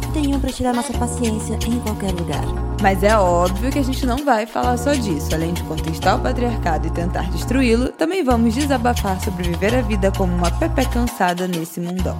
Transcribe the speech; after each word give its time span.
sempre 0.00 0.10
tem 0.12 0.34
um 0.34 0.40
pra 0.40 0.50
tirar 0.50 0.72
nossa 0.72 0.92
paciência 0.94 1.58
em 1.66 1.78
qualquer 1.80 2.12
lugar. 2.12 2.44
Mas 2.80 3.02
é 3.02 3.16
óbvio 3.16 3.70
que 3.70 3.78
a 3.78 3.84
gente 3.84 4.06
não 4.06 4.24
vai 4.24 4.46
falar 4.46 4.76
só 4.78 4.94
disso. 4.94 5.34
Além 5.34 5.52
de 5.52 5.62
contestar 5.64 6.16
o 6.16 6.20
patriarcado 6.20 6.86
e 6.86 6.90
tentar 6.90 7.30
destruí-lo, 7.30 7.90
também 7.90 8.24
vamos 8.24 8.54
desabafar 8.54 9.20
sobre 9.20 9.44
viver 9.44 9.74
a 9.74 9.82
vida 9.82 10.10
como 10.16 10.34
uma 10.34 10.50
Pepe 10.50 10.86
Cansada 10.86 11.46
nesse 11.46 11.80
mundão. 11.80 12.18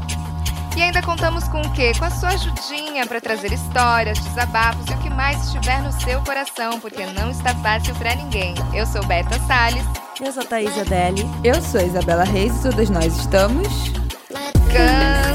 E 0.77 0.83
ainda 0.83 1.03
contamos 1.03 1.45
com 1.49 1.61
o 1.61 1.73
quê? 1.73 1.93
Com 1.99 2.05
a 2.05 2.11
sua 2.11 2.31
ajudinha 2.31 3.07
para 3.07 3.21
trazer 3.21 3.53
histórias, 3.53 4.19
desabafos 4.19 4.89
e 4.89 4.95
o 4.95 4.99
que 4.99 5.11
mais 5.11 5.43
estiver 5.45 5.83
no 5.83 5.93
seu 6.01 6.21
coração, 6.23 6.79
porque 6.81 7.05
não 7.07 7.31
está 7.31 7.55
fácil 7.57 7.95
para 7.97 8.15
ninguém. 8.15 8.55
Eu 8.73 8.87
sou 8.87 9.05
Beta 9.07 9.39
Salles. 9.47 9.85
Eu 10.21 10.33
sou 10.33 10.45
Thaís 10.45 10.79
Adeli. 10.79 11.29
Eu 11.43 11.61
sou 11.63 11.81
Isabela 11.81 12.25
Reis 12.25 12.55
e 12.57 12.63
todas 12.63 12.91
nós 12.91 13.17
estamos. 13.17 13.93
Cansadas. 14.73 15.30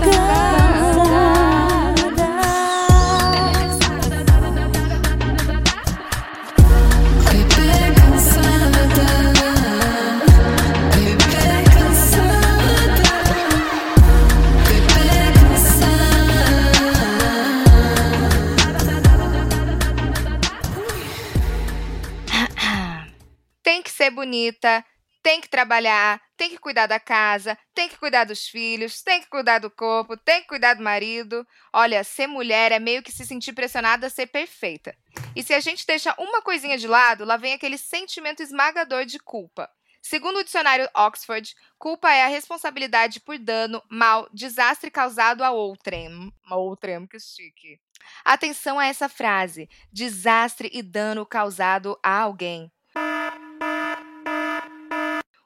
Ser 24.05 24.11
bonita, 24.11 24.85
tem 25.23 25.41
que 25.41 25.49
trabalhar, 25.49 26.21
tem 26.37 26.51
que 26.51 26.57
cuidar 26.59 26.85
da 26.85 26.99
casa, 26.99 27.57
tem 27.73 27.89
que 27.89 27.98
cuidar 27.98 28.25
dos 28.25 28.47
filhos, 28.47 29.01
tem 29.01 29.21
que 29.21 29.27
cuidar 29.27 29.57
do 29.57 29.71
corpo, 29.71 30.15
tem 30.15 30.41
que 30.41 30.47
cuidar 30.47 30.75
do 30.75 30.84
marido. 30.84 31.45
Olha, 31.73 32.03
ser 32.03 32.27
mulher 32.27 32.71
é 32.71 32.77
meio 32.77 33.01
que 33.01 33.12
se 33.12 33.25
sentir 33.25 33.53
pressionada 33.53 34.05
a 34.05 34.09
ser 34.09 34.27
perfeita. 34.27 34.95
E 35.35 35.41
se 35.41 35.53
a 35.53 35.59
gente 35.59 35.85
deixa 35.87 36.13
uma 36.20 36.41
coisinha 36.43 36.77
de 36.77 36.87
lado, 36.87 37.25
lá 37.25 37.37
vem 37.37 37.53
aquele 37.53 37.77
sentimento 37.77 38.43
esmagador 38.43 39.05
de 39.05 39.17
culpa. 39.17 39.67
Segundo 39.99 40.37
o 40.37 40.43
dicionário 40.43 40.87
Oxford, 40.95 41.55
culpa 41.79 42.12
é 42.13 42.23
a 42.23 42.27
responsabilidade 42.27 43.19
por 43.19 43.40
dano, 43.40 43.81
mal, 43.90 44.29
desastre 44.31 44.91
causado 44.91 45.43
a 45.43 45.49
outrem. 45.49 46.31
Outrem, 46.51 47.07
que 47.07 47.19
chique. 47.19 47.79
Atenção 48.23 48.77
a 48.77 48.85
essa 48.85 49.09
frase: 49.09 49.67
desastre 49.91 50.69
e 50.71 50.84
dano 50.84 51.25
causado 51.25 51.97
a 52.03 52.19
alguém. 52.19 52.71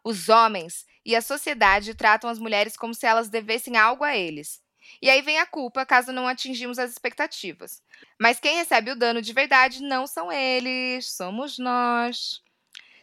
Os 0.04 0.30
homens 0.30 0.86
e 1.06 1.16
a 1.16 1.22
sociedade 1.22 1.94
tratam 1.96 2.30
as 2.30 2.40
mulheres 2.40 2.78
como 2.78 2.94
se 2.94 3.06
elas 3.06 3.30
devessem 3.30 3.78
algo 3.78 4.04
a 4.04 4.16
eles. 4.16 4.62
E 5.02 5.10
aí 5.10 5.22
vem 5.22 5.40
a 5.40 5.46
culpa 5.46 5.86
caso 5.86 6.12
não 6.12 6.28
atingimos 6.28 6.80
as 6.80 6.92
expectativas. 6.92 7.82
Mas 8.20 8.40
quem 8.40 8.56
recebe 8.56 8.92
o 8.92 8.96
dano 8.96 9.22
de 9.22 9.34
verdade 9.34 9.82
não 9.82 10.08
são 10.08 10.32
eles, 10.32 11.16
somos 11.16 11.58
nós. 11.58 12.42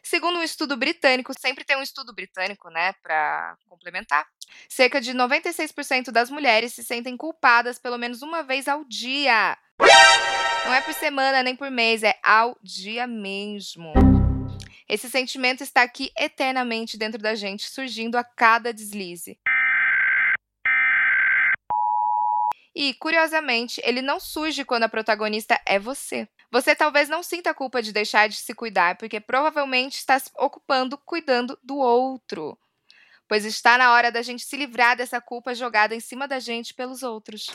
Segundo 0.02 0.38
um 0.38 0.42
estudo 0.42 0.76
britânico, 0.76 1.32
sempre 1.36 1.64
tem 1.64 1.76
um 1.76 1.82
estudo 1.82 2.14
britânico, 2.14 2.70
né, 2.70 2.92
para 3.02 3.56
complementar. 3.68 4.24
Cerca 4.68 5.00
de 5.00 5.12
96% 5.12 6.12
das 6.12 6.30
mulheres 6.30 6.74
se 6.74 6.84
sentem 6.84 7.16
culpadas 7.16 7.76
pelo 7.76 7.98
menos 7.98 8.22
uma 8.22 8.42
vez 8.44 8.68
ao 8.68 8.84
dia. 8.84 9.58
Não 10.64 10.74
é 10.74 10.80
por 10.80 10.94
semana 10.94 11.42
nem 11.42 11.56
por 11.56 11.70
mês, 11.70 12.04
é 12.04 12.14
ao 12.22 12.56
dia 12.62 13.06
mesmo. 13.06 14.05
Esse 14.88 15.10
sentimento 15.10 15.62
está 15.62 15.82
aqui 15.82 16.12
eternamente 16.16 16.96
dentro 16.96 17.20
da 17.20 17.34
gente, 17.34 17.68
surgindo 17.68 18.16
a 18.16 18.22
cada 18.22 18.72
deslize. 18.72 19.36
E, 22.74 22.94
curiosamente, 22.94 23.80
ele 23.82 24.00
não 24.00 24.20
surge 24.20 24.64
quando 24.64 24.84
a 24.84 24.88
protagonista 24.88 25.60
é 25.66 25.78
você. 25.78 26.28
Você 26.52 26.74
talvez 26.74 27.08
não 27.08 27.22
sinta 27.22 27.50
a 27.50 27.54
culpa 27.54 27.82
de 27.82 27.92
deixar 27.92 28.28
de 28.28 28.36
se 28.36 28.54
cuidar, 28.54 28.96
porque 28.96 29.18
provavelmente 29.18 29.96
está 29.96 30.18
se 30.18 30.30
ocupando 30.36 30.96
cuidando 30.98 31.58
do 31.64 31.78
outro. 31.78 32.56
Pois 33.28 33.44
está 33.44 33.76
na 33.76 33.92
hora 33.92 34.12
da 34.12 34.22
gente 34.22 34.44
se 34.44 34.56
livrar 34.56 34.96
dessa 34.96 35.20
culpa 35.20 35.54
jogada 35.54 35.94
em 35.94 36.00
cima 36.00 36.28
da 36.28 36.38
gente 36.38 36.72
pelos 36.74 37.02
outros. 37.02 37.46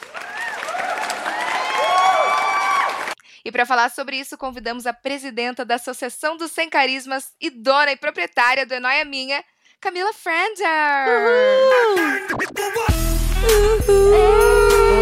E 3.44 3.52
para 3.52 3.66
falar 3.66 3.90
sobre 3.90 4.18
isso, 4.18 4.38
convidamos 4.38 4.86
a 4.86 4.94
presidenta 4.94 5.66
da 5.66 5.76
Associação 5.76 6.38
dos 6.38 6.52
Sem 6.52 6.70
Carismas 6.70 7.32
e 7.42 7.50
dona 7.50 7.92
e 7.92 7.98
proprietária 7.98 8.66
do 8.66 8.74
Enoia 8.74 9.04
Minha, 9.04 9.44
Camila 9.80 10.14
Frender. 10.14 10.68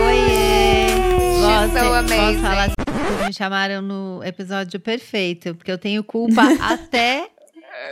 Oiê! 0.08 0.88
She's 0.88 1.72
so 1.72 1.80
Posso, 1.80 1.94
amazing. 1.94 2.18
posso 2.18 2.40
falar 2.40 2.64
assim, 2.66 3.26
me 3.26 3.34
chamaram 3.34 3.82
no 3.82 4.24
episódio 4.24 4.80
perfeito, 4.80 5.56
porque 5.56 5.72
eu 5.72 5.78
tenho 5.78 6.04
culpa 6.04 6.42
até 6.62 7.30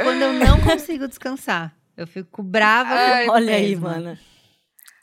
quando 0.04 0.22
eu 0.22 0.34
não 0.34 0.62
consigo 0.62 1.08
descansar. 1.08 1.74
Eu 1.96 2.08
fico 2.08 2.42
brava 2.44 2.94
Ai, 2.94 3.26
comigo 3.26 3.34
Olha 3.34 3.56
aí, 3.56 3.76
mana. 3.76 4.20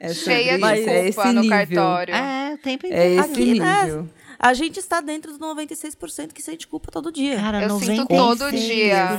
É 0.00 0.12
Cheia 0.12 0.58
de 0.58 0.64
isso, 0.80 0.90
é 0.90 1.06
esse 1.08 1.14
culpa 1.14 1.32
no 1.32 1.40
nível. 1.42 1.58
cartório. 1.58 2.14
É, 2.14 2.54
o 2.54 2.58
tempo 2.58 2.86
É 2.86 2.88
inteiro. 2.88 3.20
esse 3.20 3.30
Aqui, 3.32 3.58
né? 3.60 3.82
nível. 3.84 4.10
A 4.44 4.52
gente 4.52 4.78
está 4.78 5.00
dentro 5.00 5.30
dos 5.32 5.40
96% 5.40 6.32
que 6.34 6.42
sente 6.42 6.66
culpa 6.66 6.92
todo 6.92 7.10
dia. 7.10 7.36
Cara, 7.36 7.62
Eu 7.62 7.68
96%. 7.70 7.84
sinto 7.86 8.06
todo 8.08 8.50
dia. 8.52 9.18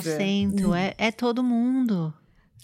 É, 0.75 0.93
é 1.07 1.11
todo 1.11 1.43
mundo. 1.43 2.13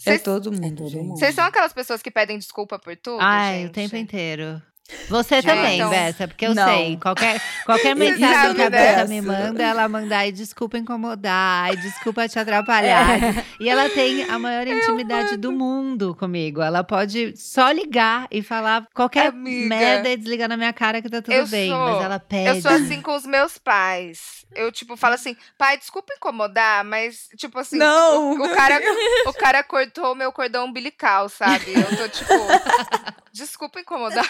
É 0.06 0.18
mundo, 0.50 0.64
É 0.64 0.70
todo 0.70 0.96
mundo. 1.02 1.18
Vocês 1.18 1.34
são 1.34 1.44
aquelas 1.44 1.72
pessoas 1.72 2.00
que 2.00 2.10
pedem 2.10 2.38
desculpa 2.38 2.78
por 2.78 2.96
tudo, 2.96 3.18
Ai, 3.20 3.62
gente? 3.62 3.70
o 3.70 3.72
tempo 3.72 3.96
inteiro. 3.96 4.62
Você 5.08 5.36
Gente, 5.36 5.46
também, 5.46 5.76
então- 5.78 5.90
Bessa, 5.90 6.28
porque 6.28 6.46
eu 6.46 6.54
Não. 6.54 6.64
sei. 6.66 6.96
Qualquer, 6.98 7.40
qualquer 7.64 7.94
mensagem 7.96 8.54
que 8.54 8.62
a 8.62 8.68
Bessa 8.70 9.06
me 9.06 9.20
manda, 9.22 9.62
ela 9.62 9.88
manda, 9.88 10.18
ai, 10.18 10.30
desculpa 10.32 10.76
incomodar, 10.76 11.64
ai, 11.64 11.76
desculpa 11.76 12.28
te 12.28 12.38
atrapalhar. 12.38 13.18
E 13.58 13.68
ela 13.68 13.88
tem 13.88 14.24
a 14.24 14.38
maior 14.38 14.66
intimidade 14.66 15.36
do 15.36 15.50
mundo 15.52 16.14
comigo. 16.14 16.60
Ela 16.60 16.84
pode 16.84 17.34
só 17.36 17.70
ligar 17.70 18.26
e 18.30 18.42
falar 18.42 18.86
qualquer 18.94 19.28
Amiga. 19.28 19.68
merda 19.68 20.08
e 20.10 20.16
desligar 20.16 20.48
na 20.48 20.56
minha 20.56 20.72
cara 20.72 21.00
que 21.00 21.08
tá 21.08 21.22
tudo 21.22 21.32
Eu 21.32 21.46
bem. 21.46 21.70
sou- 21.70 21.78
Mas 21.78 22.04
ela 22.04 22.18
pede. 22.18 22.48
Eu 22.48 22.60
sou 22.60 22.70
assim 22.70 23.00
com 23.00 23.14
os 23.14 23.24
meus 23.24 23.56
pais. 23.58 24.42
Eu, 24.54 24.70
tipo, 24.70 24.96
falo 24.98 25.14
assim, 25.14 25.34
pai, 25.56 25.78
desculpa 25.78 26.12
incomodar, 26.14 26.84
mas, 26.84 27.28
tipo 27.38 27.58
assim, 27.58 27.78
Não! 27.78 28.32
o, 28.32 28.44
o 28.44 28.54
cara, 28.54 28.78
o 29.26 29.32
cara 29.32 29.62
cortou 29.62 30.12
o 30.12 30.14
meu 30.14 30.30
cordão 30.30 30.66
umbilical, 30.66 31.28
sabe? 31.30 31.72
Eu 31.72 31.96
tô, 31.96 32.08
tipo, 32.08 32.28
desculpa 33.32 33.80
incomodar. 33.80 34.28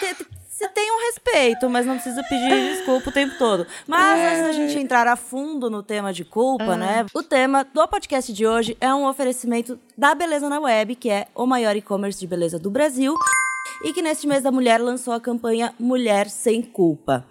Você 0.53 0.67
tem 0.69 0.91
um 0.91 0.99
respeito, 1.07 1.67
mas 1.69 1.85
não 1.85 1.95
precisa 1.95 2.21
pedir 2.23 2.75
desculpa 2.75 3.09
o 3.09 3.13
tempo 3.13 3.35
todo. 3.39 3.65
Mas 3.87 4.19
É. 4.19 4.27
antes 4.29 4.43
da 4.43 4.51
gente 4.53 4.77
entrar 4.79 5.07
a 5.07 5.15
fundo 5.15 5.67
no 5.69 5.81
tema 5.81 6.13
de 6.13 6.23
culpa, 6.23 6.77
né? 6.77 7.05
O 7.13 7.23
tema 7.23 7.63
do 7.63 7.87
podcast 7.87 8.31
de 8.31 8.45
hoje 8.45 8.77
é 8.79 8.93
um 8.93 9.07
oferecimento 9.07 9.79
da 9.97 10.13
Beleza 10.13 10.47
na 10.47 10.59
Web, 10.59 10.95
que 10.95 11.09
é 11.09 11.27
o 11.33 11.47
maior 11.47 11.75
e-commerce 11.75 12.19
de 12.19 12.27
beleza 12.27 12.59
do 12.59 12.69
Brasil. 12.69 13.15
E 13.83 13.91
que 13.93 14.01
neste 14.01 14.27
mês 14.27 14.43
da 14.43 14.51
mulher 14.51 14.79
lançou 14.79 15.13
a 15.13 15.19
campanha 15.19 15.73
Mulher 15.79 16.29
Sem 16.29 16.61
Culpa. 16.61 17.25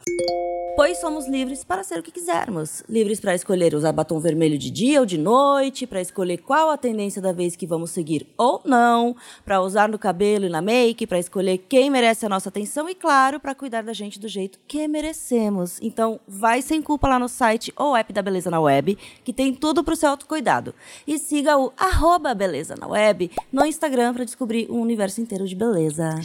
Pois 0.74 0.98
somos 0.98 1.28
livres 1.28 1.62
para 1.62 1.84
ser 1.84 1.98
o 1.98 2.02
que 2.02 2.10
quisermos. 2.10 2.82
Livres 2.88 3.20
para 3.20 3.34
escolher 3.34 3.74
usar 3.74 3.92
batom 3.92 4.18
vermelho 4.18 4.56
de 4.56 4.70
dia 4.70 5.00
ou 5.00 5.06
de 5.06 5.18
noite, 5.18 5.86
para 5.86 6.00
escolher 6.00 6.38
qual 6.38 6.70
a 6.70 6.78
tendência 6.78 7.20
da 7.20 7.30
vez 7.30 7.54
que 7.54 7.66
vamos 7.66 7.90
seguir 7.90 8.26
ou 8.38 8.62
não, 8.64 9.14
para 9.44 9.60
usar 9.60 9.90
no 9.90 9.98
cabelo 9.98 10.46
e 10.46 10.48
na 10.48 10.62
make, 10.62 11.06
para 11.06 11.18
escolher 11.18 11.58
quem 11.58 11.90
merece 11.90 12.24
a 12.24 12.28
nossa 12.28 12.48
atenção 12.48 12.88
e, 12.88 12.94
claro, 12.94 13.38
para 13.38 13.54
cuidar 13.54 13.82
da 13.82 13.92
gente 13.92 14.18
do 14.18 14.26
jeito 14.26 14.58
que 14.66 14.88
merecemos. 14.88 15.78
Então, 15.82 16.18
vai 16.26 16.62
sem 16.62 16.80
culpa 16.80 17.06
lá 17.06 17.18
no 17.18 17.28
site 17.28 17.70
ou 17.76 17.94
app 17.94 18.10
da 18.10 18.22
Beleza 18.22 18.50
na 18.50 18.60
Web, 18.60 18.96
que 19.22 19.32
tem 19.32 19.52
tudo 19.54 19.84
para 19.84 19.92
o 19.92 19.96
seu 19.96 20.08
autocuidado. 20.08 20.74
E 21.06 21.18
siga 21.18 21.58
o 21.58 21.70
arroba 21.76 22.34
Beleza 22.34 22.74
na 22.80 22.86
Web 22.86 23.30
no 23.52 23.66
Instagram 23.66 24.14
para 24.14 24.24
descobrir 24.24 24.70
um 24.70 24.80
universo 24.80 25.20
inteiro 25.20 25.46
de 25.46 25.54
beleza. 25.54 26.18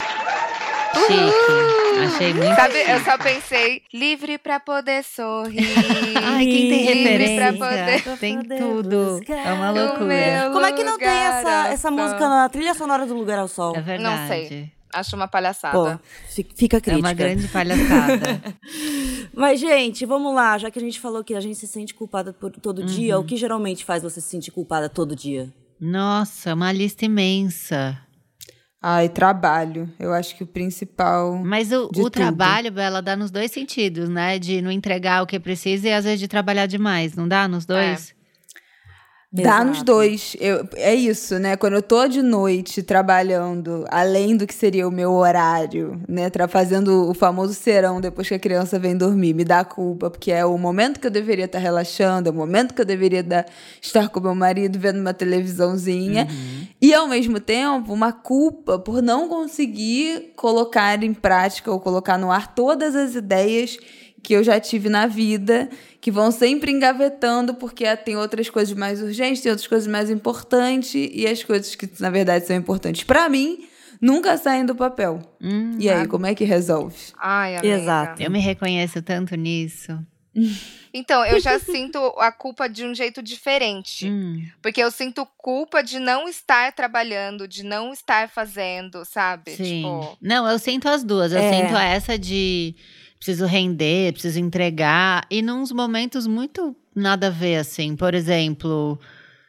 Chique. 0.94 2.04
Achei 2.04 2.32
muito 2.32 2.54
Sabe, 2.54 2.74
eu 2.80 2.98
chique. 2.98 3.04
só 3.10 3.18
pensei, 3.18 3.82
livre 3.92 4.38
pra 4.38 4.60
poder 4.60 5.02
sorrir. 5.04 5.58
Ai, 6.24 6.44
quem 6.44 6.68
tem 6.68 6.86
livre 6.92 7.34
pra 7.36 7.50
referência 7.50 8.02
poder- 8.02 8.18
tem 8.18 8.36
poder 8.42 8.58
tudo. 8.58 9.20
É 9.32 9.52
uma 9.52 9.70
loucura. 9.70 10.50
Como 10.52 10.64
é 10.66 10.72
que 10.72 10.84
não 10.84 10.98
tem 10.98 11.08
essa, 11.08 11.68
essa 11.68 11.90
música 11.90 12.20
na 12.28 12.48
trilha 12.48 12.74
sonora 12.74 13.06
do 13.06 13.14
Lugar 13.14 13.38
ao 13.38 13.48
Sol? 13.48 13.74
É 13.76 13.80
verdade. 13.80 14.02
Não 14.20 14.28
sei. 14.28 14.70
Acho 14.90 15.16
uma 15.16 15.26
Pô, 15.28 15.32
palhaçada. 15.32 16.00
fi- 16.30 16.46
fica 16.56 16.78
É 16.78 16.80
crítica. 16.80 17.06
uma 17.06 17.12
grande 17.12 17.46
palhaçada. 17.48 18.40
Mas, 19.34 19.60
gente, 19.60 20.06
vamos 20.06 20.34
lá. 20.34 20.56
Já 20.56 20.70
que 20.70 20.78
a 20.78 20.82
gente 20.82 20.98
falou 20.98 21.22
que 21.22 21.34
a 21.34 21.40
gente 21.40 21.56
se 21.56 21.66
sente 21.66 21.92
culpada 21.92 22.32
por 22.32 22.50
todo 22.52 22.82
dia, 22.82 23.16
Uhum. 23.16 23.22
o 23.22 23.26
que 23.26 23.36
geralmente 23.36 23.84
faz 23.84 24.02
você 24.02 24.20
se 24.20 24.28
sentir 24.28 24.50
culpada 24.50 24.88
todo 24.88 25.14
dia? 25.14 25.52
Nossa, 25.78 26.54
uma 26.54 26.72
lista 26.72 27.04
imensa. 27.04 27.98
Ai, 28.80 29.08
trabalho. 29.08 29.92
Eu 29.98 30.12
acho 30.12 30.36
que 30.36 30.44
o 30.44 30.46
principal. 30.46 31.36
Mas 31.44 31.72
o, 31.72 31.88
De 31.90 32.00
o 32.00 32.04
tudo. 32.04 32.10
trabalho, 32.10 32.78
ela 32.78 33.00
dá 33.02 33.16
nos 33.16 33.30
dois 33.30 33.50
sentidos, 33.50 34.08
né? 34.08 34.38
De 34.38 34.62
não 34.62 34.70
entregar 34.70 35.22
o 35.22 35.26
que 35.26 35.38
precisa 35.40 35.88
e 35.88 35.92
às 35.92 36.04
vezes 36.04 36.20
de 36.20 36.28
trabalhar 36.28 36.66
demais, 36.66 37.14
não 37.16 37.26
dá 37.26 37.48
nos 37.48 37.66
dois? 37.66 38.14
Dá 39.30 39.62
nos 39.62 39.82
dois. 39.82 40.34
Eu, 40.40 40.66
é 40.74 40.94
isso, 40.94 41.38
né? 41.38 41.54
Quando 41.54 41.74
eu 41.74 41.82
tô 41.82 42.08
de 42.08 42.22
noite 42.22 42.82
trabalhando, 42.82 43.84
além 43.90 44.34
do 44.34 44.46
que 44.46 44.54
seria 44.54 44.88
o 44.88 44.90
meu 44.90 45.12
horário, 45.12 46.00
né? 46.08 46.30
Tra 46.30 46.48
fazendo 46.48 47.10
o 47.10 47.12
famoso 47.12 47.52
serão 47.52 48.00
depois 48.00 48.26
que 48.26 48.32
a 48.34 48.38
criança 48.38 48.78
vem 48.78 48.96
dormir, 48.96 49.34
me 49.34 49.44
dá 49.44 49.62
culpa, 49.64 50.08
porque 50.08 50.32
é 50.32 50.46
o 50.46 50.56
momento 50.56 50.98
que 50.98 51.06
eu 51.06 51.10
deveria 51.10 51.44
estar 51.44 51.58
relaxando, 51.58 52.30
é 52.30 52.32
o 52.32 52.34
momento 52.34 52.72
que 52.72 52.80
eu 52.80 52.86
deveria 52.86 53.22
dar- 53.22 53.44
estar 53.82 54.08
com 54.08 54.18
meu 54.18 54.34
marido 54.34 54.78
vendo 54.78 54.98
uma 54.98 55.12
televisãozinha. 55.12 56.26
E 56.80 56.94
ao 56.94 57.06
mesmo 57.06 57.38
tempo, 57.38 57.92
uma 57.92 58.12
culpa 58.12 58.78
por 58.78 59.02
não 59.02 59.28
conseguir 59.28 60.32
colocar 60.36 61.02
em 61.02 61.12
prática 61.12 61.70
ou 61.70 61.78
colocar 61.78 62.16
no 62.16 62.30
ar 62.32 62.54
todas 62.54 62.96
as 62.96 63.14
ideias 63.14 63.76
que 64.28 64.34
eu 64.34 64.44
já 64.44 64.60
tive 64.60 64.90
na 64.90 65.06
vida, 65.06 65.70
que 66.02 66.10
vão 66.10 66.30
sempre 66.30 66.70
engavetando, 66.70 67.54
porque 67.54 67.86
ah, 67.86 67.96
tem 67.96 68.14
outras 68.14 68.50
coisas 68.50 68.76
mais 68.76 69.00
urgentes, 69.00 69.40
tem 69.42 69.50
outras 69.50 69.66
coisas 69.66 69.88
mais 69.88 70.10
importantes, 70.10 70.92
e 70.94 71.26
as 71.26 71.42
coisas 71.42 71.74
que, 71.74 71.88
na 71.98 72.10
verdade, 72.10 72.46
são 72.46 72.54
importantes 72.54 73.04
pra 73.04 73.26
mim, 73.30 73.66
nunca 73.98 74.36
saem 74.36 74.66
do 74.66 74.74
papel. 74.74 75.20
Hum, 75.40 75.78
E 75.80 75.88
aí, 75.88 76.06
como 76.06 76.26
é 76.26 76.34
que 76.34 76.44
resolve? 76.44 76.94
Ai, 77.16 77.56
amiga. 77.56 77.74
Exato. 77.78 78.22
eu 78.22 78.30
me 78.30 78.38
reconheço 78.38 79.00
tanto 79.00 79.34
nisso. 79.34 79.98
Então, 80.94 81.22
eu 81.26 81.38
já 81.38 81.58
sinto 81.58 81.98
a 82.18 82.32
culpa 82.32 82.66
de 82.66 82.82
um 82.84 82.94
jeito 82.94 83.22
diferente. 83.22 84.08
Hum, 84.08 84.42
Porque 84.62 84.82
eu 84.82 84.90
sinto 84.90 85.26
culpa 85.36 85.82
de 85.82 85.98
não 85.98 86.26
estar 86.26 86.72
trabalhando, 86.72 87.46
de 87.46 87.62
não 87.62 87.92
estar 87.92 88.28
fazendo, 88.30 89.04
sabe? 89.04 89.50
sim. 89.50 89.82
Tipo, 89.82 90.16
Não, 90.20 90.48
eu 90.48 90.58
sinto 90.58 90.88
as 90.88 91.04
duas. 91.04 91.30
Eu 91.32 91.40
É. 91.40 91.52
sinto 91.52 91.76
essa 91.76 92.18
de 92.18 92.74
preciso 93.18 93.46
render, 93.46 94.12
preciso 94.12 94.38
entregar. 94.40 95.26
E 95.30 95.42
nos 95.42 95.72
momentos 95.72 96.26
muito 96.26 96.74
nada 96.94 97.26
a 97.26 97.30
ver, 97.30 97.56
assim. 97.56 97.94
Por 97.96 98.14
exemplo, 98.14 98.98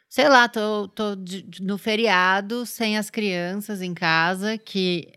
sei 0.10 0.28
lá, 0.28 0.48
tô, 0.48 0.88
tô 0.90 1.16
de- 1.16 1.46
no 1.62 1.78
feriado 1.78 2.66
sem 2.66 2.98
as 2.98 3.10
crianças 3.10 3.82
em 3.82 3.94
casa, 3.94 4.58
que. 4.58 5.08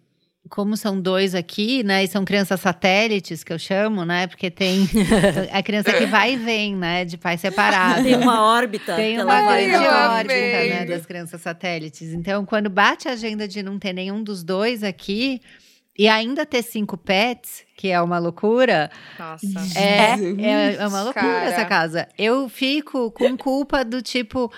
Como 0.51 0.77
são 0.77 1.01
dois 1.01 1.35
aqui, 1.35 1.83
né? 1.83 2.05
E 2.05 2.09
são 2.09 2.27
crianças 2.27 2.61
satélites, 2.61 3.43
que 3.43 3.53
eu 3.55 3.59
chamo, 3.59 4.05
né? 4.05 4.27
Porque 4.27 4.51
tem 4.51 4.87
a 5.51 5.63
criança 5.63 5.91
que 5.95 6.05
vai 6.05 6.35
e 6.35 6.37
vem, 6.37 6.77
né? 6.77 7.07
De 7.07 7.17
pai 7.17 7.39
separado. 7.39 8.03
Tem 8.03 8.17
uma 8.17 8.43
órbita. 8.45 8.95
Tem 8.95 9.23
uma 9.23 9.41
grande 9.41 9.77
órbita, 9.77 10.35
né, 10.35 10.85
das 10.85 11.07
crianças 11.07 11.41
satélites. 11.41 12.13
Então, 12.13 12.45
quando 12.45 12.69
bate 12.69 13.09
a 13.09 13.13
agenda 13.13 13.49
de 13.49 13.63
não 13.63 13.79
ter 13.79 13.95
nenhum 13.95 14.23
dos 14.23 14.43
dois 14.45 14.83
aqui 14.85 15.41
e 15.99 16.09
ainda 16.09 16.47
ter 16.47 16.63
cinco 16.63 16.97
pets, 16.97 17.65
que 17.77 17.89
é 17.89 18.01
uma 18.01 18.19
loucura, 18.19 18.91
nossa. 19.19 19.47
é, 19.79 20.15
é, 20.41 20.75
é 20.77 20.87
uma 20.87 21.03
loucura 21.03 21.27
Cara. 21.27 21.45
essa 21.45 21.65
casa. 21.67 22.09
Eu 22.19 22.49
fico 22.49 23.11
com 23.11 23.37
culpa 23.37 23.85
do 23.85 24.01
tipo. 24.01 24.51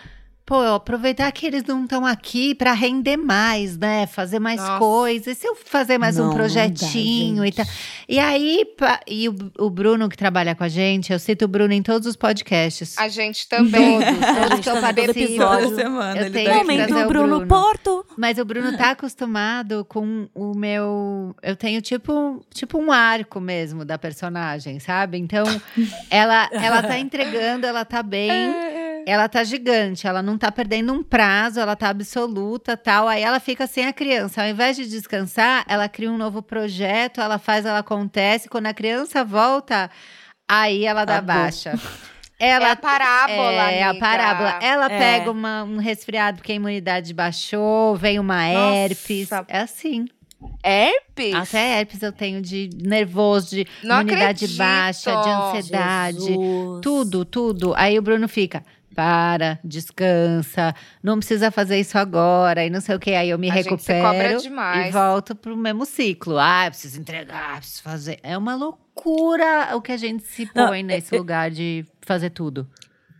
Pô, 0.47 0.61
aproveitar 0.61 1.33
que 1.33 1.47
eles 1.47 1.65
não 1.65 1.85
estão 1.85 2.05
aqui 2.05 2.55
pra 2.55 2.75
render 2.75 3.17
mais, 3.17 3.79
né? 3.79 4.07
Fazer 4.07 4.39
mais 4.39 4.61
Nossa. 4.61 4.79
coisas. 4.79 5.27
E 5.27 5.35
se 5.41 5.47
eu 5.49 5.57
fazer 5.57 5.97
mais 5.97 6.17
Não, 6.17 6.25
um 6.25 6.27
não 6.27 6.35
dá, 6.35 6.39
projetinho 6.39 7.47
e 7.47 7.51
tal? 7.51 7.65
E 8.07 8.19
aí, 8.19 8.63
pa- 8.77 9.01
e 9.09 9.27
o, 9.27 9.35
o 9.59 9.71
Bruno 9.71 10.07
que 10.07 10.19
trabalha 10.19 10.55
com 10.55 10.63
a 10.63 10.69
gente, 10.69 11.11
eu 11.11 11.19
cito 11.19 11.47
o 11.47 11.49
Bruno 11.49 11.73
em 11.73 11.83
todos 11.83 12.07
os 12.07 12.15
podcasts. 12.15 12.99
A 12.99 13.09
gente 13.09 13.49
também. 13.49 13.99
Todos, 14.05 14.21
todos 14.21 14.51
gente 14.51 14.63
que 14.63 14.69
eu 14.69 14.75
todo 14.75 14.99
episódio. 14.99 15.65
Toda 15.71 15.77
semana 15.83 16.21
Eu 16.21 16.27
ele 16.27 16.31
tenho 16.35 16.51
tá 16.51 16.57
Momento 16.57 16.91
o 16.95 17.09
Bruno, 17.09 17.27
Bruno. 17.39 17.47
Porto. 17.47 18.07
Mas 18.19 18.37
o 18.39 18.45
Bruno 18.45 18.77
tá 18.77 18.91
acostumado 18.91 19.85
com 19.89 20.29
o 20.35 20.55
meu. 20.55 21.35
Eu 21.43 21.57
tenho 21.57 21.81
tipo, 21.81 22.45
tipo 22.53 22.79
um 22.79 22.93
arco 22.93 23.41
mesmo 23.41 23.83
da 23.83 23.97
personagem, 23.97 24.79
sabe? 24.79 25.17
Então, 25.17 25.45
ela, 26.11 26.51
ela 26.53 26.83
tá 26.83 26.99
entregando, 27.01 27.67
ela 27.67 27.85
tá 27.87 28.03
bem. 28.03 28.31
Ela 29.07 29.29
tá 29.29 29.45
gigante, 29.45 30.07
ela 30.07 30.23
não 30.23 30.39
tá 30.39 30.51
perdendo 30.51 30.93
um 30.93 31.03
prazo, 31.03 31.61
ela 31.61 31.77
tá 31.77 31.89
absoluta, 31.91 32.77
tal. 32.77 33.07
Aí 33.09 33.23
ela 33.23 33.39
fica 33.41 33.67
sem 33.67 33.87
a 33.87 33.93
criança. 33.93 34.43
Ao 34.43 34.49
invés 34.49 34.77
de 34.77 34.87
descansar, 34.89 35.65
ela 35.69 35.89
cria 35.89 36.11
um 36.11 36.17
novo 36.17 36.43
projeto, 36.43 37.21
ela 37.21 37.39
faz, 37.39 37.67
ela 37.67 37.81
acontece. 37.81 38.49
Quando 38.49 38.67
a 38.67 38.75
criança 38.75 39.25
volta, 39.25 39.91
aí 40.49 40.85
ela 40.85 41.05
dá 41.05 41.21
baixa. 41.21 41.73
É 42.37 42.49
Ela 42.49 42.73
a 42.73 42.77
parábola, 42.77 43.71
é, 43.71 43.83
a 43.85 43.91
amiga. 43.91 44.05
parábola. 44.05 44.59
Ela 44.61 44.87
É. 44.87 44.99
pega 44.99 45.31
uma- 45.31 45.63
um 45.63 45.77
resfriado 45.77 46.39
porque 46.39 46.51
a 46.51 46.57
imunidade 46.57 47.15
baixou, 47.15 47.95
vem 47.97 48.19
uma 48.19 48.35
Nossa. 48.53 48.77
herpes. 48.77 49.29
É 49.47 49.61
assim. 49.61 50.07
Herpes? 50.63 51.33
Até 51.35 51.79
herpes 51.79 52.03
eu 52.03 52.13
tenho 52.13 52.43
de 52.43 52.69
nervoso, 52.83 53.51
de 53.51 53.67
Não 53.85 54.01
imunidade 54.01 54.45
acredito. 54.45 54.59
baixa, 54.59 55.11
de 55.15 55.29
ansiedade. 55.29 56.19
Jesus. 56.19 56.81
Tudo, 56.83 57.25
tudo. 57.25 57.73
Aí 57.77 57.97
o 57.99 58.03
Bruno 58.03 58.29
fica. 58.29 58.65
Para, 58.95 59.59
descansa, 59.65 60.75
não 61.03 61.19
precisa 61.19 61.51
fazer 61.51 61.79
isso 61.81 61.99
agora, 61.99 62.65
e 62.65 62.71
não 62.71 62.81
sei 62.81 62.95
o 62.95 63.01
que. 63.01 63.13
Aí 63.15 63.31
eu 63.31 63.39
me 63.39 63.51
A 63.51 63.55
gente 63.63 63.83
se 63.83 63.93
recupero 63.93 64.41
e 64.87 64.91
volto 64.91 65.35
pro 65.35 65.57
mesmo 65.57 65.85
ciclo. 65.85 66.39
Ah, 66.39 66.67
eu 66.67 66.71
preciso 66.71 67.01
entregar, 67.01 67.59
preciso 67.59 67.83
fazer. 67.83 68.19
É 68.23 68.37
uma 68.39 68.55
loucura 68.55 69.71
o 69.75 69.81
que 69.83 69.93
a 69.93 69.97
gente 69.97 70.25
se 70.25 70.49
Não, 70.55 70.69
põe 70.69 70.83
nesse 70.83 71.17
lugar 71.17 71.51
de 71.51 71.85
fazer 72.03 72.31
tudo. 72.31 72.69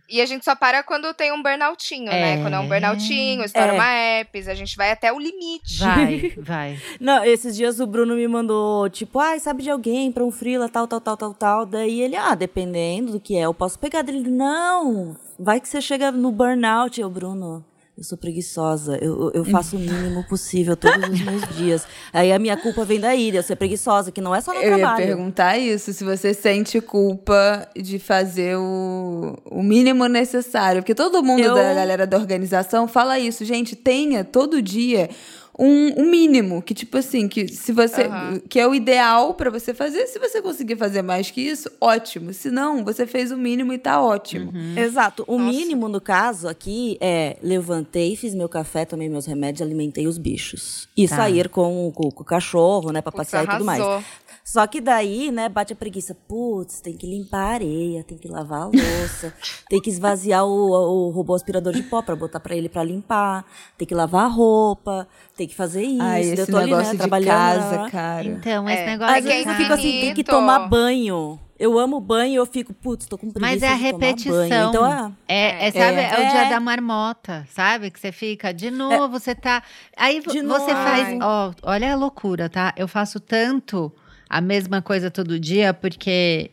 E 0.07 0.21
a 0.21 0.25
gente 0.27 0.45
só 0.45 0.55
para 0.55 0.83
quando 0.83 1.11
tem 1.15 1.31
um 1.31 1.41
burnoutinho, 1.41 2.05
né? 2.05 2.33
É. 2.35 2.37
Quando 2.41 2.53
é 2.53 2.59
um 2.59 2.67
burnoutinho, 2.67 3.43
estoura 3.43 3.69
É. 3.69 3.73
uma 3.73 3.91
herpes, 3.91 4.47
a 4.47 4.53
gente 4.53 4.77
vai 4.77 4.91
até 4.91 5.11
o 5.11 5.17
limite. 5.17 5.79
Vai, 5.79 6.33
vai. 6.37 6.79
Não, 6.99 7.25
esses 7.25 7.55
dias 7.55 7.79
o 7.79 7.87
Bruno 7.87 8.15
me 8.15 8.27
mandou, 8.27 8.87
tipo, 8.87 9.17
ai, 9.17 9.39
sabe 9.39 9.63
de 9.63 9.71
alguém 9.71 10.11
pra 10.11 10.23
um 10.23 10.29
frila, 10.29 10.69
tal, 10.69 10.87
tal, 10.87 11.01
tal, 11.01 11.17
tal, 11.17 11.33
tal. 11.33 11.65
Daí 11.65 12.01
ele, 12.01 12.15
ah, 12.15 12.35
dependendo 12.35 13.13
do 13.13 13.19
que 13.19 13.35
é, 13.35 13.41
eu 13.41 13.53
posso 13.53 13.79
pegar 13.79 14.03
dele. 14.03 14.29
Não, 14.29 15.17
vai 15.39 15.59
que 15.59 15.67
você 15.67 15.81
chega 15.81 16.11
no 16.11 16.31
burnout. 16.31 16.99
Eu, 16.99 17.09
Bruno, 17.09 17.63
eu 17.97 18.03
sou 18.03 18.17
preguiçosa, 18.17 18.97
eu, 19.01 19.31
eu 19.33 19.45
faço 19.45 19.77
o 19.77 19.79
mínimo 19.79 20.23
possível 20.27 20.75
todos 20.75 21.09
os 21.09 21.21
meus 21.21 21.41
dias. 21.55 21.87
Aí 22.11 22.31
a 22.33 22.37
minha 22.39 22.57
culpa 22.57 22.83
vem 22.83 22.99
daí, 22.99 23.31
de 23.31 23.37
eu 23.37 23.43
ser 23.43 23.55
preguiçosa, 23.55 24.11
que 24.11 24.19
não 24.19 24.35
é 24.35 24.41
só 24.41 24.53
no 24.53 24.59
Eu 24.59 24.71
ia 24.71 24.77
trabalho. 24.79 25.05
perguntar 25.05 25.57
isso, 25.57 25.93
se 25.93 26.03
você 26.03 26.33
sente 26.33 26.81
culpa 26.81 27.67
de 27.75 27.97
fazer 27.97 28.57
o, 28.57 29.37
o 29.49 29.63
mínimo 29.63 30.07
necessário. 30.07 30.81
Porque 30.81 30.93
todo 30.95 31.23
mundo 31.23 31.41
Eu- 31.41 31.55
da 31.55 31.73
galera 31.73 32.05
da 32.05 32.17
organização 32.17 32.87
fala 32.87 33.17
isso. 33.17 33.45
Gente, 33.45 33.75
tenha 33.75 34.23
todo 34.25 34.61
dia 34.61 35.09
um, 35.57 36.01
um 36.01 36.09
mínimo. 36.09 36.61
Que, 36.61 36.73
tipo 36.73 36.97
assim, 36.97 37.27
que 37.27 37.47
se 37.47 37.71
você. 37.71 38.03
Aham. 38.03 38.41
Que 38.49 38.59
é 38.59 38.67
o 38.67 38.75
ideal 38.75 39.33
pra 39.33 39.49
você 39.49 39.73
fazer. 39.73 40.05
Se 40.07 40.19
você 40.19 40.41
conseguir 40.41 40.75
fazer 40.75 41.01
mais 41.01 41.31
que 41.31 41.41
isso, 41.41 41.69
ótimo. 41.79 42.33
Se 42.33 42.49
não, 42.51 42.83
você 42.83 43.05
fez 43.07 43.31
o 43.31 43.37
mínimo 43.37 43.73
e 43.73 43.77
tá 43.77 44.01
ótimo. 44.01 44.51
Exato. 44.77 45.23
O 45.27 45.37
Nossa. 45.37 45.51
mínimo, 45.57 45.87
no 45.87 46.01
caso, 46.01 46.47
aqui 46.47 46.97
é 47.01 47.37
levantei, 47.41 48.15
fiz 48.15 48.33
meu 48.35 48.49
café, 48.49 48.85
tomei 48.85 49.09
meus 49.09 49.25
remédios, 49.25 49.61
alimentei 49.61 50.07
os 50.07 50.17
bichos. 50.17 50.87
E 50.95 51.07
Tá. 51.07 51.15
sair 51.17 51.49
com, 51.49 51.91
com, 51.93 52.11
com 52.11 52.23
o 52.23 52.25
cachorro, 52.25 52.91
né, 52.91 53.01
pra 53.01 53.11
Putz, 53.11 53.29
passear 53.31 53.45
e 53.45 53.47
tudo 53.47 53.65
mais. 53.65 53.81
Só 54.47 54.67
que 54.67 54.79
daí, 54.79 55.31
né, 55.31 55.49
bate 55.49 55.73
a 55.73 55.75
preguiça. 55.75 56.13
Putz, 56.13 56.79
tem 56.79 56.95
que 56.95 57.07
limpar 57.07 57.39
a 57.39 57.53
areia, 57.55 58.03
tem 58.03 58.15
que 58.15 58.27
lavar 58.27 58.61
a 58.61 58.65
louça, 58.65 59.33
tem 59.67 59.81
que 59.81 59.89
esvaziar 59.89 60.45
o, 60.45 61.07
o 61.07 61.09
robô 61.09 61.33
aspirador 61.33 61.73
de 61.73 61.81
pó 61.81 62.03
pra 62.03 62.15
botar 62.15 62.39
pra 62.39 62.55
ele 62.55 62.69
pra 62.69 62.83
limpar, 62.83 63.43
tem 63.75 63.87
que 63.87 63.95
lavar 63.95 64.25
a 64.25 64.27
roupa, 64.27 65.07
tem 65.35 65.47
que 65.47 65.55
fazer 65.55 65.81
isso. 65.81 65.99
Ai, 66.03 66.21
esse 66.21 66.45
tô 66.51 66.57
ali, 66.57 66.69
né, 66.69 66.77
negócio 66.77 66.91
de 66.91 66.97
trabalhando, 66.99 67.29
casa, 67.71 67.89
cara. 67.89 68.23
Então, 68.27 68.69
É. 68.69 68.73
esse 68.75 68.85
negócio. 68.85 69.15
Às 69.15 69.21
que 69.23 69.27
vezes 69.29 69.47
é 69.47 69.49
eu 69.49 69.55
fico 69.55 69.73
assim, 69.73 69.91
tem 70.01 70.13
que 70.13 70.23
tomar 70.23 70.67
banho. 70.69 71.39
Eu 71.57 71.79
amo 71.79 71.99
banho 71.99 72.33
e 72.33 72.35
eu 72.35 72.45
fico, 72.45 72.71
putz, 72.71 73.07
tô 73.07 73.17
com 73.17 73.31
preguiça 73.31 73.51
Mas 73.51 73.63
é 73.63 73.67
a 73.69 73.73
repetição. 73.75 74.45
Então, 74.69 74.83
ah, 74.83 75.11
É, 75.27 75.67
é, 75.69 75.71
sabe, 75.71 76.01
é. 76.01 76.13
o 76.13 76.29
dia 76.31 76.45
É. 76.45 76.49
da 76.49 76.59
marmota, 76.59 77.47
sabe? 77.49 77.89
Que 77.89 77.99
você 77.99 78.11
fica, 78.11 78.53
de 78.53 78.69
novo, 78.69 79.17
você 79.19 79.33
tá. 79.33 79.63
Aí 79.97 80.19
De 80.19 80.25
você 80.27 80.41
novo. 80.43 80.65
faz. 80.67 81.17
Ó, 81.19 81.51
olha 81.63 81.93
a 81.93 81.95
loucura, 81.95 82.47
tá? 82.47 82.73
Eu 82.77 82.87
faço 82.87 83.19
tanto 83.19 83.91
a 84.29 84.41
mesma 84.41 84.81
coisa 84.81 85.09
todo 85.11 85.39
dia 85.39 85.73
porque 85.73 86.51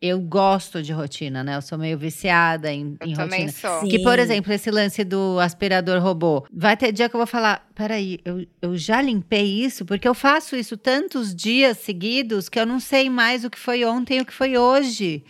eu 0.00 0.18
gosto 0.18 0.82
de 0.82 0.92
rotina, 0.92 1.44
né? 1.44 1.56
Eu 1.56 1.62
sou 1.62 1.78
meio 1.78 1.96
viciada 1.96 2.72
em, 2.72 2.96
Eu 3.00 3.06
em 3.06 3.14
também 3.14 3.46
rotina. 3.46 3.52
sou. 3.52 3.80
Sim. 3.82 3.88
Que, 3.88 4.00
por 4.00 4.18
exemplo, 4.18 4.52
esse 4.52 4.68
lance 4.68 5.04
do 5.04 5.38
aspirador 5.38 6.02
robô. 6.02 6.44
Vai 6.52 6.76
ter 6.76 6.90
dia 6.90 7.08
que 7.08 7.14
eu 7.14 7.18
vou 7.20 7.26
falar: 7.26 7.68
peraí, 7.72 8.18
eu, 8.24 8.44
eu 8.60 8.76
já 8.76 9.00
limpei 9.00 9.64
isso? 9.64 9.84
Porque 9.84 10.08
eu 10.08 10.14
faço 10.14 10.56
isso 10.56 10.76
tantos 10.76 11.32
dias 11.32 11.78
seguidos 11.78 12.48
que 12.48 12.58
eu 12.58 12.66
não 12.66 12.80
sei 12.80 13.08
mais 13.08 13.44
o 13.44 13.50
que 13.50 13.58
foi 13.58 13.84
ontem 13.84 14.18
e 14.18 14.20
o 14.22 14.26
que 14.26 14.32
foi 14.32 14.58
hoje. 14.58 15.24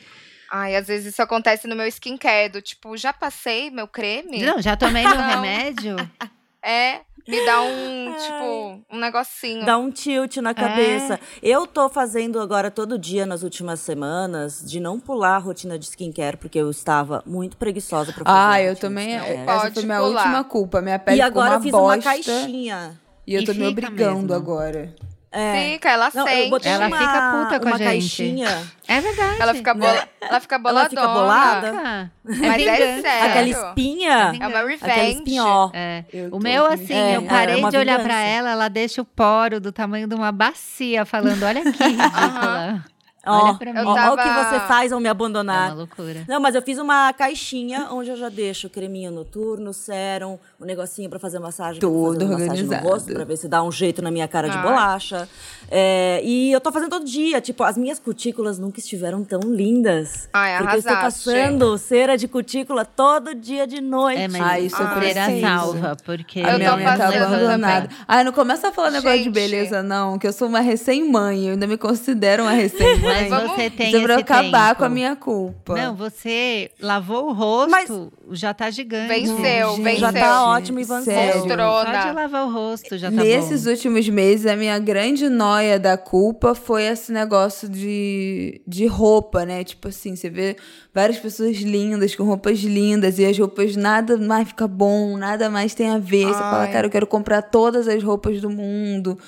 Ai, 0.50 0.74
às 0.76 0.86
vezes 0.86 1.12
isso 1.12 1.22
acontece 1.22 1.66
no 1.66 1.76
meu 1.76 1.86
skincare, 1.86 2.50
do 2.50 2.60
tipo, 2.62 2.96
já 2.96 3.12
passei 3.12 3.70
meu 3.70 3.86
creme? 3.88 4.42
Não, 4.42 4.60
já 4.60 4.74
tomei 4.76 5.02
meu 5.02 5.16
remédio. 5.20 5.96
É, 6.64 7.00
me 7.26 7.44
dá 7.44 7.62
um, 7.62 8.14
tipo, 8.16 8.84
um 8.96 8.98
negocinho. 8.98 9.64
Dá 9.64 9.76
um 9.78 9.90
tilt 9.90 10.36
na 10.38 10.54
cabeça. 10.54 11.18
Eu 11.42 11.66
tô 11.66 11.88
fazendo 11.88 12.40
agora 12.40 12.70
todo 12.70 12.98
dia 12.98 13.24
nas 13.26 13.42
últimas 13.42 13.80
semanas 13.80 14.62
de 14.64 14.78
não 14.80 14.98
pular 15.00 15.36
a 15.36 15.38
rotina 15.38 15.78
de 15.78 15.84
skincare, 15.86 16.36
porque 16.36 16.58
eu 16.58 16.70
estava 16.70 17.22
muito 17.26 17.56
preguiçosa 17.56 18.12
pra 18.12 18.24
fazer. 18.24 18.38
Ah, 18.38 18.62
eu 18.62 18.76
também. 18.76 19.16
skincare. 19.16 19.38
Essa 19.48 19.60
Pode 19.60 19.74
foi 19.74 19.82
minha 19.84 19.98
pular. 19.98 20.20
última 20.22 20.44
culpa. 20.44 20.80
Minha 20.80 20.98
pele 20.98 21.20
E 21.20 21.24
ficou 21.24 21.40
agora 21.42 21.54
uma 21.54 21.58
eu 21.58 21.62
fiz 21.62 21.72
bosta. 21.72 21.96
uma 21.96 22.02
caixinha. 22.02 23.00
E 23.26 23.34
eu 23.34 23.42
E 23.42 23.44
tô 23.44 23.54
me 23.54 23.66
obrigando 23.68 24.20
mesmo. 24.20 24.34
agora. 24.34 24.94
É. 25.32 25.72
Fica, 25.72 25.90
ela 25.90 26.10
Não, 26.14 26.26
sente. 26.26 26.42
eu 26.42 26.50
botei 26.50 26.70
Ela 26.72 26.86
uma, 26.88 26.98
fica 26.98 27.32
puta 27.32 27.60
com 27.60 27.68
a 27.68 27.70
uma 27.70 27.78
gente. 27.78 27.88
caixinha. 27.88 28.62
É 28.86 29.00
verdade. 29.00 29.36
Ela 29.40 29.54
fica, 29.54 29.72
bola... 29.74 29.92
Né? 29.94 30.02
ela 30.20 30.40
fica 30.40 30.54
Ela 30.56 30.62
boladona. 30.62 30.88
fica 30.90 31.08
bolada? 31.08 31.72
Ah, 31.74 32.06
Mas 32.22 32.66
é 32.66 33.00
sério. 33.00 33.30
Aquela 33.30 33.48
espinha. 33.48 34.10
É 34.12 34.46
uma 34.46 34.46
Aquela 34.46 34.68
revenge. 34.68 35.16
espinhó. 35.18 35.70
É. 35.72 36.04
O 36.30 36.38
meu, 36.38 36.66
assim, 36.66 36.92
É, 36.92 37.16
eu 37.16 37.22
é 37.22 37.24
parei 37.24 37.64
de 37.70 37.76
olhar 37.78 38.02
pra 38.02 38.20
ela, 38.20 38.50
ela 38.50 38.68
deixa 38.68 39.00
o 39.00 39.04
poro 39.06 39.58
do 39.58 39.72
tamanho 39.72 40.06
de 40.06 40.14
uma 40.14 40.30
bacia, 40.30 41.04
falando: 41.06 41.42
olha 41.44 41.62
que 41.62 41.70
ridícula. 41.82 42.84
Olha 43.24 43.54
pra 43.54 43.72
mim. 43.72 43.78
Eu 43.78 43.86
ó, 43.86 44.14
o 44.14 44.16
que 44.16 44.28
você 44.28 44.60
faz 44.66 44.92
ao 44.92 44.98
me 45.00 45.06
É 45.06 45.10
abandonar. 45.10 45.68
uma 45.70 45.74
loucura. 45.78 46.24
Não, 46.28 46.40
mas 46.40 46.54
eu 46.54 46.62
fiz 46.62 46.78
uma 46.78 47.12
caixinha 47.12 47.88
onde 47.92 48.10
eu 48.10 48.16
já 48.16 48.28
deixo 48.28 48.66
o 48.66 48.70
creminho 48.70 49.10
noturno, 49.12 49.72
sérum, 49.72 50.38
o 50.58 50.64
negocinho 50.64 51.08
pra 51.08 51.18
fazer 51.18 51.38
massagem. 51.38 51.80
Tudo 51.80 52.14
fazer 52.20 52.24
massagem 52.24 52.48
no 52.48 52.52
organizado. 52.72 52.88
rosto, 52.88 53.12
pra 53.12 53.24
ver 53.24 53.36
se 53.36 53.46
dá 53.48 53.62
um 53.62 53.70
jeito 53.70 54.02
na 54.02 54.10
minha 54.10 54.26
cara 54.26 54.48
de 54.48 54.56
Ai. 54.56 54.62
bolacha. 54.62 55.28
É, 55.70 56.20
e 56.24 56.50
eu 56.52 56.60
tô 56.60 56.72
fazendo 56.72 56.90
todo 56.90 57.04
dia. 57.04 57.40
Tipo, 57.40 57.62
as 57.64 57.76
minhas 57.76 57.98
cutículas 57.98 58.58
nunca 58.58 58.78
estiveram 58.80 59.22
tão 59.24 59.40
lindas. 59.40 60.28
Ai, 60.32 60.58
porque 60.58 60.74
eu 60.74 60.78
estou 60.80 60.92
arrasaste. 60.92 61.24
passando 61.30 61.78
cera 61.78 62.16
de 62.16 62.26
cutícula 62.28 62.84
todo 62.84 63.34
dia 63.34 63.66
de 63.66 63.80
noite. 63.80 64.20
É, 64.20 64.28
mas 64.28 64.42
Ah, 64.42 64.58
isso 64.60 64.82
eu 64.82 64.86
a 64.86 65.00
feira 65.00 65.24
preciso. 65.24 65.46
salva, 65.46 65.96
porque 66.04 66.40
Eu 66.40 66.48
A 66.48 66.58
minha 66.58 66.70
tô 66.70 66.76
unha 66.76 66.96
tá 66.96 67.06
abandonada. 67.08 67.88
Ai, 68.08 68.24
não 68.24 68.32
começa 68.32 68.68
a 68.68 68.72
falar 68.72 68.90
negócio 68.90 69.18
de 69.18 69.24
Gente. 69.24 69.32
beleza, 69.34 69.82
não, 69.82 70.18
que 70.18 70.26
eu 70.26 70.32
sou 70.32 70.48
uma 70.48 70.60
recém-mãe. 70.60 71.46
Eu 71.46 71.52
ainda 71.52 71.66
me 71.66 71.76
considero 71.78 72.42
uma 72.42 72.52
recém-mãe. 72.52 73.11
Mas 73.20 73.28
Vamos- 73.28 73.52
você 73.52 73.70
tem 73.70 73.94
esse 73.94 74.12
acabar 74.12 74.68
tempo. 74.68 74.78
com 74.78 74.84
a 74.84 74.88
minha 74.88 75.16
culpa. 75.16 75.74
Não, 75.74 75.94
você 75.94 76.70
lavou 76.80 77.28
o 77.28 77.32
rosto, 77.32 77.70
Mas- 77.70 77.90
já 78.38 78.52
tá 78.54 78.70
gigante. 78.70 79.08
Venceu, 79.08 79.70
Gente, 79.70 79.82
venceu. 79.82 80.00
já 80.00 80.12
tá 80.12 80.46
ótimo 80.48 80.80
e 80.80 80.84
venceu. 80.84 81.14
Mostrona. 81.36 82.02
Só 82.02 82.08
de 82.08 82.14
lavar 82.14 82.46
o 82.46 82.52
rosto 82.52 82.96
já 82.98 83.10
tá 83.10 83.16
Nesses 83.16 83.64
bom. 83.64 83.70
últimos 83.70 84.08
meses, 84.08 84.46
a 84.46 84.56
minha 84.56 84.78
grande 84.78 85.28
noia 85.28 85.78
da 85.78 85.96
culpa 85.96 86.54
foi 86.54 86.84
esse 86.84 87.12
negócio 87.12 87.68
de, 87.68 88.60
de 88.66 88.86
roupa, 88.86 89.44
né? 89.44 89.64
Tipo 89.64 89.88
assim, 89.88 90.16
você 90.16 90.30
vê 90.30 90.56
várias 90.94 91.18
pessoas 91.18 91.56
lindas, 91.58 92.14
com 92.14 92.24
roupas 92.24 92.58
lindas, 92.60 93.18
e 93.18 93.24
as 93.24 93.38
roupas 93.38 93.76
nada 93.76 94.16
mais 94.16 94.48
fica 94.48 94.66
bom, 94.68 95.16
nada 95.16 95.48
mais 95.50 95.74
tem 95.74 95.88
a 95.90 95.98
ver. 95.98 96.26
Você 96.26 96.32
fala, 96.34 96.62
Ai. 96.62 96.72
cara, 96.72 96.86
eu 96.86 96.90
quero 96.90 97.06
comprar 97.06 97.42
todas 97.42 97.88
as 97.88 98.02
roupas 98.02 98.40
do 98.40 98.50
mundo. 98.50 99.18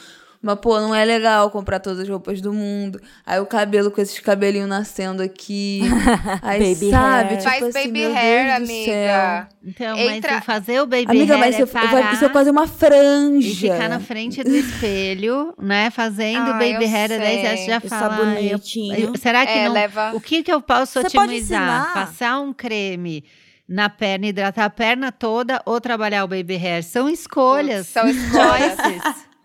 Mas, 0.47 0.59
pô, 0.61 0.79
não 0.79 0.95
é 0.95 1.03
legal 1.07 1.51
comprar 1.51 1.81
todas 1.81 2.01
as 2.01 2.09
roupas 2.09 2.39
do 2.43 2.53
mundo. 2.53 3.01
Aí 3.25 3.41
o 3.41 3.47
cabelo 3.47 3.91
com 3.91 3.99
esses 3.99 4.19
cabelinhos 4.21 4.69
nascendo 4.69 5.23
aqui. 5.23 5.81
Aí, 6.43 6.75
Baby 6.75 6.91
sabe? 6.91 7.29
hair. 7.31 7.39
Tipo 7.39 7.43
Faz 7.51 7.63
assim, 7.63 7.73
baby 7.89 7.91
meu 8.01 8.15
hair, 8.15 8.45
Deus 8.45 8.59
do 8.59 8.65
amiga. 8.65 8.93
céu. 8.93 9.47
Então, 9.67 9.97
Entra- 9.99 10.35
mas 10.35 10.45
fazer 10.45 10.81
o 10.83 10.87
baby 10.87 11.07
Amiga, 11.09 11.35
hair 11.35 11.41
mas 11.41 11.59
é 11.59 11.65
parar 11.67 11.91
vai, 11.91 12.13
isso 12.13 12.25
é 12.27 12.29
quase 12.29 12.51
uma 12.51 12.65
e 12.65 12.69
franja. 12.69 13.73
ficar 13.75 13.89
na 13.89 14.01
frente 14.01 14.45
do 14.45 14.51
espelho, 14.55 15.55
né? 15.59 15.89
Fazendo 15.91 16.51
Ah, 16.51 16.53
baby 16.53 16.85
hair, 16.85 17.09
daí 17.09 17.41
você 17.41 17.57
sei. 17.57 17.67
já 17.67 17.81
fala. 17.81 18.17
bonitinho. 18.17 18.95
eu- 18.99 19.09
eu- 19.09 19.17
será 19.19 19.47
que 19.47 19.53
É, 19.53 19.65
não. 19.67 19.73
leva- 19.73 20.13
O 20.15 20.21
que, 20.21 20.43
que 20.43 20.53
eu 20.53 20.61
posso 20.61 21.01
Você 21.01 21.09
pode 21.09 21.33
otimizar? 21.33 21.95
Passar 21.95 22.39
um 22.41 22.53
creme 22.53 23.25
na 23.67 23.89
perna, 23.89 24.27
hidratar 24.27 24.67
a 24.67 24.71
perna 24.71 25.11
toda 25.11 25.63
ou 25.65 25.81
trabalhar 25.81 26.23
o 26.25 26.29
baby 26.29 26.57
hair? 26.57 26.83
São 26.85 27.09
escolhas. 27.09 27.87
São 27.87 28.05
escolhas. 28.11 28.77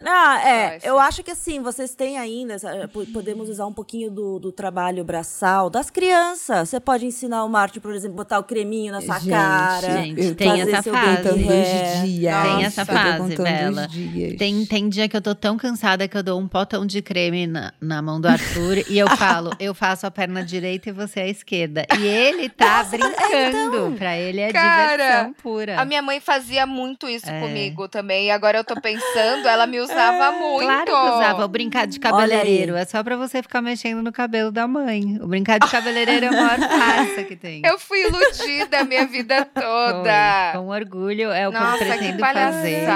Ah, 0.06 0.42
é. 0.48 0.80
Eu 0.84 0.98
acho 1.00 1.22
que 1.24 1.32
assim, 1.32 1.62
vocês 1.62 1.94
têm 1.94 2.18
ainda, 2.18 2.56
eh, 2.56 2.88
po- 2.88 3.06
podemos 3.08 3.50
usar 3.50 3.66
um 3.66 3.74
pouquinho 3.74 4.10
do, 4.10 4.40
do 4.40 4.52
trabalho 4.52 5.04
braçal 5.04 5.70
das 5.70 5.90
crianças. 5.90 6.70
Você 6.70 6.80
pode 6.80 7.06
ensinar 7.06 7.44
o 7.44 7.50
Marte, 7.50 7.80
por 7.80 7.94
exemplo, 7.94 8.16
botar 8.18 8.40
o 8.40 8.44
creminho 8.44 8.92
na 8.94 9.02
sua 9.02 9.20
Gente, 9.20 9.30
cara. 9.30 9.92
Gente, 10.02 10.36
tem 10.36 10.62
essa 10.62 10.84
fase. 10.84 11.40
dias. 12.06 12.44
Tem 12.44 12.64
essa 12.66 12.86
fase, 12.86 13.36
Bela. 13.36 13.88
Tem, 14.38 14.66
tem 14.66 14.90
dia 14.90 15.08
que 15.10 15.16
eu 15.18 15.22
tô 15.22 15.36
tão 15.36 15.58
cansada 15.58 16.08
que 16.08 16.18
eu 16.18 16.24
dou 16.24 16.40
um 16.40 16.48
potão 16.48 16.86
de 16.86 17.02
creme 17.02 17.46
na, 17.46 17.74
na 17.82 18.02
mão 18.02 18.20
do 18.22 18.28
Arthur 18.28 18.78
e 18.90 18.98
eu 18.98 19.08
falo, 19.18 19.52
eu 19.60 19.74
faço 19.76 20.06
a 20.08 20.12
perna 20.12 20.44
direita 20.44 20.90
e 20.90 20.92
você 20.94 21.20
a 21.22 21.28
esquerda. 21.28 21.86
E 22.00 22.06
ele 22.08 22.50
tá 22.50 22.84
brincando. 22.84 23.96
Pra 23.98 24.18
ele 24.18 24.40
é 24.42 24.52
Cara, 24.52 24.92
diversão 24.98 25.34
pura. 25.42 25.80
A 25.80 25.86
minha 25.86 26.02
mãe 26.02 26.20
fazia 26.20 26.66
muito 26.66 27.08
isso 27.08 27.30
É. 27.30 27.40
comigo 27.42 27.88
também. 27.88 28.28
E 28.28 28.32
agora 28.32 28.58
eu 28.58 28.64
tô 28.64 28.80
pensando, 28.80 29.48
ela 29.48 29.68
me 29.68 29.80
usava 29.92 30.32
muito. 30.32 30.66
Claro 30.66 30.86
que 30.86 30.92
usava 31.18 31.46
o 31.46 31.48
brincar 31.48 31.88
de 31.88 32.00
cabeleireiro. 32.00 32.76
É 32.76 32.86
só 32.86 33.04
pra 33.04 33.16
você 33.16 33.42
ficar 33.42 33.62
mexendo 33.62 34.02
no 34.02 34.12
cabelo 34.12 34.52
da 34.52 34.68
mãe. 34.68 35.18
O 35.22 35.28
brincar 35.28 35.60
de 35.60 35.70
cabeleireiro 35.70 36.26
é 36.26 36.30
a 36.30 36.32
maior 36.32 36.60
farsa 36.70 37.24
que 37.24 37.36
tem. 37.36 37.62
Eu 37.66 37.78
fui 37.80 38.00
iludida 38.06 38.80
a 38.80 38.84
minha 38.84 39.06
vida 39.06 39.46
toda. 39.46 40.52
Foi. 40.54 40.62
Com 40.62 40.68
orgulho 40.70 41.32
é 41.32 41.48
o 41.48 41.52
que 41.52 41.58
eu 41.58 41.62
Nossa, 41.62 41.78
que 41.86 41.98
pretendo 41.98 42.20
fazer. 42.20 42.88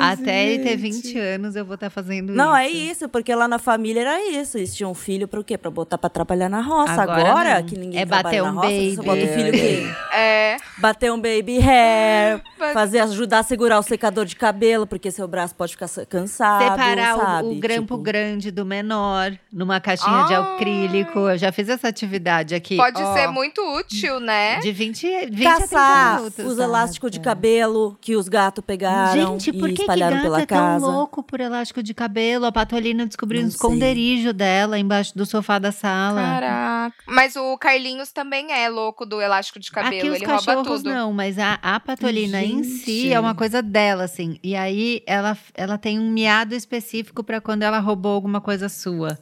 Até 0.00 0.46
ele 0.46 0.62
ter 0.64 0.76
20 0.76 1.18
anos, 1.18 1.56
eu 1.56 1.64
vou 1.64 1.74
estar 1.74 1.90
fazendo 1.90 2.28
isso. 2.30 2.36
Não, 2.36 2.56
é 2.56 2.68
isso, 2.68 3.08
porque 3.08 3.34
lá 3.34 3.46
na 3.48 3.58
família 3.58 4.00
era 4.00 4.30
isso. 4.30 4.58
Eles 4.58 4.74
tinham 4.74 4.90
um 4.90 4.94
filho 4.94 5.26
pra 5.28 5.40
o 5.40 5.44
quê? 5.44 5.56
Pra 5.58 5.70
botar 5.70 5.98
pra 5.98 6.10
trabalhar 6.10 6.48
na 6.48 6.60
roça. 6.60 7.02
Agora 7.02 7.24
Agora, 7.30 7.54
não. 7.60 7.66
que 7.66 7.78
ninguém 7.78 8.00
É 8.00 8.06
trabalha 8.06 8.22
bater 8.24 8.42
na 8.42 8.50
um 8.50 8.54
roça, 8.54 8.68
você 8.68 8.96
baby. 8.96 9.06
bota 9.06 9.24
o 9.24 9.28
filho 9.34 9.48
o 9.48 9.52
quê? 9.52 9.94
É. 10.14 10.56
Bater 10.78 11.12
um 11.12 11.16
baby 11.16 11.58
hair, 11.58 12.40
Mas- 12.58 12.72
fazer, 12.72 13.00
ajudar 13.00 13.40
a 13.40 13.42
segurar 13.42 13.78
o 13.78 13.82
secador 13.82 14.24
de 14.24 14.36
cabelo, 14.36 14.86
porque 14.86 15.10
seu 15.10 15.26
braço 15.26 15.54
pode 15.54 15.72
ficar 15.72 15.88
sa- 15.88 16.06
cansado, 16.06 16.62
Separar 16.62 17.16
o- 17.16 17.20
sabe? 17.20 17.48
o, 17.48 17.54
grampo 17.56 17.82
Tipo, 17.94 17.98
grande 17.98 18.50
do 18.50 18.64
menor 18.64 19.36
numa 19.52 19.80
caixinha 19.80 20.24
de 20.24 20.34
Ah. 20.34 20.54
acrílico. 20.54 21.18
Eu 21.18 21.36
já 21.38 21.50
fiz 21.52 21.68
essa 21.68 21.88
atividade 21.88 22.54
aqui. 22.54 22.76
Pode 22.76 23.02
ó, 23.02 23.12
ser 23.14 23.26
muito 23.28 23.60
útil, 23.76 24.20
né? 24.20 24.58
De 24.60 24.70
20, 24.72 25.06
20 25.30 25.46
a 25.46 25.56
30 25.56 25.60
Caçar 25.60 26.16
minutos. 26.18 26.44
os 26.44 26.58
elásticos 26.58 27.10
de 27.10 27.20
cabelo 27.20 27.96
que 28.00 28.16
os 28.16 28.28
gatos 28.28 28.64
pegaram 28.64 29.38
Gente, 29.38 29.52
por 29.52 29.68
e 29.68 29.72
que, 29.72 29.76
que 29.76 29.82
espalharam 29.82 30.16
gato 30.16 30.22
pela 30.24 30.40
é 30.42 30.46
tão 30.46 30.58
casa. 30.58 30.86
louco 30.86 31.22
por 31.22 31.40
elástico 31.40 31.82
de 31.82 31.92
cabelo? 31.94 32.46
A 32.46 32.52
Patolina 32.52 33.06
descobriu 33.06 33.40
Não 33.40 33.46
um 33.48 33.50
esconderijo 33.50 34.32
dela 34.32 34.78
embaixo 34.78 35.16
do 35.16 35.26
sofá 35.26 35.58
da 35.58 35.72
sala. 35.72 36.20
Caraca. 36.22 36.94
Mas 37.06 37.34
o 37.36 37.56
Carlinhos 37.58 38.12
também 38.12 38.52
é 38.52 38.68
louco 38.68 39.04
do 39.06 39.20
elástico 39.20 39.58
de 39.58 39.70
cabelo. 39.70 39.96
Aqui 39.98 40.03
os 40.10 40.16
Ele 40.16 40.26
rouba 40.26 40.42
cachorros 40.44 40.82
tudo. 40.82 40.90
não, 40.90 41.12
mas 41.12 41.38
a, 41.38 41.58
a 41.62 41.78
Patolina 41.80 42.42
em 42.42 42.62
si 42.64 43.02
Gente. 43.02 43.12
é 43.12 43.20
uma 43.20 43.34
coisa 43.34 43.62
dela, 43.62 44.04
assim. 44.04 44.38
E 44.42 44.54
aí 44.56 45.02
ela, 45.06 45.36
ela 45.54 45.78
tem 45.78 45.98
um 45.98 46.10
miado 46.10 46.54
específico 46.54 47.22
pra 47.24 47.40
quando 47.40 47.62
ela 47.62 47.78
roubou 47.78 48.12
alguma 48.12 48.40
coisa 48.40 48.68
sua. 48.68 49.18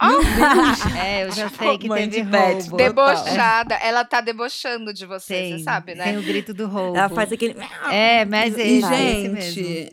é, 1.04 1.24
eu 1.24 1.32
já 1.32 1.48
sei 1.48 1.76
que 1.78 1.88
Mãe 1.88 2.08
teve 2.08 2.30
de 2.30 2.36
roubo. 2.36 2.76
Debochada. 2.76 3.74
Ela 3.76 4.04
tá 4.04 4.20
debochando 4.20 4.92
de 4.92 5.04
você, 5.06 5.34
Tem, 5.34 5.58
você 5.58 5.64
sabe, 5.64 5.94
né? 5.94 6.04
tem 6.04 6.18
o 6.18 6.22
grito 6.22 6.54
do 6.54 6.66
roubo. 6.68 6.96
Ela 6.96 7.08
faz 7.08 7.32
aquele. 7.32 7.56
É, 7.90 8.24
mas 8.24 8.56
E, 8.56 8.60
esse 8.60 8.88
mesmo. 8.88 9.40
gente, 9.40 9.90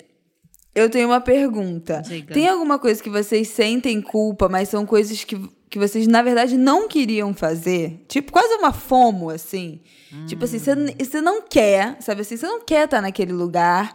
eu 0.75 0.89
tenho 0.89 1.07
uma 1.07 1.21
pergunta. 1.21 2.01
Diga. 2.01 2.33
Tem 2.33 2.47
alguma 2.47 2.77
coisa 2.77 3.01
que 3.01 3.09
vocês 3.09 3.47
sentem 3.47 4.01
culpa, 4.01 4.47
mas 4.47 4.69
são 4.69 4.85
coisas 4.85 5.23
que, 5.23 5.37
que 5.75 5.79
vocês, 5.79 6.07
na 6.07 6.21
verdade, 6.21 6.57
não 6.57 6.87
queriam 6.87 7.33
fazer? 7.33 8.01
Tipo, 8.07 8.31
quase 8.31 8.53
uma 8.55 8.71
fomo, 8.71 9.29
assim. 9.29 9.81
Tipo 10.25 10.45
assim, 10.45 10.57
você, 10.57 10.73
você 10.97 11.19
não 11.19 11.41
quer, 11.41 11.97
sabe 11.99 12.21
assim? 12.21 12.37
Você 12.37 12.47
não 12.47 12.61
quer 12.61 12.85
estar 12.85 13.01
naquele 13.01 13.33
lugar. 13.33 13.93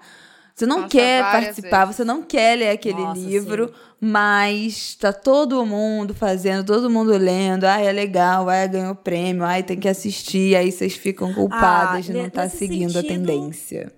Você 0.55 0.67
não 0.67 0.81
Nossa, 0.81 0.91
quer 0.91 1.23
participar, 1.23 1.87
vezes. 1.87 1.97
você 1.97 2.05
não 2.05 2.23
quer 2.23 2.59
ler 2.59 2.69
aquele 2.69 3.01
Nossa, 3.01 3.19
livro, 3.19 3.73
mas 3.99 4.95
tá 4.95 5.11
todo 5.11 5.65
mundo 5.65 6.13
fazendo, 6.13 6.67
todo 6.67 6.91
mundo 6.91 7.17
lendo. 7.17 7.65
Ai, 7.65 7.87
é 7.87 7.93
legal, 7.93 8.47
ai, 8.51 8.69
ganhou 8.69 8.95
prêmio, 8.95 9.43
ai, 9.43 9.63
tem 9.63 9.79
que 9.79 9.89
assistir. 9.89 10.55
Aí 10.55 10.71
vocês 10.71 10.93
ficam 10.93 11.33
culpadas 11.33 12.05
de 12.05 12.13
não 12.13 12.27
estar 12.27 12.43
nesse 12.43 12.59
seguindo 12.59 12.91
a 12.91 13.01
sentido, 13.01 13.09
tendência. 13.09 13.91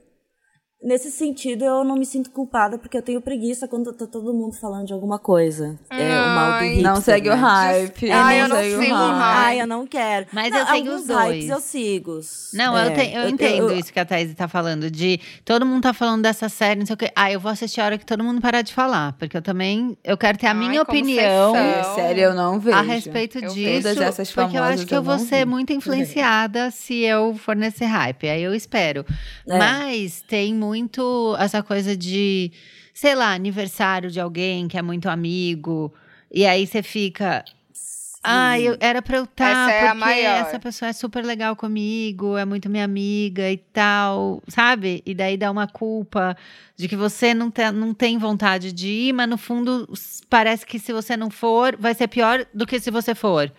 Nesse 0.82 1.12
sentido, 1.12 1.64
eu 1.64 1.84
não 1.84 1.94
me 1.94 2.04
sinto 2.04 2.28
culpada, 2.30 2.76
porque 2.76 2.96
eu 2.96 3.02
tenho 3.02 3.20
preguiça 3.20 3.68
quando 3.68 3.92
tá 3.92 4.04
todo 4.04 4.34
mundo 4.34 4.52
faldo 4.52 4.84
de 4.84 4.92
alguma 4.92 5.16
coisa. 5.18 5.78
É 5.88 5.96
o 5.96 6.26
mal 6.34 6.46
do 6.50 6.54
Ai. 6.56 6.68
hipster, 6.70 6.82
Não 6.82 7.00
segue 7.00 7.28
né? 7.28 7.34
o 7.34 7.38
hype. 7.38 8.10
Ai, 8.10 8.38
não 8.38 8.42
eu 8.42 8.48
não 8.48 8.56
segue 8.56 8.74
o 8.74 8.80
sigo 8.82 8.94
o 8.94 8.96
hype. 8.98 9.12
hype. 9.20 9.36
Ai, 9.46 9.60
eu 9.60 9.66
não 9.68 9.86
quero. 9.86 10.26
Mas 10.32 10.50
Não, 10.50 10.58
eu 10.58 10.66
tenho 10.66 10.86
alguns 10.90 11.02
os 11.02 11.06
dois. 11.06 11.28
hypes 11.34 11.48
eu 11.50 11.60
sigo. 11.60 12.20
Não, 12.54 12.76
eu, 12.76 12.90
É, 12.90 12.94
te- 12.94 13.14
eu 13.14 13.28
entendo 13.28 13.72
isso 13.72 13.92
que 13.92 14.00
a 14.00 14.04
Thaís 14.04 14.34
tá 14.34 14.48
falando. 14.48 14.90
De 14.90 15.20
todo 15.44 15.64
mundo 15.64 15.82
tá 15.82 15.92
falando 15.92 16.22
dessa 16.22 16.48
série, 16.48 16.80
não 16.80 16.86
sei 16.86 16.94
o 16.94 16.96
quê. 16.96 17.12
Ah, 17.14 17.30
eu 17.30 17.38
vou 17.38 17.52
assistir 17.52 17.80
a 17.80 17.84
hora 17.84 17.96
que 17.98 18.04
todo 18.04 18.24
mundo 18.24 18.40
parar 18.40 18.62
de 18.62 18.74
falar. 18.74 19.12
Porque 19.12 19.36
eu 19.36 19.42
também 19.42 19.96
eu 20.02 20.18
quero 20.18 20.36
ter 20.36 20.48
a 20.48 20.50
Ai, 20.50 20.56
minha 20.56 20.84
como 20.84 20.98
opinião 20.98 21.52
vocês 21.52 21.64
É, 21.86 21.94
sério, 21.94 22.22
eu 22.24 22.34
não 22.34 22.58
vejo. 22.58 22.76
a 22.76 22.82
respeito 22.82 23.38
Eu 23.38 23.52
disso. 23.54 23.82
Todas 23.82 24.00
essas 24.00 24.32
porque 24.32 24.58
eu 24.58 24.62
acho 24.64 24.84
que 24.84 24.94
eu 24.94 24.98
eu 24.98 25.02
vou 25.04 25.16
não 25.16 25.24
ser 25.24 25.44
vi. 25.44 25.50
muito 25.52 25.72
influenciada 25.72 26.70
se 26.72 27.02
eu 27.02 27.34
for 27.36 27.54
nesse 27.54 27.84
hype. 27.84 28.28
Aí 28.28 28.42
eu 28.42 28.52
espero. 28.52 29.06
É. 29.48 29.58
Mas 29.58 30.20
tem 30.22 30.52
muito 30.72 31.36
essa 31.38 31.62
coisa 31.62 31.94
de, 31.94 32.50
sei 32.94 33.14
lá, 33.14 33.32
aniversário 33.34 34.10
de 34.10 34.18
alguém 34.18 34.66
que 34.68 34.78
é 34.78 34.82
muito 34.82 35.08
amigo. 35.08 35.92
E 36.32 36.46
aí 36.46 36.66
você 36.66 36.82
fica. 36.82 37.44
Ah, 38.24 38.58
eu, 38.58 38.76
era 38.80 39.02
pra 39.02 39.16
eu 39.18 39.24
estar, 39.24 39.50
Essa 39.68 39.72
é 39.72 39.88
a 39.88 39.94
porque 39.94 39.98
maior. 40.04 40.46
essa 40.46 40.58
pessoa 40.60 40.88
é 40.88 40.92
super 40.92 41.24
legal 41.24 41.56
comigo, 41.56 42.36
é 42.38 42.44
muito 42.44 42.70
minha 42.70 42.84
amiga 42.84 43.50
e 43.50 43.56
tal, 43.56 44.40
sabe? 44.46 45.02
E 45.04 45.12
daí 45.12 45.36
dá 45.36 45.50
uma 45.50 45.66
culpa 45.66 46.36
de 46.76 46.86
que 46.86 46.94
você 46.94 47.34
não, 47.34 47.50
tem 47.50 47.72
não 47.72 47.92
tem 47.92 48.16
vontade 48.18 48.72
de 48.72 48.88
ir, 48.88 49.12
mas 49.12 49.28
no 49.28 49.36
fundo 49.36 49.92
parece 50.30 50.64
que 50.64 50.78
se 50.78 50.92
você 50.92 51.16
não 51.16 51.30
for, 51.30 51.76
vai 51.76 51.94
ser 51.94 52.06
pior 52.06 52.46
do 52.54 52.64
que 52.64 52.78
se 52.78 52.92
você 52.92 53.12
for. 53.12 53.52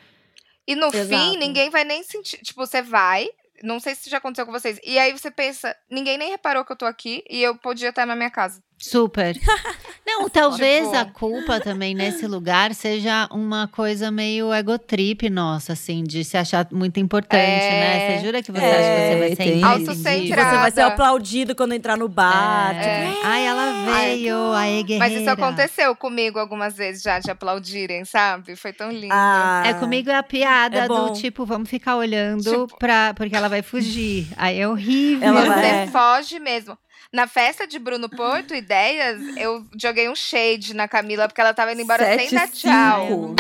E 0.66 0.76
no 0.76 0.88
Exato. 0.88 1.08
fim, 1.10 1.38
ninguém 1.38 1.70
vai 1.70 1.84
nem 1.84 2.02
sentir. 2.02 2.38
Tipo, 2.38 2.66
você 2.66 2.82
vai. 2.82 3.28
Não 3.62 3.80
sei 3.80 3.96
se 3.96 4.10
já 4.10 4.18
aconteceu 4.18 4.46
com 4.46 4.52
vocês. 4.52 4.80
E 4.84 4.98
aí 4.98 5.12
você 5.12 5.30
pensa, 5.30 5.76
ninguém 5.90 6.18
nem 6.18 6.32
reparou 6.32 6.66
que 6.66 6.72
eu 6.72 6.76
tô 6.76 6.86
aqui 6.86 7.24
e 7.30 7.42
eu 7.42 7.56
podia 7.58 7.90
estar 7.90 8.06
na 8.06 8.16
minha 8.16 8.32
casa. 8.32 8.62
Super. 8.90 9.40
Não, 10.06 10.30
talvez 10.30 10.84
Tipo- 10.86 10.98
a 10.98 11.06
culpa 11.06 11.60
também 11.62 11.96
nesse 11.96 12.28
lugar 12.28 12.74
seja 12.76 13.28
uma 13.32 13.68
coisa 13.70 14.12
meio 14.12 14.54
egotrip 14.54 15.30
nossa, 15.30 15.72
assim, 15.74 16.04
de 16.04 16.24
se 16.26 16.36
achar 16.38 16.68
muito 16.72 17.00
importante, 17.00 17.42
É. 17.42 17.80
né? 17.80 18.18
Você 18.20 18.26
jura 18.26 18.44
que 18.44 18.52
você 18.52 18.64
É, 18.64 18.70
acha 18.70 18.78
que 18.84 19.14
você 19.14 19.20
vai 19.20 19.36
ser 19.36 19.64
Autocentrada. 19.64 20.50
você 20.52 20.58
vai 20.58 20.72
ser 20.72 20.82
aplaudido 20.82 21.56
quando 21.56 21.74
entrar 21.74 21.98
no 21.98 22.10
bar. 22.10 22.74
tipo, 22.76 22.86
É. 22.86 23.14
Ai, 23.24 23.46
ela 23.48 23.72
veio, 23.86 24.52
aí 24.52 24.84
guerreira. 24.84 25.10
Mas 25.14 25.22
isso 25.22 25.30
aconteceu 25.30 25.96
comigo 25.96 26.38
algumas 26.38 26.76
vezes 26.76 27.02
já, 27.02 27.20
de 27.20 27.32
aplaudirem, 27.32 28.04
sabe? 28.04 28.56
Foi 28.58 28.74
tão 28.74 28.92
lindo. 28.92 29.14
Ah, 29.14 29.64
É 29.66 29.74
comigo 29.74 30.10
é 30.10 30.16
a 30.16 30.24
piada 30.24 30.80
É 30.80 30.88
do 30.88 31.14
tipo, 31.14 31.46
vamos 31.46 31.70
ficar 31.70 31.96
olhando 31.96 32.44
Tipo- 32.44 32.78
pra, 32.78 33.14
porque 33.14 33.36
ela 33.36 33.48
vai 33.48 33.62
fugir. 33.62 34.28
Aí 34.36 34.60
é 34.60 34.68
horrível. 34.68 35.28
Ela 35.30 35.42
Você 35.42 35.48
vai- 35.50 35.84
é. 35.84 35.88
foge 35.88 36.40
mesmo. 36.40 36.78
Na 37.14 37.28
festa 37.28 37.68
de 37.68 37.78
Bruno 37.78 38.10
Porto, 38.10 38.56
ideias, 38.56 39.22
eu 39.38 39.64
joguei 39.80 40.10
um 40.10 40.16
shade 40.16 40.74
na 40.74 40.88
Camila, 40.88 41.28
porque 41.28 41.40
ela 41.40 41.54
tava 41.54 41.72
indo 41.72 41.82
embora 41.84 42.04
sem 42.18 42.32
dar 42.32 42.48
tchau. 42.48 43.08
cinco. 43.08 43.36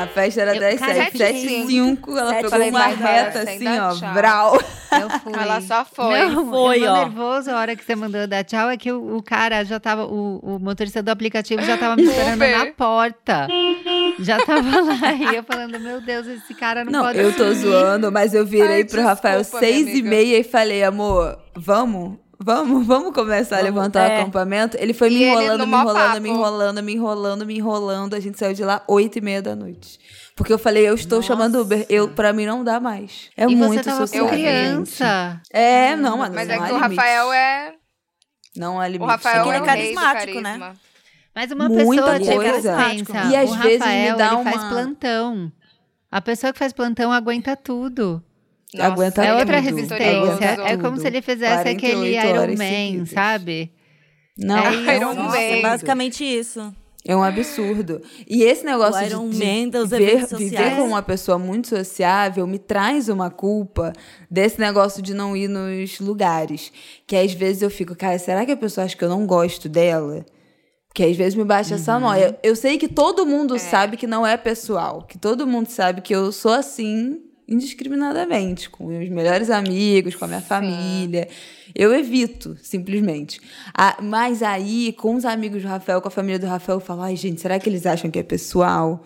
A 0.00 0.06
festa 0.06 0.40
era 0.42 0.54
Eu- 0.54 0.60
10 0.60 0.78
cara, 0.80 0.94
7, 0.94 1.10
eu 1.12 1.18
7 1.26 1.40
fiquei 1.40 1.62
e 1.62 1.66
5. 1.66 2.16
Ela 2.16 2.30
Sete 2.30 2.50
pegou 2.50 2.68
uma 2.68 2.86
reta 2.86 3.44
Sem 3.44 3.54
assim, 3.56 3.64
dar 3.64 3.90
ó, 3.92 3.96
tchau. 3.98 4.14
vral. 4.14 4.54
Eu 4.92 5.10
fui. 5.18 5.32
Ela 5.34 5.60
só 5.62 5.84
foi. 5.84 6.28
Não, 6.28 6.48
Foi, 6.50 6.78
eu 6.86 6.92
ó. 6.92 6.94
nervoso 7.00 7.50
a 7.50 7.56
hora 7.58 7.74
que 7.74 7.84
você 7.84 7.96
mandou 7.96 8.24
dar 8.28 8.44
tchau, 8.44 8.70
é 8.70 8.76
que 8.76 8.92
o, 8.92 9.16
o 9.16 9.22
cara 9.22 9.64
já 9.64 9.80
tava, 9.80 10.04
o, 10.06 10.38
o 10.38 10.58
motorista 10.60 11.02
do 11.02 11.10
aplicativo 11.10 11.60
já 11.62 11.76
tava 11.76 11.96
me 11.96 12.04
esperando 12.04 12.34
Uber. 12.36 12.56
na 12.58 12.66
porta. 12.66 13.48
Já 14.20 14.38
tava 14.46 14.80
lá, 14.80 15.12
e 15.32 15.34
eu 15.34 15.42
falando, 15.42 15.80
meu 15.80 16.00
Deus, 16.00 16.26
esse 16.28 16.54
cara 16.54 16.84
não, 16.84 16.92
Não, 16.92 17.02
pode 17.02 17.18
eu 17.18 17.32
tô 17.32 17.46
subir. 17.48 17.54
zoando, 17.56 18.12
mas 18.12 18.32
eu 18.32 18.46
virei 18.46 18.76
Ai, 18.76 18.84
pro 18.84 19.02
Rafael 19.02 19.40
desculpa, 19.40 19.66
6 19.66 19.86
minha 19.86 19.96
e 19.98 20.02
meia 20.02 20.38
e 20.38 20.44
falei, 20.44 20.84
amor, 20.84 21.36
vamos? 21.56 22.16
Vamos, 22.44 22.86
vamos 22.86 23.14
começar 23.14 23.56
a 23.56 23.58
Vamos, 23.60 23.74
levantar 23.74 24.10
é. 24.10 24.18
o 24.18 24.20
acampamento? 24.22 24.76
Ele 24.80 24.92
foi 24.92 25.08
me 25.10 25.16
ele 25.16 25.24
enrolando, 25.24 25.66
me 25.66 25.72
enrolando, 25.76 26.20
me 26.20 26.28
enrolando, 26.30 26.82
me 26.82 26.92
enrolando, 26.94 27.46
me 27.46 27.56
enrolando. 27.56 28.14
A 28.14 28.20
gente 28.20 28.38
saiu 28.38 28.54
de 28.54 28.64
lá 28.64 28.82
8 28.88 29.18
e 29.18 29.20
meia 29.20 29.40
da 29.42 29.54
noite. 29.54 29.98
Porque 30.34 30.52
eu 30.52 30.58
falei, 30.58 30.88
eu 30.88 30.94
estou 30.94 31.20
chamando 31.22 31.60
Uber. 31.60 31.84
Eu, 31.88 32.08
pra 32.08 32.32
mim 32.32 32.46
não 32.46 32.64
dá 32.64 32.80
mais. 32.80 33.30
É 33.36 33.44
E 33.44 33.54
muito 33.54 33.74
você 33.84 33.90
tava 33.90 34.06
social. 34.06 34.28
gente. 34.28 34.40
criança. 34.40 35.40
É, 35.52 35.94
não, 35.96 36.16
mas, 36.18 36.32
Mas 36.32 36.48
não 36.48 36.54
é 36.54 36.58
há 36.58 36.66
que 36.66 36.72
o 36.72 36.76
limite. 36.78 36.96
Rafael 36.96 37.32
é. 37.32 37.74
Não 38.56 38.80
há 38.80 38.86
limite. 38.88 39.04
O 39.04 39.06
Rafael 39.06 39.44
Ele 39.46 39.52
é 39.52 39.56
é 39.56 39.60
carismático, 39.60 40.24
rei 40.26 40.34
do 40.34 40.42
né? 40.42 40.72
Mas 41.34 41.50
uma 41.50 41.68
Muita 41.68 42.18
pessoa, 42.18 42.36
coisa. 42.36 42.76
pensa, 42.76 43.24
E 43.30 43.36
às 43.36 43.50
o 43.50 43.54
vezes 43.58 43.78
me 43.78 43.84
Rafael, 43.86 44.16
dá 44.16 44.32
ele 44.34 44.44
faz 44.44 44.56
uma- 44.56 44.68
plantão. 44.68 45.52
A 46.10 46.20
pessoa 46.20 46.52
que 46.52 46.58
faz 46.58 46.72
plantão 46.74 47.10
aguenta 47.12 47.56
tudo. 47.56 48.22
Nossa, 48.74 48.92
Aguenta 48.92 49.24
é 49.24 49.34
outra 49.34 49.62
tudo, 49.62 49.74
resistência. 49.76 50.62
É 50.66 50.76
como 50.78 50.96
se 50.96 51.06
ele 51.06 51.20
fizesse 51.20 51.62
48 51.62 51.86
aquele 51.86 52.16
Iron 52.16 52.98
Man, 52.98 53.06
sabe? 53.06 53.70
Não, 54.36 54.56
É 54.56 54.96
Iron 54.96 55.14
Man. 55.14 55.36
É 55.36 55.60
basicamente 55.60 56.24
isso. 56.24 56.74
É 57.04 57.16
um 57.16 57.22
absurdo. 57.22 58.00
E 58.28 58.44
esse 58.44 58.64
negócio 58.64 59.02
de, 59.02 59.30
de 59.70 59.86
ver, 59.98 60.26
viver 60.36 60.76
com 60.76 60.82
uma 60.82 61.02
pessoa 61.02 61.36
muito 61.36 61.68
sociável 61.68 62.46
me 62.46 62.60
traz 62.60 63.08
uma 63.08 63.28
culpa 63.28 63.92
desse 64.30 64.60
negócio 64.60 65.02
de 65.02 65.12
não 65.12 65.36
ir 65.36 65.48
nos 65.48 65.98
lugares. 65.98 66.72
Que 67.04 67.16
às 67.16 67.32
vezes 67.32 67.60
eu 67.60 67.70
fico, 67.70 67.96
cara, 67.96 68.18
será 68.20 68.46
que 68.46 68.52
a 68.52 68.56
pessoa 68.56 68.84
acha 68.84 68.96
que 68.96 69.02
eu 69.02 69.08
não 69.08 69.26
gosto 69.26 69.68
dela? 69.68 70.24
Que 70.94 71.02
às 71.02 71.16
vezes 71.16 71.34
me 71.34 71.44
baixa 71.44 71.74
essa 71.74 71.98
noia. 71.98 72.38
Eu 72.40 72.54
sei 72.54 72.78
que 72.78 72.86
todo 72.86 73.26
mundo 73.26 73.58
sabe 73.58 73.96
que 73.96 74.06
não 74.06 74.24
é 74.24 74.36
pessoal. 74.36 75.02
Que 75.02 75.18
todo 75.18 75.46
mundo 75.46 75.68
sabe 75.70 76.02
que 76.02 76.14
eu 76.14 76.30
sou 76.30 76.52
assim 76.52 77.20
indiscriminadamente. 77.52 78.68
Com 78.70 78.86
meus 78.86 79.08
melhores 79.08 79.50
amigos, 79.50 80.14
com 80.14 80.24
a 80.24 80.28
minha 80.28 80.40
família. 80.40 81.28
Eu 81.74 81.94
evito, 81.94 82.56
simplesmente. 82.62 83.40
Ah, 83.74 83.96
mas 84.02 84.42
aí, 84.42 84.92
com 84.92 85.14
os 85.14 85.24
amigos 85.24 85.62
do 85.62 85.68
Rafael, 85.68 86.00
com 86.00 86.08
a 86.08 86.10
família 86.10 86.38
do 86.38 86.46
Rafael, 86.46 86.76
eu 86.78 86.80
falo, 86.84 87.02
ai, 87.02 87.16
gente, 87.16 87.40
será 87.40 87.58
que 87.58 87.68
eles 87.68 87.86
acham 87.86 88.10
que 88.10 88.18
é 88.18 88.22
pessoal? 88.22 89.04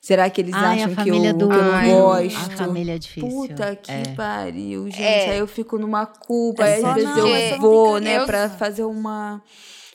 Será 0.00 0.30
que 0.30 0.40
eles 0.40 0.54
Ai, 0.54 0.78
acham 0.82 0.94
que 0.94 1.00
eu, 1.10 1.14
família 1.14 1.32
que 1.34 1.38
do 1.38 1.52
eu 1.52 1.62
não 1.62 1.72
Ai, 1.74 1.90
gosto? 1.90 2.36
A 2.38 2.56
família 2.56 2.94
é 2.94 2.98
difícil. 2.98 3.28
Puta 3.28 3.76
que 3.76 3.92
é. 3.92 4.02
pariu, 4.16 4.84
gente. 4.86 5.02
É. 5.02 5.30
Aí 5.32 5.38
eu 5.38 5.46
fico 5.46 5.78
numa 5.78 6.06
culpa. 6.06 6.66
É 6.66 6.76
aí 6.76 6.84
às 6.84 6.94
vezes 6.94 7.16
não, 7.16 7.26
é 7.26 7.50
eu 7.50 7.54
só 7.56 7.60
vou, 7.60 8.00
né, 8.00 8.20
que- 8.20 8.24
pra 8.26 8.48
fazer 8.48 8.84
uma, 8.84 9.42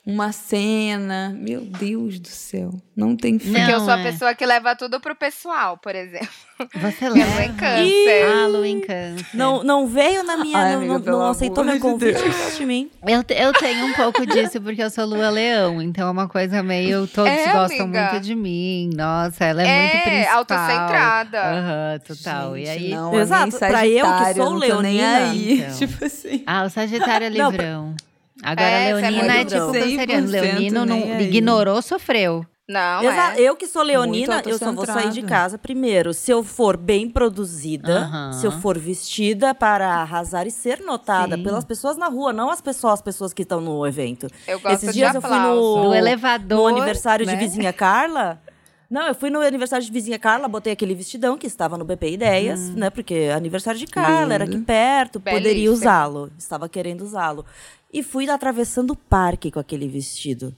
uma 0.06 0.32
cena. 0.32 1.36
Meu 1.38 1.62
Deus 1.62 2.20
do 2.20 2.28
céu. 2.28 2.72
Não 2.96 3.15
tem 3.15 3.38
fim. 3.39 3.52
Porque 3.54 3.72
eu 3.72 3.80
sou 3.80 3.89
a 3.91 4.00
é. 4.00 4.04
pessoa 4.04 4.34
que 4.36 4.46
leva 4.46 4.76
tudo 4.76 5.00
pro 5.02 5.15
pessoal, 5.15 5.78
por 5.78 5.94
exemplo. 5.96 6.30
Você 6.76 7.10
Minha 7.12 7.26
mãe 7.28 7.48
leva. 7.48 7.54
câncer. 7.60 8.26
Ah, 8.34 8.48
Lu 8.48 8.63
em 8.63 8.80
câncer. 8.80 9.26
Não, 9.34 9.63
não 9.63 9.88
veio 9.88 10.24
na 10.24 10.38
minha. 10.38 10.58
Ai, 10.58 10.72
não, 10.72 10.78
amiga, 10.96 11.12
não- 11.12 11.20
não 11.20 11.30
aceitou 11.30 11.63
meu 11.65 11.74
de 11.74 11.80
convite, 11.82 12.22
gosta 12.22 12.52
de 12.58 12.65
mim. 12.65 12.89
Eu, 13.06 13.18
eu 13.36 13.54
tenho 13.54 13.86
um 13.88 13.94
pouco 13.94 14.24
disso 14.28 14.62
porque 14.62 14.82
eu 14.82 14.89
sou 14.89 15.06
lua 15.06 15.30
leão, 15.30 15.82
então 15.82 16.08
é 16.08 16.12
uma 16.12 16.30
coisa 16.30 16.63
meio. 16.63 17.06
Todos 17.08 17.30
É, 17.30 17.52
gostam 17.52 17.86
amiga. 17.86 18.12
muito 18.12 18.24
de 18.24 18.36
mim. 18.36 18.89
Nossa, 18.96 19.44
ela 19.44 19.62
é, 19.63 19.82
muito 19.82 19.96
É, 19.98 20.02
principal. 20.02 20.38
autocentrada. 20.38 21.41
Aham, 21.44 22.00
total. 22.08 22.58
e 22.58 22.65
Gente, 22.65 22.84
aí. 22.86 22.89
não, 22.91 23.13
Exato, 23.20 23.58
pra 23.58 23.86
eu 23.88 24.06
que 24.06 24.34
sou 24.36 24.52
não 24.52 24.54
tô 24.54 24.60
nem 24.60 24.70
leonina, 25.00 25.18
aí. 25.32 25.60
então. 25.60 25.76
Tipo 25.78 26.06
assim. 26.06 26.44
Ah, 26.48 26.63
o 26.63 26.70
Sagitário 26.70 27.28
é 27.28 27.30
Não, 27.32 27.52
livrão. 27.52 27.96
Agora, 28.43 28.67
É, 28.69 28.89
é 28.89 28.93
Leonina 28.93 29.34
é, 29.34 29.36
muito 29.38 29.48
tipo 29.50 29.65
canceriano. 29.71 30.28
100% 30.28 30.30
Leonino 30.32 30.86
não 30.86 30.95
aí. 30.98 31.24
ignorou, 31.24 31.82
sofreu. 31.82 32.45
Não, 32.67 33.04
Exa- 33.04 33.36
é. 33.38 33.41
Eu 33.41 33.56
que 33.56 33.67
sou 33.67 33.84
leonina, 33.84 34.41
eu 34.43 34.58
só 34.58 34.71
vou 34.71 34.88
sair 34.88 35.12
de 35.12 35.21
casa 35.21 35.56
primeiro. 35.56 36.15
Se 36.15 36.32
eu 36.32 36.43
for 36.43 36.76
bem 36.76 37.08
produzida, 37.08 38.00
Aham. 38.00 38.34
se 38.34 38.45
eu 38.48 38.52
for 38.52 38.76
vestida 38.76 39.54
para 39.54 39.88
arrasar 39.98 40.48
e 40.48 40.52
ser 40.52 40.80
notada 40.82 41.36
Sim. 41.38 41.43
pelas 41.43 41.63
pessoas 41.63 41.95
na 41.95 42.08
rua, 42.08 42.34
não 42.34 42.50
as 42.50 42.62
pessoas, 42.62 42.93
as 42.95 43.02
pessoas 43.04 43.34
que 43.34 43.43
estão 43.43 43.62
no 43.62 43.86
evento. 43.86 44.28
Eu 44.48 44.60
gosto 44.60 44.74
Esses 44.78 44.88
de 44.89 44.93
dias 44.95 45.13
eu 45.13 45.21
fui 45.21 45.38
no, 45.38 45.84
Do 45.84 45.93
elevador, 45.93 46.58
no 46.58 46.67
aniversário 46.67 47.24
né? 47.26 47.34
de 47.36 47.39
vizinha 47.39 47.71
Carla. 47.71 48.41
Não, 48.89 49.08
eu 49.08 49.13
fui 49.15 49.30
no 49.30 49.41
aniversário 49.41 49.86
de 49.86 49.91
vizinha 49.91 50.17
Carla, 50.17 50.48
botei 50.48 50.74
aquele 50.74 50.95
vestidão 50.95 51.38
que 51.38 51.45
estava 51.45 51.78
no 51.78 51.86
BP 51.86 52.13
Ideias, 52.13 52.60
Hum. 52.62 52.74
né? 52.78 52.89
Porque 52.89 53.13
é 53.13 53.34
aniversário 53.34 53.80
de 53.80 53.86
Carla, 53.88 54.34
era 54.34 54.43
aqui 54.45 54.58
perto, 54.60 55.19
poderia 55.19 55.41
Belíssimo. 55.54 55.74
usá-lo. 55.74 56.32
Estava 56.38 56.67
querendo 56.67 57.02
usá-lo. 57.02 57.45
E 57.95 58.03
fui 58.03 58.29
atravessando 58.29 58.91
o 58.91 58.95
parque 58.97 59.49
com 59.49 59.58
aquele 59.58 59.88
vestido. 59.88 60.53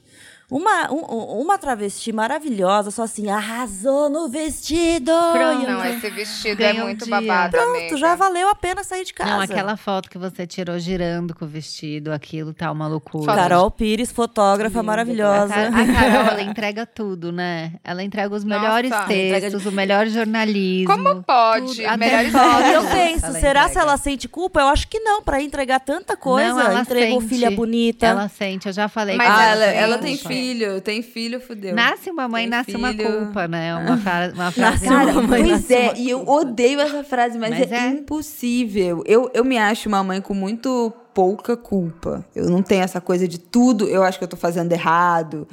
Uma, 0.50 0.90
um- 0.90 1.42
uma 1.42 1.58
travesti 1.58 2.10
maravilhosa, 2.10 2.90
só 2.90 3.02
assim, 3.02 3.28
arrasou 3.28 4.08
no 4.08 4.28
vestido! 4.30 5.12
Pronto. 5.32 5.66
Não, 5.68 5.84
esse 5.84 6.08
vestido 6.08 6.56
Ganhou 6.56 6.82
é 6.82 6.84
muito 6.84 7.04
dia. 7.04 7.20
babado, 7.20 7.50
Pronto, 7.58 7.76
amiga. 7.76 7.96
já 7.98 8.14
valeu 8.14 8.48
a 8.48 8.54
pena 8.54 8.82
sair 8.82 9.04
de 9.04 9.12
casa. 9.12 9.30
Não, 9.30 9.40
aquela 9.42 9.76
foto 9.76 10.08
que 10.08 10.16
você 10.16 10.46
tirou 10.46 10.78
girando 10.78 11.34
com 11.34 11.44
o 11.44 11.48
vestido, 11.48 12.10
aquilo 12.12 12.54
tá 12.54 12.72
uma 12.72 12.88
loucura. 12.88 13.26
Foto 13.26 13.36
Carol 13.36 13.70
Pires, 13.70 14.10
fotógrafa 14.10 14.80
A, 14.80 14.82
maravilhosa. 14.82 15.52
Car- 15.52 15.66
a 15.80 15.86
Carol, 15.92 16.26
ela 16.32 16.42
entrega 16.42 16.86
tudo, 16.86 17.30
né? 17.30 17.74
Ela 17.84 18.02
entrega 18.02 18.34
os 18.34 18.42
Nossa. 18.42 18.58
melhores 18.60 18.90
Entrega 18.90 19.40
textos, 19.50 19.66
o 19.66 19.72
melhor 19.72 20.06
jornalismo. 20.06 20.86
Como 20.96 21.22
pode? 21.24 21.66
Tudo. 21.76 21.86
Até 21.86 21.96
Melhores 21.98 22.32
foto. 22.32 22.62
Eu 22.68 22.82
penso, 22.86 23.26
Ela 23.26 23.38
será 23.40 23.62
se 23.64 23.70
entrega. 23.72 23.80
ela 23.90 23.96
sente 23.98 24.26
culpa? 24.28 24.60
Eu 24.60 24.68
acho 24.68 24.88
que 24.88 24.98
não, 25.00 25.22
pra 25.22 25.42
entregar 25.42 25.80
tanta 25.80 26.16
coisa. 26.16 26.54
Não, 26.54 26.60
ela 26.60 26.80
Entregou 26.80 27.20
sente. 27.20 27.34
filha 27.34 27.50
bonita. 27.50 28.06
Ela 28.06 28.28
sente, 28.30 28.66
eu 28.66 28.72
já 28.72 28.88
falei 28.88 29.14
Mas 29.16 29.28
ah, 29.30 29.44
ela 29.44 29.64
ela, 29.64 29.72
tem 29.72 29.82
ela 29.82 29.98
tem 29.98 30.16
culpa. 30.16 30.37
Filho, 30.40 30.80
tem 30.80 31.02
filho, 31.02 31.40
fudeu. 31.40 31.74
Nasce 31.74 32.10
uma 32.10 32.28
mãe, 32.28 32.42
Tem 32.42 32.50
nasce 32.50 32.76
uma 32.76 32.92
filho. 32.92 33.24
culpa, 33.24 33.48
né? 33.48 33.74
Uma, 33.74 33.96
fra 33.98 34.32
uma 34.34 34.50
frase. 34.50 34.86
Nasce 34.88 35.10
uma 35.12 35.22
mãe, 35.22 35.42
pois 35.48 35.70
é, 35.70 35.88
uma 35.90 35.98
e 35.98 36.10
eu 36.10 36.28
odeio 36.28 36.80
essa 36.80 37.04
frase, 37.04 37.38
mas, 37.38 37.50
Mas 37.50 37.72
é, 37.72 37.76
é. 37.76 37.88
impossível. 37.88 39.02
Eu, 39.06 39.30
eu 39.34 39.44
me 39.44 39.58
acho 39.58 39.88
uma 39.88 40.02
mãe 40.02 40.20
com 40.20 40.34
muito 40.34 40.92
pouca 41.14 41.56
culpa. 41.56 42.24
Eu 42.34 42.48
não 42.48 42.62
tenho 42.62 42.82
essa 42.82 43.00
coisa 43.00 43.26
de 43.26 43.38
tudo, 43.38 43.88
eu 43.88 44.02
acho 44.02 44.18
que 44.18 44.24
eu 44.24 44.28
tô 44.28 44.36
fazendo 44.36 44.70
errado, 44.72 45.48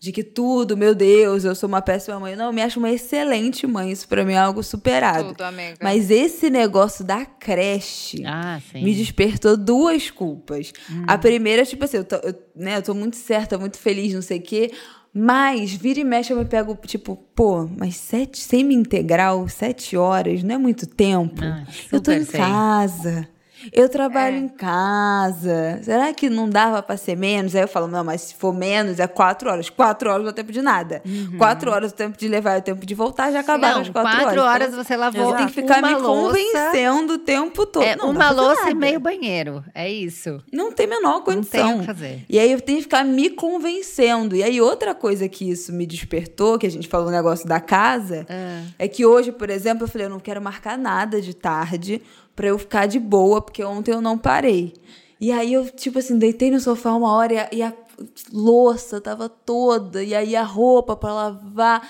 de 0.00 0.12
que 0.12 0.24
tudo, 0.24 0.78
meu 0.78 0.94
Deus, 0.94 1.44
eu 1.44 1.54
sou 1.54 1.68
uma 1.68 1.82
péssima 1.82 2.18
mãe. 2.18 2.34
Não, 2.34 2.46
eu 2.46 2.52
me 2.54 2.62
acho 2.62 2.78
uma 2.78 2.90
excelente 2.90 3.66
mãe, 3.66 3.92
isso 3.92 4.08
pra 4.08 4.24
mim 4.24 4.32
é 4.32 4.38
algo 4.38 4.62
superado. 4.62 5.28
Tudo, 5.28 5.42
amiga. 5.42 5.76
Mas 5.82 6.10
esse 6.10 6.48
negócio 6.48 7.04
da 7.04 7.26
creche 7.26 8.22
Ah, 8.24 8.58
sim. 8.72 8.82
me 8.82 8.94
despertou 8.94 9.58
duas 9.58 10.10
culpas. 10.10 10.72
A 11.06 11.18
primeira, 11.18 11.66
tipo 11.66 11.84
assim, 11.84 11.98
eu 11.98 12.04
tô, 12.04 12.16
eu, 12.16 12.34
né, 12.56 12.78
eu 12.78 12.82
tô 12.82 12.94
muito 12.94 13.16
certa, 13.16 13.58
muito 13.58 13.76
feliz, 13.76 14.14
não 14.14 14.22
sei 14.22 14.38
o 14.38 14.42
quê. 14.42 14.72
Mas, 15.12 15.72
vira 15.72 16.00
e 16.00 16.04
mexe, 16.04 16.32
eu 16.32 16.38
me 16.38 16.44
pego, 16.46 16.78
tipo, 16.86 17.16
pô, 17.34 17.68
mas 17.76 17.96
sete, 17.96 18.38
semi-integral, 18.38 19.46
sete 19.48 19.98
horas, 19.98 20.42
não 20.42 20.54
é 20.54 20.58
muito 20.58 20.86
tempo. 20.86 21.42
Ah, 21.44 21.64
eu 21.92 22.00
tô 22.00 22.10
em 22.12 22.24
sei. 22.24 22.40
casa. 22.40 23.28
Eu 23.72 23.88
trabalho 23.88 24.36
É. 24.36 24.38
em 24.38 24.48
casa. 24.48 25.80
Será 25.82 26.12
que 26.12 26.28
não 26.30 26.48
dava 26.48 26.82
pra 26.82 26.96
ser 26.96 27.16
menos? 27.16 27.54
Aí 27.54 27.62
eu 27.62 27.68
falo, 27.68 27.86
não, 27.86 28.02
mas 28.04 28.22
se 28.22 28.34
for 28.34 28.54
menos, 28.54 28.98
é 28.98 29.06
quatro 29.06 29.50
horas. 29.50 29.68
Quatro 29.70 30.10
horas 30.10 30.22
não 30.22 30.30
é 30.30 30.32
tempo 30.32 30.52
de 30.52 30.62
nada. 30.62 31.02
Quatro 31.38 31.70
horas 31.70 31.92
o 31.92 31.94
tempo 31.94 32.16
de 32.18 32.28
levar 32.28 32.56
e 32.56 32.58
o 32.60 32.62
tempo 32.62 32.84
de 32.86 32.94
voltar, 32.94 33.30
já 33.32 33.40
acabaram 33.40 33.76
Não, 33.76 33.82
as 33.82 33.88
quatro, 33.88 34.10
quatro 34.10 34.40
horas. 34.40 34.42
horas 34.42 34.68
Então, 34.72 34.84
você 34.84 34.96
lavou 34.96 35.30
eu 35.30 35.36
tenho 35.36 35.48
que 35.48 35.54
ficar 35.54 35.82
me 35.82 35.94
louça. 35.94 36.06
convencendo 36.06 37.14
o 37.14 37.18
tempo 37.18 37.66
todo. 37.66 37.82
É, 37.84 37.96
Não, 37.96 38.10
uma 38.10 38.30
louça 38.30 38.70
e 38.70 38.74
meio 38.74 39.00
banheiro. 39.00 39.64
É 39.74 39.90
isso. 39.90 40.40
Não 40.52 40.72
tem 40.72 40.86
menor 40.86 41.00
Não 41.14 41.22
tem 41.24 41.34
condição. 41.34 41.76
o 41.76 41.80
que 41.80 41.86
fazer. 41.86 42.24
E 42.28 42.38
aí 42.38 42.50
eu 42.52 42.60
tenho 42.60 42.78
que 42.78 42.84
ficar 42.84 43.04
me 43.04 43.30
convencendo. 43.30 44.34
E 44.36 44.42
aí 44.42 44.60
outra 44.60 44.94
coisa 44.94 45.28
que 45.28 45.50
isso 45.50 45.72
me 45.72 45.86
despertou, 45.86 46.58
que 46.58 46.66
a 46.66 46.70
gente 46.70 46.88
falou 46.88 47.08
o 47.08 47.10
negócio 47.10 47.46
da 47.46 47.60
casa, 47.60 48.26
é 48.78 48.88
que 48.88 49.04
hoje, 49.04 49.32
por 49.32 49.50
exemplo, 49.50 49.84
eu 49.84 49.88
falei, 49.88 50.06
eu 50.06 50.10
não 50.10 50.20
quero 50.20 50.40
marcar 50.40 50.76
nada 50.78 51.20
de 51.20 51.34
tarde 51.34 52.02
pra 52.40 52.48
eu 52.48 52.58
ficar 52.58 52.86
de 52.86 52.98
boa, 52.98 53.42
porque 53.42 53.62
ontem 53.62 53.92
eu 53.92 54.00
não 54.00 54.16
parei. 54.16 54.72
E 55.20 55.30
aí 55.30 55.52
eu, 55.52 55.66
tipo 55.68 55.98
assim, 55.98 56.18
deitei 56.18 56.50
no 56.50 56.58
sofá 56.58 56.94
uma 56.94 57.12
hora 57.12 57.34
e 57.34 57.38
a, 57.38 57.48
e 57.52 57.62
a 57.62 57.70
louça 58.32 58.98
tava 58.98 59.28
toda, 59.28 60.02
e 60.02 60.14
aí 60.14 60.34
a 60.34 60.42
roupa 60.42 60.96
pra 60.96 61.12
lavar. 61.12 61.86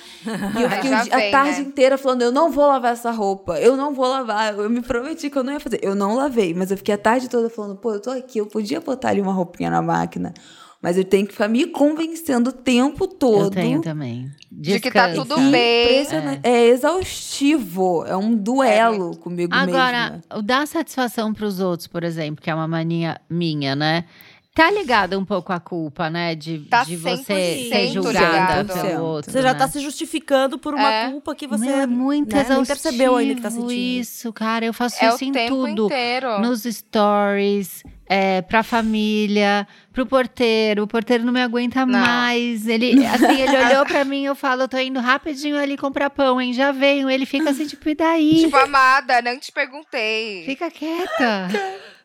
E 0.58 0.62
eu 0.62 0.68
fiquei 0.74 0.90
dia- 0.90 1.14
a 1.14 1.18
vem, 1.18 1.30
tarde 1.30 1.60
né? 1.62 1.68
inteira 1.68 1.96
falando, 1.96 2.22
eu 2.22 2.32
não 2.32 2.50
vou 2.50 2.66
lavar 2.66 2.94
essa 2.94 3.12
roupa, 3.12 3.60
eu 3.60 3.76
não 3.76 3.94
vou 3.94 4.08
lavar. 4.08 4.58
Eu 4.58 4.68
me 4.68 4.82
prometi 4.82 5.30
que 5.30 5.38
eu 5.38 5.44
não 5.44 5.52
ia 5.52 5.60
fazer. 5.60 5.78
Eu 5.84 5.94
não 5.94 6.16
lavei, 6.16 6.52
mas 6.52 6.72
eu 6.72 6.76
fiquei 6.76 6.96
a 6.96 6.98
tarde 6.98 7.28
toda 7.28 7.48
falando, 7.48 7.76
pô, 7.76 7.92
eu 7.94 8.00
tô 8.00 8.10
aqui, 8.10 8.38
eu 8.38 8.46
podia 8.46 8.80
botar 8.80 9.10
ali 9.10 9.20
uma 9.20 9.32
roupinha 9.32 9.70
na 9.70 9.80
máquina. 9.80 10.34
Mas 10.82 10.96
eu 10.96 11.04
tenho 11.04 11.26
que 11.26 11.32
ficar 11.32 11.48
me 11.48 11.66
convencendo 11.66 12.50
o 12.50 12.52
tempo 12.52 13.06
todo. 13.06 13.44
Eu 13.44 13.50
tenho 13.50 13.82
também. 13.82 14.30
De 14.50 14.80
que 14.80 14.90
tá 14.90 15.12
tudo 15.12 15.36
bem. 15.50 16.00
Impressionante. 16.02 16.40
É. 16.42 16.68
exaustivo. 16.68 18.04
É 18.06 18.16
um 18.16 18.34
duelo 18.34 19.16
comigo 19.18 19.54
Agora, 19.54 20.10
mesma. 20.10 20.22
o 20.36 20.42
dar 20.42 20.66
satisfação 20.66 21.34
pros 21.34 21.60
outros, 21.60 21.86
por 21.86 22.02
exemplo, 22.02 22.42
que 22.42 22.48
é 22.48 22.54
uma 22.54 22.66
mania 22.66 23.20
minha, 23.28 23.76
né? 23.76 24.04
Tá 24.52 24.68
ligada 24.70 25.16
um 25.16 25.24
pouco 25.24 25.52
à 25.52 25.60
culpa, 25.60 26.10
né? 26.10 26.34
De, 26.34 26.58
Tá 26.68 26.82
de 26.82 26.96
você 26.96 27.22
100% 27.22 27.68
ser 27.68 27.88
julgada 27.92 28.64
pelo 28.74 29.04
outro. 29.04 29.30
Você 29.30 29.40
já 29.42 29.52
né? 29.52 29.58
tá 29.58 29.68
se 29.68 29.78
justificando 29.78 30.58
por 30.58 30.74
uma 30.74 30.92
É. 30.92 31.08
culpa 31.10 31.34
que 31.36 31.46
você 31.46 31.66
Meu, 31.66 31.78
é 31.80 31.86
muito 31.86 32.34
né, 32.34 32.44
nem 32.48 32.64
percebeu 32.64 33.14
ainda 33.16 33.36
que 33.36 33.40
tá 33.42 33.50
sentindo. 33.50 33.72
isso, 33.72 34.32
cara. 34.32 34.66
Eu 34.66 34.72
faço 34.74 35.02
É 35.04 35.08
isso 35.08 35.24
o 35.24 35.28
em 35.28 35.32
tempo 35.32 35.54
tudo. 35.54 35.84
inteiro. 35.86 36.40
Nos 36.40 36.64
stories, 36.64 37.84
é, 38.08 38.42
pra 38.42 38.64
família, 38.64 39.68
pro 39.92 40.04
porteiro. 40.04 40.82
O 40.82 40.86
porteiro 40.88 41.24
não 41.24 41.32
me 41.32 41.40
aguenta 41.40 41.86
Não. 41.86 42.00
mais. 42.00 42.66
Ele, 42.66 43.06
assim, 43.06 43.40
ele 43.40 43.56
olhou 43.78 43.86
pra 43.86 44.04
mim 44.04 44.24
eu 44.24 44.34
falo, 44.34 44.62
eu 44.62 44.68
tô 44.68 44.78
indo 44.78 44.98
rapidinho 44.98 45.56
ali 45.56 45.76
comprar 45.76 46.10
pão, 46.10 46.40
hein? 46.40 46.52
Já 46.52 46.72
venho. 46.72 47.08
Ele 47.08 47.24
fica 47.24 47.50
assim, 47.50 47.68
tipo, 47.68 47.88
e 47.88 47.94
daí? 47.94 48.40
Tipo, 48.40 48.56
amada, 48.56 49.22
não 49.22 49.38
te 49.38 49.52
perguntei. 49.52 50.44
Fica 50.44 50.68
quieta. 50.72 51.48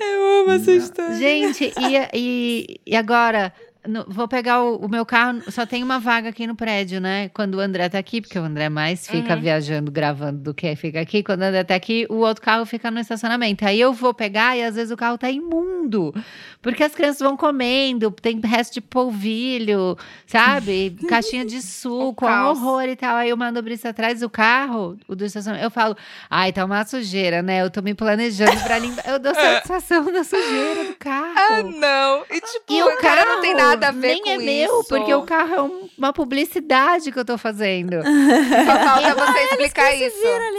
Eu 0.00 0.40
amo 0.42 0.50
essa 0.52 0.72
história. 0.72 1.16
Gente, 1.16 1.72
e, 1.78 2.08
e, 2.14 2.80
e 2.86 2.96
agora? 2.96 3.52
No- 3.86 4.04
vou 4.08 4.26
pegar 4.28 4.62
o, 4.62 4.76
o 4.76 4.88
meu 4.88 5.04
carro, 5.06 5.40
só 5.50 5.64
tem 5.66 5.82
uma 5.82 5.98
vaga 5.98 6.28
aqui 6.28 6.46
no 6.46 6.54
prédio, 6.54 7.00
né? 7.00 7.28
Quando 7.30 7.54
o 7.56 7.60
André 7.60 7.88
tá 7.88 7.98
aqui, 7.98 8.20
porque 8.20 8.38
o 8.38 8.42
André 8.42 8.68
mais 8.68 9.06
fica 9.06 9.34
Uhum. 9.34 9.40
viajando, 9.40 9.90
gravando 9.90 10.38
do 10.40 10.54
que 10.54 10.74
fica 10.76 11.00
aqui. 11.00 11.22
Quando 11.22 11.40
o 11.40 11.44
André 11.44 11.64
tá 11.64 11.74
aqui, 11.74 12.06
o 12.10 12.16
outro 12.16 12.42
carro 12.42 12.64
fica 12.66 12.90
no 12.90 12.98
estacionamento. 13.00 13.64
Aí 13.64 13.80
eu 13.80 13.92
vou 13.92 14.12
pegar 14.14 14.56
e 14.56 14.62
às 14.62 14.74
vezes 14.74 14.90
o 14.90 14.96
carro 14.96 15.16
tá 15.18 15.30
imundo. 15.30 16.14
Porque 16.62 16.82
as 16.84 16.94
crianças 16.94 17.20
vão 17.20 17.36
comendo, 17.36 18.10
tem 18.10 18.38
resto 18.40 18.74
de 18.74 18.80
polvilho, 18.82 19.96
sabe? 20.26 20.96
Caixinha 21.08 21.44
de 21.44 21.62
suco, 21.62 22.26
é 22.26 22.42
um 22.42 22.46
horror 22.48 22.82
e 22.84 22.96
tal. 22.96 23.16
Aí 23.16 23.30
eu 23.30 23.36
mando 23.36 23.58
atrás 23.58 23.88
atrás 23.88 24.20
do 24.20 24.30
carro, 24.30 24.96
o 25.08 25.14
do 25.14 25.24
estacionamento. 25.24 25.66
Eu 25.66 25.70
falo, 25.70 25.96
ai, 26.28 26.52
tá 26.52 26.64
uma 26.64 26.84
sujeira, 26.84 27.42
né? 27.42 27.62
Eu 27.62 27.70
tô 27.70 27.80
me 27.82 27.94
planejando 27.94 28.60
pra 28.62 28.78
limpar. 28.78 29.06
Eu 29.08 29.18
dou 29.18 29.32
satisfação 29.34 30.12
da 30.12 30.24
sujeira 30.24 30.84
do 30.84 30.94
carro. 30.96 31.32
Ah, 31.36 31.62
não. 31.62 32.24
E 32.30 32.40
tipo, 32.40 32.72
E 32.72 32.82
o 32.82 32.96
cara 32.98 33.24
carro 33.24 33.28
não 33.36 33.40
tem 33.40 33.54
nada 33.54 33.69
a 33.72 33.90
ver 33.90 34.08
nem 34.08 34.22
com 34.22 34.30
é 34.30 34.36
meu, 34.38 34.80
isso. 34.80 34.88
porque 34.88 35.14
o 35.14 35.22
carro 35.22 35.54
é 35.54 35.62
um- 35.62 35.88
uma 35.98 36.12
publicidade 36.12 37.10
que 37.12 37.18
eu 37.18 37.24
tô 37.24 37.36
fazendo. 37.36 37.96
Só 38.66 38.78
falta 38.78 39.14
você 39.14 39.40
explicar 39.44 39.94
isso. 39.94 40.16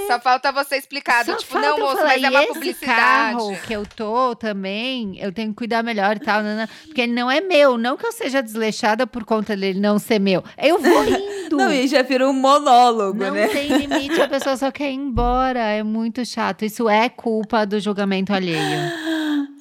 Só 0.08 0.20
falta 0.20 0.52
você 0.52 0.76
explicar. 0.78 1.24
do 1.26 1.32
Só 1.32 1.38
tipo, 1.38 1.52
falta 1.54 1.68
não, 1.68 1.78
eu 1.78 1.84
moço, 1.86 1.98
falar, 1.98 2.08
mas 2.10 2.24
é 2.24 2.26
"E 2.26 2.30
uma 2.30 2.44
esse 2.44 2.54
publicidade. 2.54 2.96
carro 3.02 3.58
que 3.66 3.74
eu 3.74 3.84
tô 3.96 4.36
também, 4.36 5.18
eu 5.20 5.32
tenho 5.32 5.50
que 5.50 5.56
cuidar 5.56 5.84
melhor 5.84 6.16
e 6.18 6.20
tal, 6.20 6.42
né, 6.42 6.56
né, 6.56 6.70
porque 6.86 7.02
ele 7.02 7.14
não 7.14 7.30
é 7.30 7.42
meu. 7.42 7.78
Não 7.78 7.98
que 7.98 8.06
eu 8.06 8.12
seja 8.12 8.42
desleixada 8.42 9.06
por 9.08 9.24
conta 9.26 9.56
dele 9.56 9.80
não 9.80 9.98
ser 10.00 10.20
meu. 10.20 10.44
Eu 10.58 10.78
vou 10.80 11.04
indo. 11.06 11.58
Não, 11.58 11.72
e 11.72 11.88
já 11.88 12.02
virou 12.02 12.30
um 12.30 12.34
monólogo, 12.34 13.20
Não 13.24 13.32
né? 13.32 13.48
tem 13.48 13.68
limite, 13.68 14.22
a 14.22 14.28
pessoa 14.28 14.56
só 14.56 14.72
quer 14.72 14.90
ir 14.92 14.96
embora. 14.96 15.60
É 15.60 15.84
muito 15.84 16.24
chato. 16.26 16.64
Isso 16.64 16.88
é 16.88 17.10
culpa 17.10 17.66
do 17.66 17.80
julgamento 17.80 18.34
alheio. 18.34 18.58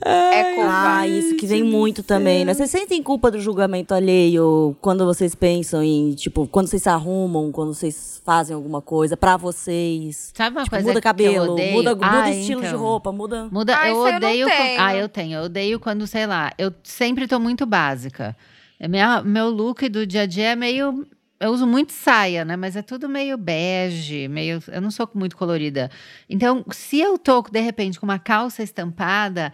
É 0.04 0.54
culpa. 0.54 0.70
Ah, 0.72 1.06
isso 1.06 1.36
que 1.36 1.46
vem 1.46 1.62
muito 1.62 2.02
também, 2.02 2.44
né? 2.44 2.54
Vocês 2.54 2.70
sentem 2.70 3.02
culpa 3.02 3.30
do 3.30 3.38
julgamento 3.40 3.92
alheio 3.94 4.76
quando 4.80 5.04
vocês 5.04 5.34
pensam 5.34 5.82
em, 5.82 6.12
tipo, 6.14 6.46
quando 6.46 6.68
vocês 6.68 6.82
se 6.82 6.88
arrumam, 6.88 7.52
quando 7.52 7.74
vocês 7.74 8.20
fazem 8.24 8.54
alguma 8.54 8.80
coisa 8.80 9.16
pra 9.16 9.36
vocês? 9.36 10.32
Sabe 10.34 10.56
uma 10.56 10.64
Tipo, 10.64 10.76
coisa 10.76 10.88
muda 10.88 11.00
que 11.00 11.06
eu 11.06 11.10
cabelo, 11.10 11.52
odeio? 11.52 11.72
muda, 11.72 11.94
muda 11.94 12.22
Ah, 12.22 12.30
estilo 12.30 12.60
de 12.62 12.68
então. 12.68 12.80
roupa, 12.80 13.12
muda. 13.12 13.48
Muda, 13.50 13.76
Ah, 13.78 13.88
eu 13.88 13.92
isso 13.94 14.06
eu 14.06 14.10
não 14.10 14.16
odeio. 14.16 14.46
quan- 14.46 14.56
tenho. 14.56 14.80
Ah, 14.80 14.96
eu 14.96 15.08
tenho. 15.08 15.38
Eu 15.38 15.42
odeio 15.44 15.80
quando, 15.80 16.06
sei 16.06 16.26
lá, 16.26 16.52
eu 16.56 16.72
sempre 16.82 17.26
tô 17.28 17.38
muito 17.38 17.66
básica. 17.66 18.36
É 18.78 18.88
Minha, 18.88 19.22
meu 19.22 19.50
look 19.50 19.88
do 19.88 20.06
dia 20.06 20.22
a 20.22 20.26
dia 20.26 20.52
é 20.52 20.56
meio. 20.56 21.06
Eu 21.38 21.52
uso 21.52 21.66
muito 21.66 21.92
saia, 21.92 22.44
né? 22.44 22.54
Mas 22.54 22.76
é 22.76 22.82
tudo 22.82 23.08
meio 23.08 23.38
bege, 23.38 24.28
meio. 24.28 24.62
Eu 24.68 24.80
não 24.82 24.90
sou 24.90 25.08
muito 25.14 25.36
colorida. 25.38 25.90
Então, 26.28 26.62
se 26.70 27.00
eu 27.00 27.16
tô, 27.18 27.40
de 27.42 27.60
repente, 27.60 27.98
com 27.98 28.04
uma 28.04 28.18
calça 28.18 28.62
estampada 28.62 29.50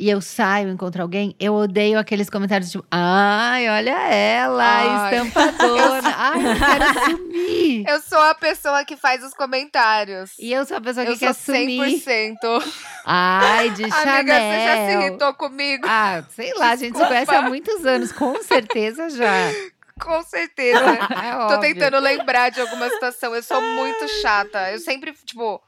e 0.00 0.08
eu 0.08 0.20
saio, 0.22 0.70
encontro 0.70 1.02
alguém, 1.02 1.36
eu 1.38 1.54
odeio 1.54 1.98
aqueles 1.98 2.30
comentários 2.30 2.70
tipo, 2.70 2.84
ai, 2.90 3.68
olha 3.68 3.90
ela, 4.10 4.64
Ai. 4.64 5.14
estampadona. 5.18 6.14
ai, 6.16 6.38
eu 6.38 6.56
quero 6.58 7.00
sumir. 7.18 7.84
Eu 7.86 8.00
sou 8.00 8.18
a 8.18 8.34
pessoa 8.34 8.82
que 8.84 8.96
faz 8.96 9.22
os 9.22 9.34
comentários. 9.34 10.30
E 10.38 10.52
eu 10.52 10.64
sou 10.64 10.78
a 10.78 10.80
pessoa 10.80 11.04
que 11.04 11.12
Eu 11.12 11.18
quer 11.18 11.34
sou 11.34 11.54
sumir. 11.54 12.00
100%. 12.02 12.72
Ai, 13.04 13.70
de 13.70 13.90
Chanel. 13.90 14.14
Amiga, 14.20 14.34
você 14.34 14.64
já 14.64 14.74
se 14.86 14.92
irritou 15.06 15.34
comigo? 15.34 15.86
Ah, 15.86 16.24
sei 16.30 16.52
lá, 16.54 16.70
a 16.70 16.76
gente 16.76 16.96
se 16.96 17.04
Desculpa. 17.04 17.08
conhece 17.08 17.34
há 17.34 17.42
muitos 17.42 17.84
anos, 17.84 18.10
com 18.12 18.42
certeza 18.42 19.10
já. 19.10 19.30
Com 20.00 20.22
certeza. 20.22 20.80
É 20.80 21.32
Tô 21.32 21.38
óbvio. 21.56 21.60
tentando 21.60 21.98
lembrar 22.00 22.48
de 22.48 22.58
alguma 22.58 22.88
situação. 22.88 23.34
Eu 23.34 23.42
sou 23.42 23.60
muito 23.60 24.08
chata. 24.22 24.72
Eu 24.72 24.78
sempre, 24.78 25.12
tipo, 25.26 25.60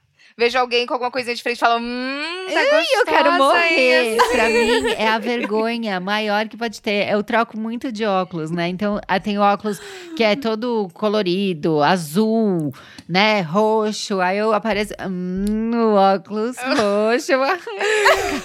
vejo 0.42 0.58
alguém 0.58 0.86
com 0.86 0.94
alguma 0.94 1.10
coisinha 1.10 1.34
diferente 1.36 1.58
e 1.58 1.60
falo, 1.60 1.80
hum, 1.80 2.22
tá 2.52 2.60
gostosa, 2.64 2.86
Eu 2.94 3.04
quero 3.04 3.32
morrer. 3.32 4.12
hein? 4.12 4.18
Pra 4.32 4.48
mim, 4.48 4.92
é 4.96 5.08
a 5.08 5.18
vergonha 5.18 6.00
maior 6.00 6.48
que 6.48 6.56
pode 6.56 6.80
ter. 6.82 7.08
Eu 7.10 7.22
troco 7.22 7.56
muito 7.58 7.92
de 7.92 8.04
óculos, 8.04 8.50
né? 8.50 8.68
Então, 8.68 9.00
ah, 9.06 9.20
tem 9.20 9.38
óculos 9.38 9.78
que 10.16 10.24
é 10.24 10.34
todo 10.36 10.88
colorido, 10.94 11.82
azul, 11.82 12.72
né? 13.08 13.40
Roxo. 13.42 14.20
Aí 14.20 14.38
eu 14.38 14.52
apareço, 14.52 14.94
hum, 15.08 15.70
o 15.74 15.94
óculos 15.94 16.56
roxo. 16.76 17.32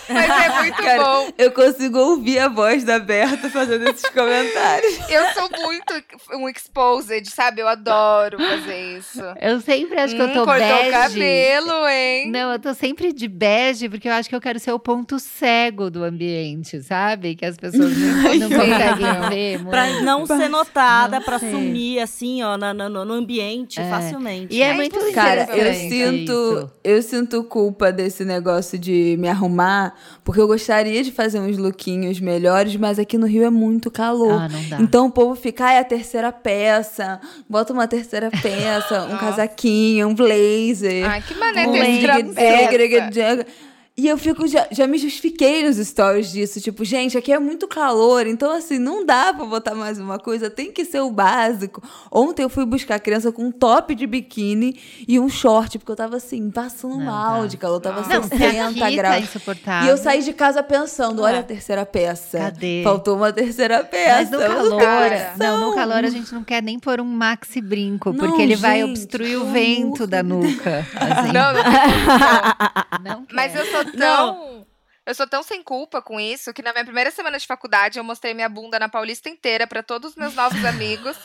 Mas 0.09 0.29
é 0.29 0.61
muito 0.61 0.83
Cara, 0.83 1.03
bom. 1.03 1.29
Eu 1.37 1.51
consigo 1.51 1.97
ouvir 1.99 2.39
a 2.39 2.47
voz 2.47 2.83
da 2.83 2.99
Berta 2.99 3.49
fazendo 3.49 3.89
esses 3.89 4.07
comentários. 4.09 4.97
Eu 5.09 5.25
sou 5.33 5.49
muito 5.63 5.93
um 6.33 6.49
exposed, 6.49 7.29
sabe? 7.31 7.61
Eu 7.61 7.67
adoro 7.67 8.37
fazer 8.37 8.97
isso. 8.97 9.21
Eu 9.41 9.59
sempre 9.61 9.99
acho 9.99 10.15
que 10.15 10.21
eu 10.21 10.27
Hum, 10.27 10.33
tô 10.33 10.43
cortou 10.45 10.59
bege. 10.67 10.89
o 10.89 10.91
cabelo, 10.91 11.86
hein? 11.87 12.29
Não, 12.31 12.51
eu 12.51 12.59
tô 12.59 12.73
sempre 12.73 13.11
de 13.13 13.27
bege, 13.27 13.89
porque 13.89 14.07
eu 14.07 14.13
acho 14.13 14.27
que 14.29 14.35
eu 14.35 14.41
quero 14.41 14.59
ser 14.59 14.71
o 14.71 14.79
ponto 14.79 15.17
cego 15.19 15.89
do 15.89 16.03
ambiente, 16.03 16.81
sabe? 16.81 17.35
Que 17.35 17.45
as 17.45 17.57
pessoas 17.57 17.95
não, 17.97 18.35
não 18.35 18.49
conseguem 18.49 19.29
ver. 19.29 19.63
Pra 19.65 19.85
muito. 19.87 20.03
não 20.03 20.25
ser 20.25 20.49
notada, 20.49 21.17
Não 21.17 21.25
pra 21.25 21.39
sei. 21.39 21.51
sumir, 21.51 21.99
assim, 21.99 22.41
ó, 22.43 22.57
na- 22.57 22.73
no, 22.73 22.89
no 23.05 23.13
ambiente, 23.13 23.79
É. 23.79 23.89
facilmente. 23.89 24.55
E 24.55 24.61
é, 24.61 24.67
É 24.69 24.73
muito. 24.73 24.97
Cara, 25.13 25.47
eu 25.55 25.73
sinto, 25.73 26.31
isso. 26.31 26.71
eu 26.83 27.01
sinto 27.01 27.43
culpa 27.43 27.91
desse 27.91 28.23
negócio 28.25 28.77
de 28.77 29.15
me 29.19 29.27
arrumar, 29.29 29.93
porque 30.23 30.39
eu 30.41 30.47
gostaria 30.47 31.03
de 31.03 31.11
fazer 31.11 31.39
uns 31.39 31.57
lookinhos 31.57 32.19
melhores, 32.19 32.75
mas 32.75 32.99
aqui 32.99 33.17
no 33.17 33.25
Rio 33.25 33.43
é 33.43 33.49
muito 33.49 33.89
calor. 33.89 34.33
Ah, 34.41 34.47
não 34.49 34.63
dá. 34.69 34.77
Então 34.81 35.07
o 35.07 35.11
povo 35.11 35.35
fica, 35.35 35.65
ai, 35.65 35.77
a 35.79 35.83
terceira 35.83 36.31
peça, 36.31 37.19
bota 37.49 37.73
uma 37.73 37.87
terceira 37.87 38.29
peça, 38.29 39.03
um 39.11 39.17
casaquinho, 39.17 40.07
um 40.09 40.13
blazer. 40.15 41.05
Ai, 41.09 41.21
que 41.21 41.33
maneira 41.35 41.66
um 41.69 42.33
terceira 42.33 42.87
E 43.99 44.07
eu 44.07 44.15
fico, 44.15 44.47
já, 44.47 44.67
já 44.71 44.85
me 44.85 44.95
justifiquei 44.99 45.65
nos 45.67 45.77
stories 45.77 46.31
disso. 46.31 46.61
Tipo, 46.61 46.85
gente, 46.85 47.17
aqui 47.17 47.33
é 47.33 47.39
muito 47.39 47.67
calor, 47.67 48.27
então 48.27 48.51
assim, 48.55 48.77
não 48.77 49.03
dá 49.03 49.33
pra 49.33 49.43
botar 49.43 49.73
mais 49.73 49.97
uma 49.97 50.19
coisa, 50.19 50.51
tem 50.51 50.71
que 50.71 50.85
ser 50.85 50.99
o 50.99 51.09
básico. 51.09 51.81
Ontem 52.11 52.43
eu 52.43 52.49
fui 52.49 52.63
buscar 52.63 52.95
a 52.95 52.99
criança 52.99 53.31
com 53.31 53.45
um 53.45 53.51
top 53.51 53.95
de 53.95 54.05
biquíni 54.05 54.79
e 55.07 55.19
um 55.19 55.27
short, 55.27 55.79
porque 55.79 55.91
eu 55.91 55.95
tava 55.95 56.17
assim, 56.17 56.51
passando 56.51 56.95
Não 56.95 57.05
mal 57.05 57.41
dá. 57.41 57.47
de 57.47 57.57
calor, 57.57 57.79
tava 57.79 58.01
Não, 58.01 58.21
se 58.21 58.29
60 58.29 58.67
aqui 58.67 58.79
tá 58.79 58.91
graus. 58.91 59.23
insuportável. 59.23 59.87
E 59.87 59.91
eu 59.91 59.97
saí 59.97 60.21
de 60.21 60.31
casa 60.31 60.61
pensando, 60.61 61.23
olha 61.23 61.39
a 61.39 61.43
terceira 61.43 61.83
peça. 61.83 62.37
Cadê? 62.37 62.81
Faltou 62.83 63.17
uma 63.17 63.33
terceira 63.33 63.83
peça. 63.83 64.15
Mas 64.15 64.29
no 64.29 64.77
calor, 64.77 65.09
não, 65.39 65.69
no 65.69 65.75
calor 65.75 66.05
a 66.05 66.09
gente 66.11 66.31
não 66.35 66.43
quer 66.43 66.61
nem 66.61 66.77
pôr 66.77 67.01
um 67.01 67.03
maxi 67.05 67.59
brinco, 67.59 68.11
Não, 68.13 68.19
porque 68.19 68.43
ele 68.43 68.55
vai 68.55 68.79
gente, 68.81 68.91
obstruir 68.91 69.37
o 69.37 69.45
vento 69.51 70.03
amor 70.03 70.07
da 70.07 70.21
nuca. 70.21 70.85
assim. 70.93 71.31
Não, 71.31 71.53
não. 71.53 71.63
Não 73.17 73.25
quer. 73.25 73.35
Mas 73.35 73.55
eu 73.55 73.65
sou 73.65 73.86
tão. 73.91 74.66
Eu 75.07 75.15
sou 75.15 75.25
tão 75.25 75.41
sem 75.41 75.63
culpa 75.63 76.01
com 76.01 76.19
isso 76.19 76.53
que 76.53 76.61
na 76.61 76.73
minha 76.73 76.83
primeira 76.83 77.09
semana 77.11 77.39
de 77.39 77.47
faculdade 77.47 77.97
eu 77.97 78.03
mostrei 78.03 78.33
minha 78.33 78.49
bunda 78.49 78.77
na 78.77 78.89
Paulista 78.89 79.29
inteira 79.29 79.65
pra 79.65 79.81
todos 79.81 80.09
os 80.11 80.15
meus 80.17 80.35
novos 80.35 80.63
amigos. 80.65 81.15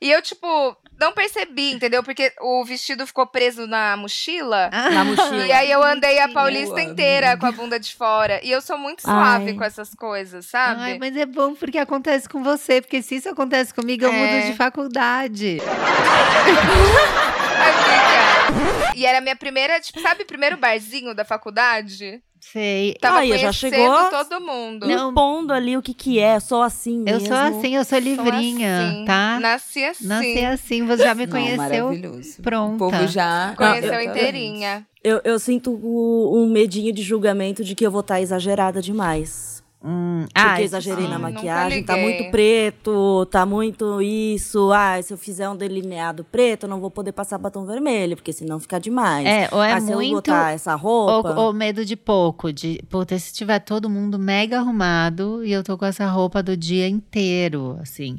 E 0.00 0.10
eu, 0.10 0.20
tipo, 0.20 0.76
não 0.98 1.12
percebi, 1.12 1.70
entendeu? 1.70 2.02
Porque 2.02 2.32
o 2.40 2.64
vestido 2.64 3.06
ficou 3.06 3.24
preso 3.28 3.68
na 3.68 3.96
mochila. 3.96 4.68
Na 4.72 5.04
mochila. 5.04 5.46
E 5.46 5.52
aí 5.52 5.70
eu 5.70 5.80
andei 5.80 6.18
a 6.18 6.28
Paulista 6.28 6.82
inteira 6.82 7.36
com 7.36 7.46
a 7.46 7.52
bunda 7.52 7.78
de 7.78 7.94
fora. 7.94 8.40
E 8.44 8.50
eu 8.50 8.60
sou 8.60 8.76
muito 8.76 9.02
suave 9.02 9.50
Ai. 9.50 9.54
com 9.54 9.62
essas 9.62 9.94
coisas, 9.94 10.46
sabe? 10.46 10.80
Ai, 10.82 10.98
mas 10.98 11.16
é 11.16 11.24
bom 11.24 11.54
porque 11.54 11.78
acontece 11.78 12.28
com 12.28 12.42
você. 12.42 12.80
Porque 12.82 13.00
se 13.00 13.14
isso 13.14 13.28
acontece 13.28 13.72
comigo, 13.72 14.04
eu 14.06 14.12
É. 14.12 14.12
mudo 14.12 14.46
de 14.50 14.56
faculdade. 14.56 15.58
Amiga. 17.60 18.92
E 18.96 19.06
era 19.06 19.18
a 19.18 19.20
minha 19.20 19.36
primeira, 19.36 19.78
tipo, 19.80 20.00
sabe, 20.00 20.24
primeiro 20.24 20.56
barzinho 20.56 21.14
da 21.14 21.24
faculdade? 21.24 22.20
Sei. 22.40 22.94
Tava 23.00 23.18
Ai, 23.18 23.36
já 23.38 23.52
chegou? 23.52 24.10
todo 24.10 24.40
mundo. 24.40 24.86
Não. 24.86 25.10
Impondo 25.10 25.52
ali 25.52 25.76
o 25.76 25.82
que 25.82 25.92
que 25.94 26.18
é, 26.18 26.40
sou 26.40 26.62
assim 26.62 26.98
Eu 27.00 27.04
mesmo. 27.20 27.26
sou 27.28 27.36
assim, 27.36 27.76
eu 27.76 27.84
sou 27.84 27.98
Sou 28.00 28.08
livrinha, 28.08 28.88
assim. 28.88 29.04
tá? 29.04 29.38
Nasci 29.40 29.84
assim. 29.84 30.06
Nasci 30.06 30.44
assim, 30.44 30.86
você 30.86 31.02
já 31.04 31.14
me 31.14 31.26
Não, 31.26 31.32
conheceu. 31.32 31.56
maravilhoso. 31.58 32.42
pronta. 32.42 32.74
O 32.74 32.78
povo 32.90 33.06
já. 33.06 33.54
Conheceu 33.56 33.84
Exatamente. 33.94 34.08
inteirinha. 34.18 34.86
Eu, 35.02 35.20
eu 35.24 35.38
sinto 35.38 35.70
o- 35.82 36.42
um 36.42 36.50
medinho 36.50 36.92
de 36.92 37.02
julgamento 37.02 37.64
de 37.64 37.74
que 37.74 37.86
eu 37.86 37.90
vou 37.90 38.00
estar 38.02 38.20
exagerada 38.20 38.82
demais. 38.82 39.49
Hum, 39.82 40.26
Porque 40.26 40.38
ah, 40.38 40.60
eu 40.60 40.64
exagerei 40.66 41.04
sim, 41.04 41.10
na 41.10 41.18
nunca 41.18 41.32
maquiagem, 41.32 41.82
tá 41.82 41.96
muito 41.96 42.30
preto, 42.30 43.26
tá 43.30 43.46
muito 43.46 44.02
isso. 44.02 44.70
Ah, 44.72 45.00
se 45.02 45.10
eu 45.10 45.16
fizer 45.16 45.48
um 45.48 45.56
delineado 45.56 46.22
preto, 46.22 46.64
eu 46.64 46.68
não 46.68 46.80
vou 46.80 46.90
poder 46.90 47.12
passar 47.12 47.38
batom 47.38 47.64
vermelho, 47.64 48.14
porque 48.14 48.30
senão 48.30 48.60
fica 48.60 48.78
demais. 48.78 49.26
É, 49.26 49.48
ou 49.50 49.62
é 49.62 49.72
ah, 49.72 49.80
se 49.80 49.90
eu 49.90 49.96
muito- 49.96 50.16
botar 50.16 50.52
essa 50.52 50.74
roupa. 50.74 51.30
Ou, 51.34 51.46
ou 51.46 51.52
medo 51.54 51.82
de 51.82 51.96
pouco, 51.96 52.52
de 52.52 52.78
puta, 52.90 53.18
se 53.18 53.32
tiver 53.32 53.58
todo 53.60 53.88
mundo 53.88 54.18
mega 54.18 54.58
arrumado 54.58 55.42
e 55.44 55.50
eu 55.52 55.64
tô 55.64 55.78
com 55.78 55.86
essa 55.86 56.06
roupa 56.06 56.42
do 56.42 56.54
dia 56.54 56.86
inteiro, 56.86 57.78
assim. 57.80 58.18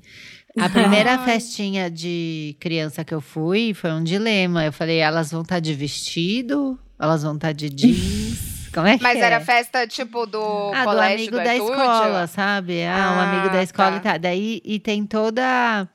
A 0.57 0.67
primeira 0.67 1.19
festinha 1.23 1.91
de 1.91 2.55
criança 2.59 3.05
que 3.05 3.13
eu 3.13 3.21
fui 3.21 3.75
foi 3.75 3.91
um 3.91 4.03
dilema. 4.03 4.65
Eu 4.65 4.73
falei, 4.73 4.97
elas 4.97 5.31
vão 5.31 5.43
estar 5.43 5.59
de 5.59 5.75
vestido? 5.75 6.79
Elas 6.99 7.21
vão 7.21 7.35
estar 7.35 7.51
de 7.51 7.69
jeans? 7.69 8.49
Como 8.73 8.87
é 8.87 8.97
que 8.97 9.03
Mas 9.03 9.17
é? 9.17 9.21
era 9.21 9.39
festa, 9.41 9.85
tipo, 9.87 10.25
do 10.25 10.71
Ah, 10.73 10.79
do 10.83 10.89
colégio 10.89 11.15
amigo 11.15 11.31
do 11.31 11.43
da 11.43 11.51
Arthur, 11.51 11.69
escola, 11.71 12.27
sabe? 12.27 12.83
Ah, 12.85 13.13
um 13.15 13.19
Ah, 13.19 13.23
amigo 13.23 13.49
da 13.53 13.61
escola 13.63 13.91
tá. 13.91 13.97
e 13.97 13.99
tal. 14.01 14.19
Daí, 14.19 14.61
e 14.63 14.79
tem 14.79 15.05
toda, 15.05 15.87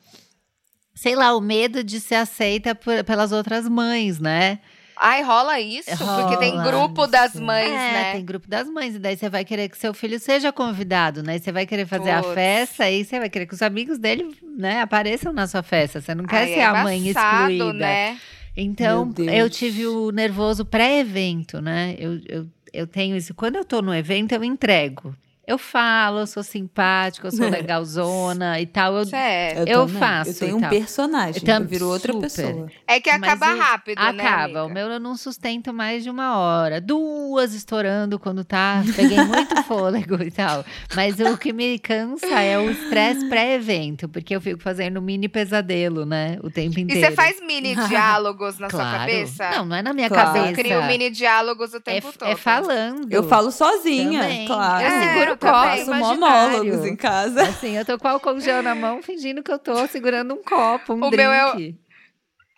sei 0.94 1.14
lá, 1.16 1.34
o 1.36 1.40
medo 1.40 1.82
de 1.84 2.00
ser 2.00 2.16
aceita 2.16 2.74
por- 2.74 3.02
pelas 3.04 3.32
outras 3.32 3.68
mães, 3.68 4.18
né? 4.18 4.58
Ai, 4.98 5.22
rola 5.22 5.60
isso? 5.60 5.90
porque 5.90 6.38
tem 6.38 6.52
Rola 6.52 6.64
grupo 6.64 7.06
das 7.06 7.34
mães, 7.34 7.68
é, 7.70 7.92
né? 7.92 8.12
tem 8.12 8.24
grupo 8.24 8.48
das 8.48 8.66
mães. 8.66 8.94
E 8.94 8.98
daí 8.98 9.14
você 9.14 9.28
vai 9.28 9.44
querer 9.44 9.68
que 9.68 9.76
seu 9.76 9.92
filho 9.92 10.18
seja 10.18 10.50
convidado, 10.50 11.22
né? 11.22 11.36
E 11.36 11.38
Você 11.38 11.52
vai 11.52 11.66
querer 11.66 11.86
fazer 11.86 12.10
a 12.12 12.22
festa 12.22 12.90
e 12.90 13.04
você 13.04 13.18
vai 13.18 13.28
querer 13.28 13.44
que 13.46 13.52
os 13.52 13.60
amigos 13.60 13.98
dele, 13.98 14.34
né, 14.56 14.80
apareçam 14.80 15.34
na 15.34 15.46
sua 15.46 15.62
festa. 15.62 16.00
Você 16.00 16.14
não 16.14 16.24
quer 16.24 16.36
Ai, 16.44 16.46
ser 16.46 16.60
é 16.60 16.64
a 16.64 16.82
mãe 16.82 17.08
excluída. 17.08 17.72
né? 17.74 18.18
Então, 18.56 19.12
eu 19.18 19.50
tive 19.50 19.86
o 19.86 20.10
nervoso 20.10 20.64
pré-evento, 20.64 21.60
né? 21.60 21.94
Eu, 21.98 22.18
eu, 22.26 22.46
eu 22.76 22.86
tenho 22.86 23.16
isso. 23.16 23.34
Quando 23.34 23.56
eu 23.56 23.64
tô 23.64 23.80
no 23.80 23.94
evento, 23.94 24.32
eu 24.32 24.44
entrego. 24.44 25.14
Eu 25.46 25.58
falo, 25.58 26.18
eu 26.20 26.26
sou 26.26 26.42
simpática, 26.42 27.28
eu 27.28 27.30
sou 27.32 27.46
legalzona 27.50 28.60
e 28.60 28.66
tal. 28.66 28.96
Eu, 28.96 29.06
Certo. 29.06 29.68
Eu 29.68 29.86
também. 29.86 30.00
faço 30.00 30.30
Eu 30.30 30.34
tenho 30.34 30.50
e 30.50 30.54
um 30.64 30.68
personagem. 30.68 31.42
Tam- 31.42 31.60
Eu 31.62 31.68
viro 31.68 31.86
outra 31.88 32.12
super. 32.12 32.22
pessoa. 32.26 32.66
É 32.86 32.98
que 33.00 33.10
Mas 33.16 33.22
acaba 33.22 33.54
o- 33.54 33.58
rápido, 33.58 33.98
né? 33.98 34.08
Acaba. 34.26 34.64
O 34.64 34.68
meu 34.68 34.88
eu 34.88 34.98
não 34.98 35.16
sustento 35.16 35.72
mais 35.72 36.02
de 36.02 36.10
uma 36.10 36.36
hora. 36.36 36.80
Duas 36.80 37.54
estourando 37.54 38.18
quando 38.18 38.44
tá. 38.44 38.82
Peguei 38.96 39.22
muito 39.22 39.54
fôlego 39.64 40.20
e 40.22 40.30
tal. 40.32 40.64
Mas 40.96 41.20
o 41.20 41.36
que 41.38 41.52
me 41.52 41.78
cansa 41.78 42.26
é 42.40 42.58
o 42.58 42.68
estresse 42.70 43.26
pré-evento, 43.28 44.08
porque 44.08 44.34
eu 44.34 44.40
fico 44.40 44.60
fazendo 44.60 45.00
mini 45.00 45.28
pesadelo, 45.28 46.04
né? 46.04 46.38
O 46.42 46.50
tempo 46.50 46.78
E 46.78 46.82
inteiro. 46.82 47.06
você 47.06 47.12
faz 47.12 47.40
mini 47.40 47.76
diálogos 47.88 48.58
na 48.58 48.68
sua 48.68 48.80
Claro. 48.80 48.98
cabeça? 48.98 49.50
Não, 49.50 49.64
não 49.66 49.76
é 49.76 49.82
na 49.82 49.92
minha 49.92 50.08
Claro. 50.08 50.28
Eu 50.38 50.42
cabeça. 50.42 50.54
crio 50.62 50.82
mini 50.86 51.08
diálogos 51.10 51.72
o 51.72 51.76
é, 51.76 51.80
tempo 51.80 52.12
todo. 52.18 52.28
é 52.28 52.34
falando. 52.34 53.12
Eu 53.12 53.22
falo 53.28 53.52
sozinha, 53.52 54.22
Também. 54.22 54.46
claro. 54.46 54.84
Eu 54.84 54.90
É, 54.90 55.12
seguro 55.14 55.35
eu 55.44 55.50
o 55.52 55.86
faço 55.86 55.94
monólogos 55.94 56.86
em 56.86 56.96
casa. 56.96 57.42
Assim, 57.42 57.76
eu 57.76 57.84
tô 57.84 57.98
com 57.98 58.08
álcool 58.08 58.40
gel 58.40 58.62
na 58.62 58.74
mão, 58.74 59.02
fingindo 59.02 59.42
que 59.42 59.50
eu 59.52 59.58
tô 59.58 59.86
segurando 59.88 60.34
um 60.34 60.42
copo, 60.42 60.94
um 60.94 60.98
O 61.04 61.10
drink. 61.10 61.16
meu 61.16 61.32
é 61.32 61.74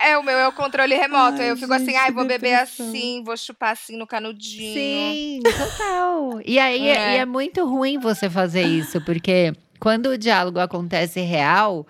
É, 0.01 0.17
o 0.17 0.23
meu 0.23 0.37
é 0.37 0.47
o 0.47 0.51
controle 0.53 0.95
remoto. 0.95 1.41
Ai, 1.41 1.51
eu 1.51 1.57
fico 1.57 1.73
assim, 1.73 1.95
ai, 1.95 2.11
vou 2.11 2.23
beber 2.23 2.51
depressão. 2.57 2.87
assim, 2.87 3.23
vou 3.23 3.35
chupar 3.35 3.71
assim 3.73 3.97
no 3.97 4.07
canudinho. 4.07 4.73
Sim, 4.73 5.39
total. 5.43 6.39
E 6.45 6.57
aí. 6.57 6.87
É. 6.87 7.15
e 7.15 7.17
é 7.17 7.25
muito 7.25 7.65
ruim 7.65 7.97
você 7.99 8.29
fazer 8.29 8.63
isso, 8.63 9.01
porque 9.03 9.53
quando 9.79 10.07
o 10.07 10.17
diálogo 10.17 10.59
acontece 10.59 11.19
real, 11.21 11.85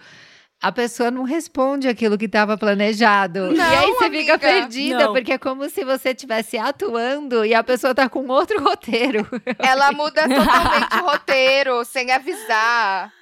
a 0.61 0.71
pessoa 0.71 1.09
não 1.09 1.23
responde 1.23 1.87
aquilo 1.87 2.17
que 2.17 2.25
estava 2.25 2.57
planejado. 2.57 3.53
e 3.53 3.57
Não, 3.57 3.65
aí 3.65 3.87
você 3.93 4.03
fica 4.09 4.33
amiga. 4.33 4.37
perdida, 4.39 5.05
Não. 5.05 5.13
porque 5.13 5.33
é 5.33 5.37
como 5.37 5.69
se 5.69 5.85
você 5.85 6.09
estivesse 6.09 6.57
atuando 6.57 7.45
e 7.45 7.53
a 7.53 7.63
pessoa 7.63 7.95
tá 7.95 8.09
com 8.09 8.27
outro 8.27 8.59
roteiro. 8.63 9.25
Ela 9.57 9.91
muda 9.93 10.23
totalmente 10.27 10.95
o 11.01 11.05
roteiro, 11.05 11.85
sem 11.85 12.11
avisar. 12.11 13.13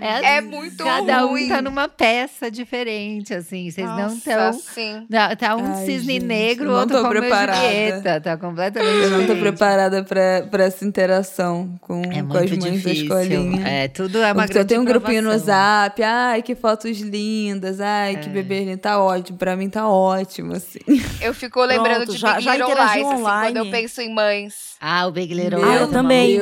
É 0.00 0.40
muito 0.40 0.84
Cada 0.84 1.22
ruim. 1.22 1.46
um 1.46 1.48
tá 1.48 1.62
numa 1.62 1.88
peça 1.88 2.50
diferente, 2.50 3.34
assim. 3.34 3.70
Vocês 3.70 3.86
não 3.86 3.96
Nossa, 3.96 4.14
estão. 4.16 4.52
sim. 4.52 5.06
Tá, 5.10 5.34
tá 5.34 5.56
um 5.56 5.74
Ai, 5.74 5.84
cisne 5.86 6.14
gente, 6.14 6.24
negro, 6.26 6.66
não 6.66 6.74
outro 6.80 6.96
tô 6.96 7.02
como 7.02 7.14
preparada. 7.20 7.60
Julieta. 7.60 8.20
Tá 8.20 8.36
completamente 8.36 8.92
Eu 8.94 9.10
não 9.10 9.18
tô 9.18 9.34
diferente. 9.34 9.40
preparada 9.40 10.04
pra, 10.04 10.46
pra 10.50 10.64
essa 10.64 10.84
interação 10.84 11.74
com, 11.80 12.02
É 12.04 12.22
com 12.22 12.36
as 12.36 12.50
muito 12.50 12.60
mães 12.60 12.82
da 12.82 12.90
difícil. 12.90 13.02
escolinha. 13.04 13.66
É, 13.68 13.88
tudo 13.88 14.18
é 14.18 14.26
uma 14.32 14.34
Porque 14.42 14.52
grande 14.52 14.58
eu 14.58 14.64
tenho 14.68 14.82
um 14.82 14.84
grupinho 14.84 15.22
no 15.22 15.36
zap, 15.38 16.02
ai, 16.02 16.42
que 16.42 16.54
fotos 16.54 16.98
lindas, 17.00 17.80
ai, 17.80 18.14
É. 18.14 18.18
que 18.18 18.28
bebê 18.28 18.60
lindo, 18.64 18.78
tá 18.78 19.02
ótimo, 19.02 19.38
pra 19.38 19.56
mim 19.56 19.68
tá 19.68 19.88
ótimo, 19.88 20.52
assim. 20.54 20.78
Eu 21.20 21.34
fico 21.34 21.60
lembrando 21.64 22.04
Pronto, 22.04 22.12
de 22.12 22.18
já- 22.18 22.34
Big 22.34 22.44
já 22.44 22.54
Little 22.56 22.74
Lies, 22.74 22.84
assim, 22.90 23.04
online. 23.04 23.52
quando 23.54 23.56
eu 23.66 23.70
penso 23.70 24.00
em 24.00 24.14
mães. 24.14 24.70
Ah, 24.80 25.06
o 25.06 25.10
Big 25.10 25.34
Little 25.34 25.58
Meu 25.60 25.68
Lies 25.68 25.80
é 25.80 25.82
eu 25.82 25.86
uma 25.86 25.92
também. 25.92 26.38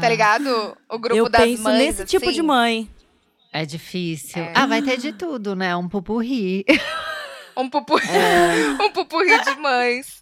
Tá 0.00 0.08
ligado? 0.08 0.76
O 0.90 0.98
grupo 0.98 1.16
eu 1.16 1.28
das 1.28 1.42
penso 1.42 1.62
mães, 1.62 1.78
nesse 1.78 2.04
tipo 2.04 2.26
assim. 2.26 2.34
de 2.34 2.42
mãe. 2.42 2.88
É 3.52 3.64
difícil. 3.64 4.42
É. 4.42 4.52
Ah, 4.54 4.66
vai 4.66 4.82
ter 4.82 4.98
de 4.98 5.12
tudo, 5.12 5.54
né? 5.56 5.74
Um 5.76 5.88
pupurri. 5.88 6.64
Um 7.56 7.68
pupurri, 7.68 8.06
É. 8.08 8.70
um 8.82 8.90
pupurri 8.90 9.42
de 9.44 9.54
mães. 9.56 10.18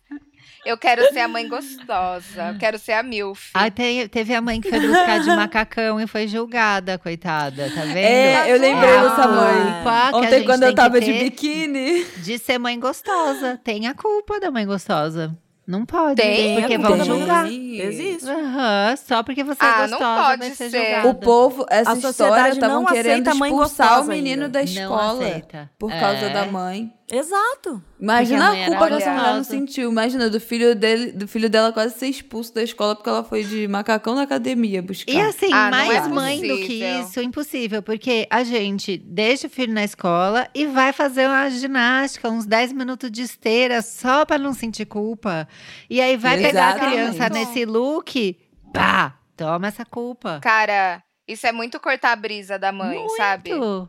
Eu 0.65 0.77
quero 0.77 1.07
ser 1.13 1.21
a 1.21 1.29
mãe 1.29 1.49
gostosa. 1.49 2.49
Eu 2.53 2.59
quero 2.59 2.77
ser 2.77 2.93
a 2.93 3.03
MILF. 3.03 3.51
Ah, 3.55 3.71
te- 3.71 4.09
teve 4.09 4.35
a 4.35 4.41
mãe 4.41 4.61
que 4.61 4.69
foi 4.69 4.81
buscar 4.81 5.21
de 5.21 5.29
macacão 5.29 6.01
e 6.01 6.09
foi 6.09 6.27
julgada, 6.27 6.99
coitada, 6.99 7.71
tá 7.73 7.83
vendo? 7.83 7.97
É, 7.99 8.51
eu 8.53 8.59
lembrei 8.59 8.97
Ah, 8.97 9.03
dessa 9.09 9.29
mãe. 9.29 9.73
culpa 9.75 10.11
Ontem, 10.17 10.45
quando 10.45 10.65
eu 10.65 10.75
tava 10.75 11.01
de 11.01 11.13
biquíni. 11.13 12.05
De 12.17 12.37
ser 12.39 12.59
mãe 12.59 12.81
gostosa. 12.81 13.61
Tem 13.63 13.87
a 13.87 13.95
culpa 13.95 14.41
da 14.41 14.51
mãe 14.51 14.67
gostosa. 14.67 15.39
Não 15.67 15.85
pode. 15.85 16.15
Tem, 16.15 16.61
porque 16.61 16.75
a 16.75 16.79
vão 16.79 17.05
julgar. 17.05 17.51
Existe. 17.51 18.29
Aham, 18.31 18.95
só 18.97 19.23
porque 19.25 19.43
você 19.43 19.59
Ah, 19.61 19.83
é 19.83 19.87
não 19.89 19.99
gostosa 19.99 20.23
pode 20.23 20.39
vai 20.39 20.51
ser, 20.51 20.71
ser. 20.71 20.81
julgada. 20.85 21.09
O 21.09 21.15
povo, 21.15 21.67
essa 21.69 21.91
A 21.91 21.95
história, 21.95 22.13
sociedade 22.13 22.55
estavam 22.55 22.83
não 22.83 22.87
querendo 22.87 23.29
expulsar 23.29 24.01
o 24.03 24.05
menino 24.05 24.45
ainda. 24.45 24.49
da 24.49 24.59
Não 24.61 24.65
escola. 24.65 25.43
Por 25.79 25.91
causa 25.91 26.27
É. 26.27 26.33
da 26.33 26.47
mãe. 26.47 26.93
Exato. 27.11 27.83
Imagina 27.99 28.53
a 28.53 28.67
culpa 28.67 28.89
que 28.89 28.95
essa 28.95 29.11
mulher 29.11 29.35
não 29.35 29.45
sentiu. 29.45 29.91
Imagina, 29.91 30.29
do 30.29 30.39
filho, 30.39 30.75
dele, 30.75 31.13
do 31.13 31.27
filho 31.27 31.49
dela 31.49 31.73
quase 31.73 31.99
ser 31.99 32.09
expulso 32.09 32.55
da 32.55 32.63
escola 32.63 32.95
porque 32.95 33.09
ela 33.09 33.25
foi 33.25 33.43
de 33.43 33.67
macacão 33.67 34.15
na 34.15 34.23
academia 34.23 34.83
buscar. 34.83 35.11
E 35.11 35.21
assim, 35.21 35.51
Ah, 35.53 35.71
mais 35.71 36.07
é 36.07 36.09
mãe 36.09 36.41
do 36.41 36.57
que 36.59 36.85
isso, 36.85 37.21
impossível. 37.21 37.83
Porque 37.83 38.27
a 38.31 38.45
gente 38.45 38.99
deixa 38.99 39.47
o 39.47 39.51
filho 39.51 39.73
na 39.73 39.83
escola 39.85 40.47
e 40.55 40.67
vai 40.67 40.93
fazer 40.93 41.27
uma 41.27 41.49
ginástica, 41.49 42.29
uns 42.29 42.45
10 42.45 42.73
minutos 42.73 43.11
de 43.11 43.23
esteira, 43.23 43.81
só 43.81 44.25
pra 44.27 44.37
não 44.39 44.53
sentir 44.53 44.85
culpa. 44.85 45.49
E 45.89 46.01
aí 46.01 46.17
vai 46.17 46.37
pegar 46.37 46.67
a 46.67 46.77
Exatamente. 46.77 46.93
criança 46.93 47.29
nesse 47.31 47.65
look, 47.65 48.39
pá, 48.75 49.19
toma 49.37 49.69
essa 49.69 49.85
culpa. 49.87 50.39
Cara, 50.43 51.03
isso 51.27 51.47
é 51.47 51.53
muito 51.53 51.81
cortar 51.81 52.13
a 52.13 52.17
brisa 52.17 52.59
da 52.59 52.71
mãe, 52.73 52.99
sabe? 53.17 53.51
Muito. 53.51 53.89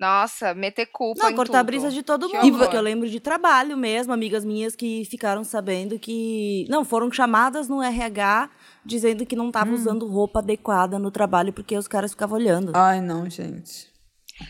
Nossa, 0.00 0.54
meter 0.54 0.86
culpa 0.86 1.24
Não, 1.24 1.30
em 1.30 1.34
cortar 1.34 1.58
a 1.58 1.60
tudo. 1.60 1.66
brisa 1.66 1.90
de 1.90 2.02
todo 2.02 2.28
Que 2.28 2.36
mundo. 2.36 2.46
horror. 2.46 2.58
Porque 2.60 2.76
eu 2.76 2.80
lembro 2.80 3.08
de 3.08 3.18
trabalho 3.18 3.76
mesmo, 3.76 4.12
amigas 4.12 4.44
minhas 4.44 4.76
que 4.76 5.04
ficaram 5.06 5.42
sabendo 5.42 5.98
que. 5.98 6.66
Não, 6.68 6.84
foram 6.84 7.10
chamadas 7.10 7.68
no 7.68 7.82
RH 7.82 8.48
dizendo 8.84 9.26
que 9.26 9.34
não 9.34 9.46
Hum. 9.46 9.48
estavam 9.48 9.74
usando 9.74 10.06
roupa 10.06 10.38
adequada 10.38 10.98
no 10.98 11.10
trabalho 11.10 11.52
porque 11.52 11.76
os 11.76 11.88
caras 11.88 12.12
ficavam 12.12 12.38
olhando. 12.38 12.72
Ai, 12.76 13.00
não, 13.00 13.28
gente. 13.28 13.88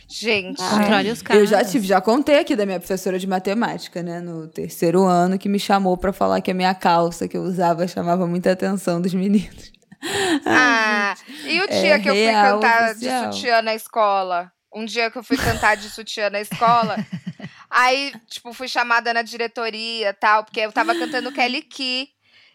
Gente, 0.07 0.59
Controle 0.63 1.11
os 1.11 1.23
caras. 1.23 1.41
Eu 1.43 1.47
já 1.47 1.65
tive, 1.65 1.87
já 1.87 1.99
contei 1.99 2.39
aqui 2.41 2.55
da 2.55 2.67
minha 2.67 2.79
professora 2.79 3.19
de 3.19 3.27
matemática, 3.27 4.03
né? 4.03 4.21
No 4.21 4.47
terceiro 4.47 5.05
ano, 5.05 5.39
que 5.39 5.49
me 5.49 5.59
chamou 5.59 5.97
pra 5.97 6.13
falar 6.13 6.43
que 6.43 6.51
a 6.51 6.55
minha 6.55 6.75
calça 6.75 7.27
que 7.27 7.35
eu 7.39 7.43
usava 7.43 7.89
chamava 7.89 8.27
muita 8.27 8.53
atenção 8.53 9.01
dos 9.01 9.15
meninos. 9.15 9.73
Ah, 10.47 11.17
e 11.45 11.61
o 11.61 11.67
dia 11.67 11.95
É 11.95 11.99
que 11.99 12.09
eu 12.09 12.15
fui 12.15 12.27
cantar 12.33 12.91
oficial. 12.93 13.31
de 13.31 13.35
sutiã 13.35 13.63
na 13.63 13.75
escola? 13.75 14.53
Um 14.73 14.85
dia 14.85 15.11
que 15.11 15.19
eu 15.19 15.23
fui 15.23 15.37
cantar 15.37 15.77
de 15.77 15.89
sutiã 15.89 16.31
na 16.31 16.41
escola. 16.41 16.97
Aí, 17.71 18.13
tipo, 18.29 18.53
fui 18.53 18.69
chamada 18.69 19.13
na 19.13 19.23
diretoria 19.23 20.15
tal, 20.15 20.45
porque 20.45 20.61
eu 20.61 20.73
tava 20.73 20.95
cantando 20.95 21.33
Kelly 21.33 21.63
Key. 21.63 22.09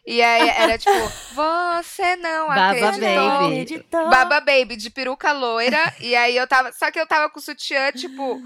E 0.05 0.21
aí 0.21 0.49
era 0.49 0.77
tipo, 0.77 0.91
você 1.33 2.17
não 2.17 2.47
Baba 2.47 2.71
acreditou. 2.71 2.99
Baby. 2.99 3.45
Acreditou. 3.45 4.09
Baba 4.09 4.39
Baby 4.41 4.75
de 4.75 4.89
peruca 4.89 5.31
loira. 5.31 5.95
e 6.01 6.13
aí 6.13 6.35
eu 6.35 6.45
tava. 6.45 6.73
Só 6.73 6.91
que 6.91 6.99
eu 6.99 7.07
tava 7.07 7.29
com 7.29 7.39
o 7.39 7.41
sutiã, 7.41 7.89
tipo, 7.93 8.41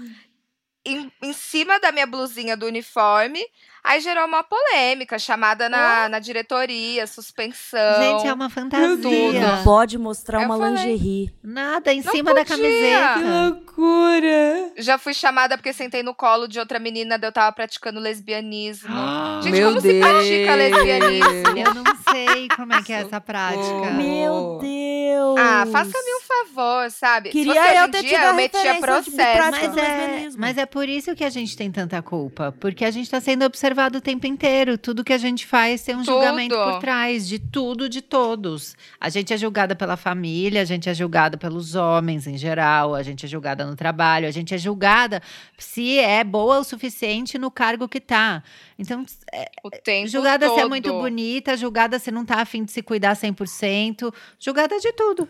em, 0.84 1.10
em 1.20 1.32
cima 1.32 1.80
da 1.80 1.90
minha 1.90 2.06
blusinha 2.06 2.56
do 2.56 2.66
uniforme. 2.66 3.44
Aí 3.88 4.00
gerou 4.02 4.26
uma 4.26 4.44
polêmica, 4.44 5.18
chamada 5.18 5.66
na, 5.66 6.10
na 6.10 6.18
diretoria, 6.18 7.06
suspensão. 7.06 8.02
Gente, 8.02 8.26
é 8.28 8.34
uma 8.34 8.50
fantasia. 8.50 9.40
Não 9.56 9.64
pode 9.64 9.96
mostrar 9.96 10.42
Eu 10.42 10.44
uma 10.44 10.58
falei. 10.58 10.92
lingerie. 10.92 11.34
Nada, 11.42 11.90
em 11.90 12.02
Não 12.02 12.12
cima 12.12 12.34
da 12.34 12.44
podia. 12.44 12.56
Que 12.56 12.62
camiseta. 12.62 13.44
loucura! 13.46 14.72
Já 14.76 14.98
fui 14.98 15.14
chamada 15.14 15.56
porque 15.56 15.72
sentei 15.72 16.02
no 16.02 16.14
colo 16.14 16.46
de 16.46 16.58
outra 16.58 16.78
menina, 16.78 17.18
eu 17.22 17.32
tava 17.32 17.50
praticando 17.52 17.98
lesbianismo. 17.98 18.94
Gente, 19.42 19.54
Meu 19.54 19.68
como 19.68 19.80
se 19.80 19.98
pratica 20.00 20.56
Deus. 20.56 20.70
lesbianismo? 20.76 21.58
Eu 21.58 21.74
não 21.74 21.84
sei 22.12 22.48
como 22.54 22.74
é 22.74 22.82
que 22.82 22.92
é 22.92 22.96
essa 23.00 23.20
prática. 23.22 23.90
Meu 23.96 24.58
Deus. 24.60 25.38
Ah, 25.38 25.64
faça-me 25.72 26.14
um 26.14 26.20
favor, 26.20 26.90
sabe? 26.90 27.30
Queria 27.30 27.76
eu 27.80 27.86
em 27.86 27.90
ter 27.90 28.02
dia, 28.02 28.10
tido 28.10 28.24
a 28.24 28.26
eu 28.28 28.34
metia 28.34 28.60
referência 28.74 28.74
de 28.74 28.80
processo. 29.16 29.36
prática 29.38 29.68
Mas 29.68 29.76
é, 29.78 30.28
mas 30.36 30.58
é 30.58 30.66
por 30.66 30.86
isso 30.88 31.14
que 31.16 31.24
a 31.24 31.30
gente 31.30 31.56
tem 31.56 31.70
tanta 31.70 32.02
culpa. 32.02 32.54
Porque 32.60 32.84
a 32.84 32.90
gente 32.90 33.10
tá 33.10 33.18
sendo 33.20 33.44
observado 33.46 33.77
o 33.86 34.00
tempo 34.00 34.26
inteiro. 34.26 34.76
Tudo 34.76 35.04
que 35.04 35.12
a 35.12 35.18
gente 35.18 35.46
faz 35.46 35.82
tem 35.82 35.94
um 35.94 35.98
Tudo. 36.02 36.14
julgamento 36.14 36.54
por 36.54 36.80
trás 36.80 37.28
de 37.28 37.38
tudo, 37.38 37.88
de 37.88 38.02
todos. 38.02 38.76
A 39.00 39.08
gente 39.08 39.32
é 39.32 39.36
julgada 39.36 39.76
pela 39.76 39.96
família, 39.96 40.60
a 40.62 40.64
gente 40.64 40.88
é 40.88 40.94
julgada 40.94 41.36
pelos 41.38 41.74
homens 41.74 42.26
em 42.26 42.36
geral, 42.36 42.94
a 42.94 43.02
gente 43.02 43.24
é 43.24 43.28
julgada 43.28 43.64
no 43.64 43.76
trabalho, 43.76 44.26
a 44.26 44.30
gente 44.30 44.54
é 44.54 44.58
julgada 44.58 45.22
se 45.56 45.98
é 45.98 46.24
boa 46.24 46.58
o 46.58 46.64
suficiente 46.64 47.38
no 47.38 47.50
cargo 47.50 47.88
que 47.88 48.00
tá. 48.00 48.42
Então, 48.78 49.04
é, 49.32 49.50
O 49.62 49.70
tempo 49.70 50.08
julgada 50.08 50.46
todo. 50.46 50.56
se 50.56 50.60
é 50.62 50.68
muito 50.68 50.92
bonita, 50.92 51.56
julgada 51.56 51.98
se 51.98 52.10
não 52.10 52.24
tá 52.24 52.40
afim 52.40 52.64
de 52.64 52.72
se 52.72 52.82
cuidar 52.82 53.14
100%, 53.16 54.12
julgada 54.38 54.78
de 54.80 54.92
tudo. 54.92 55.28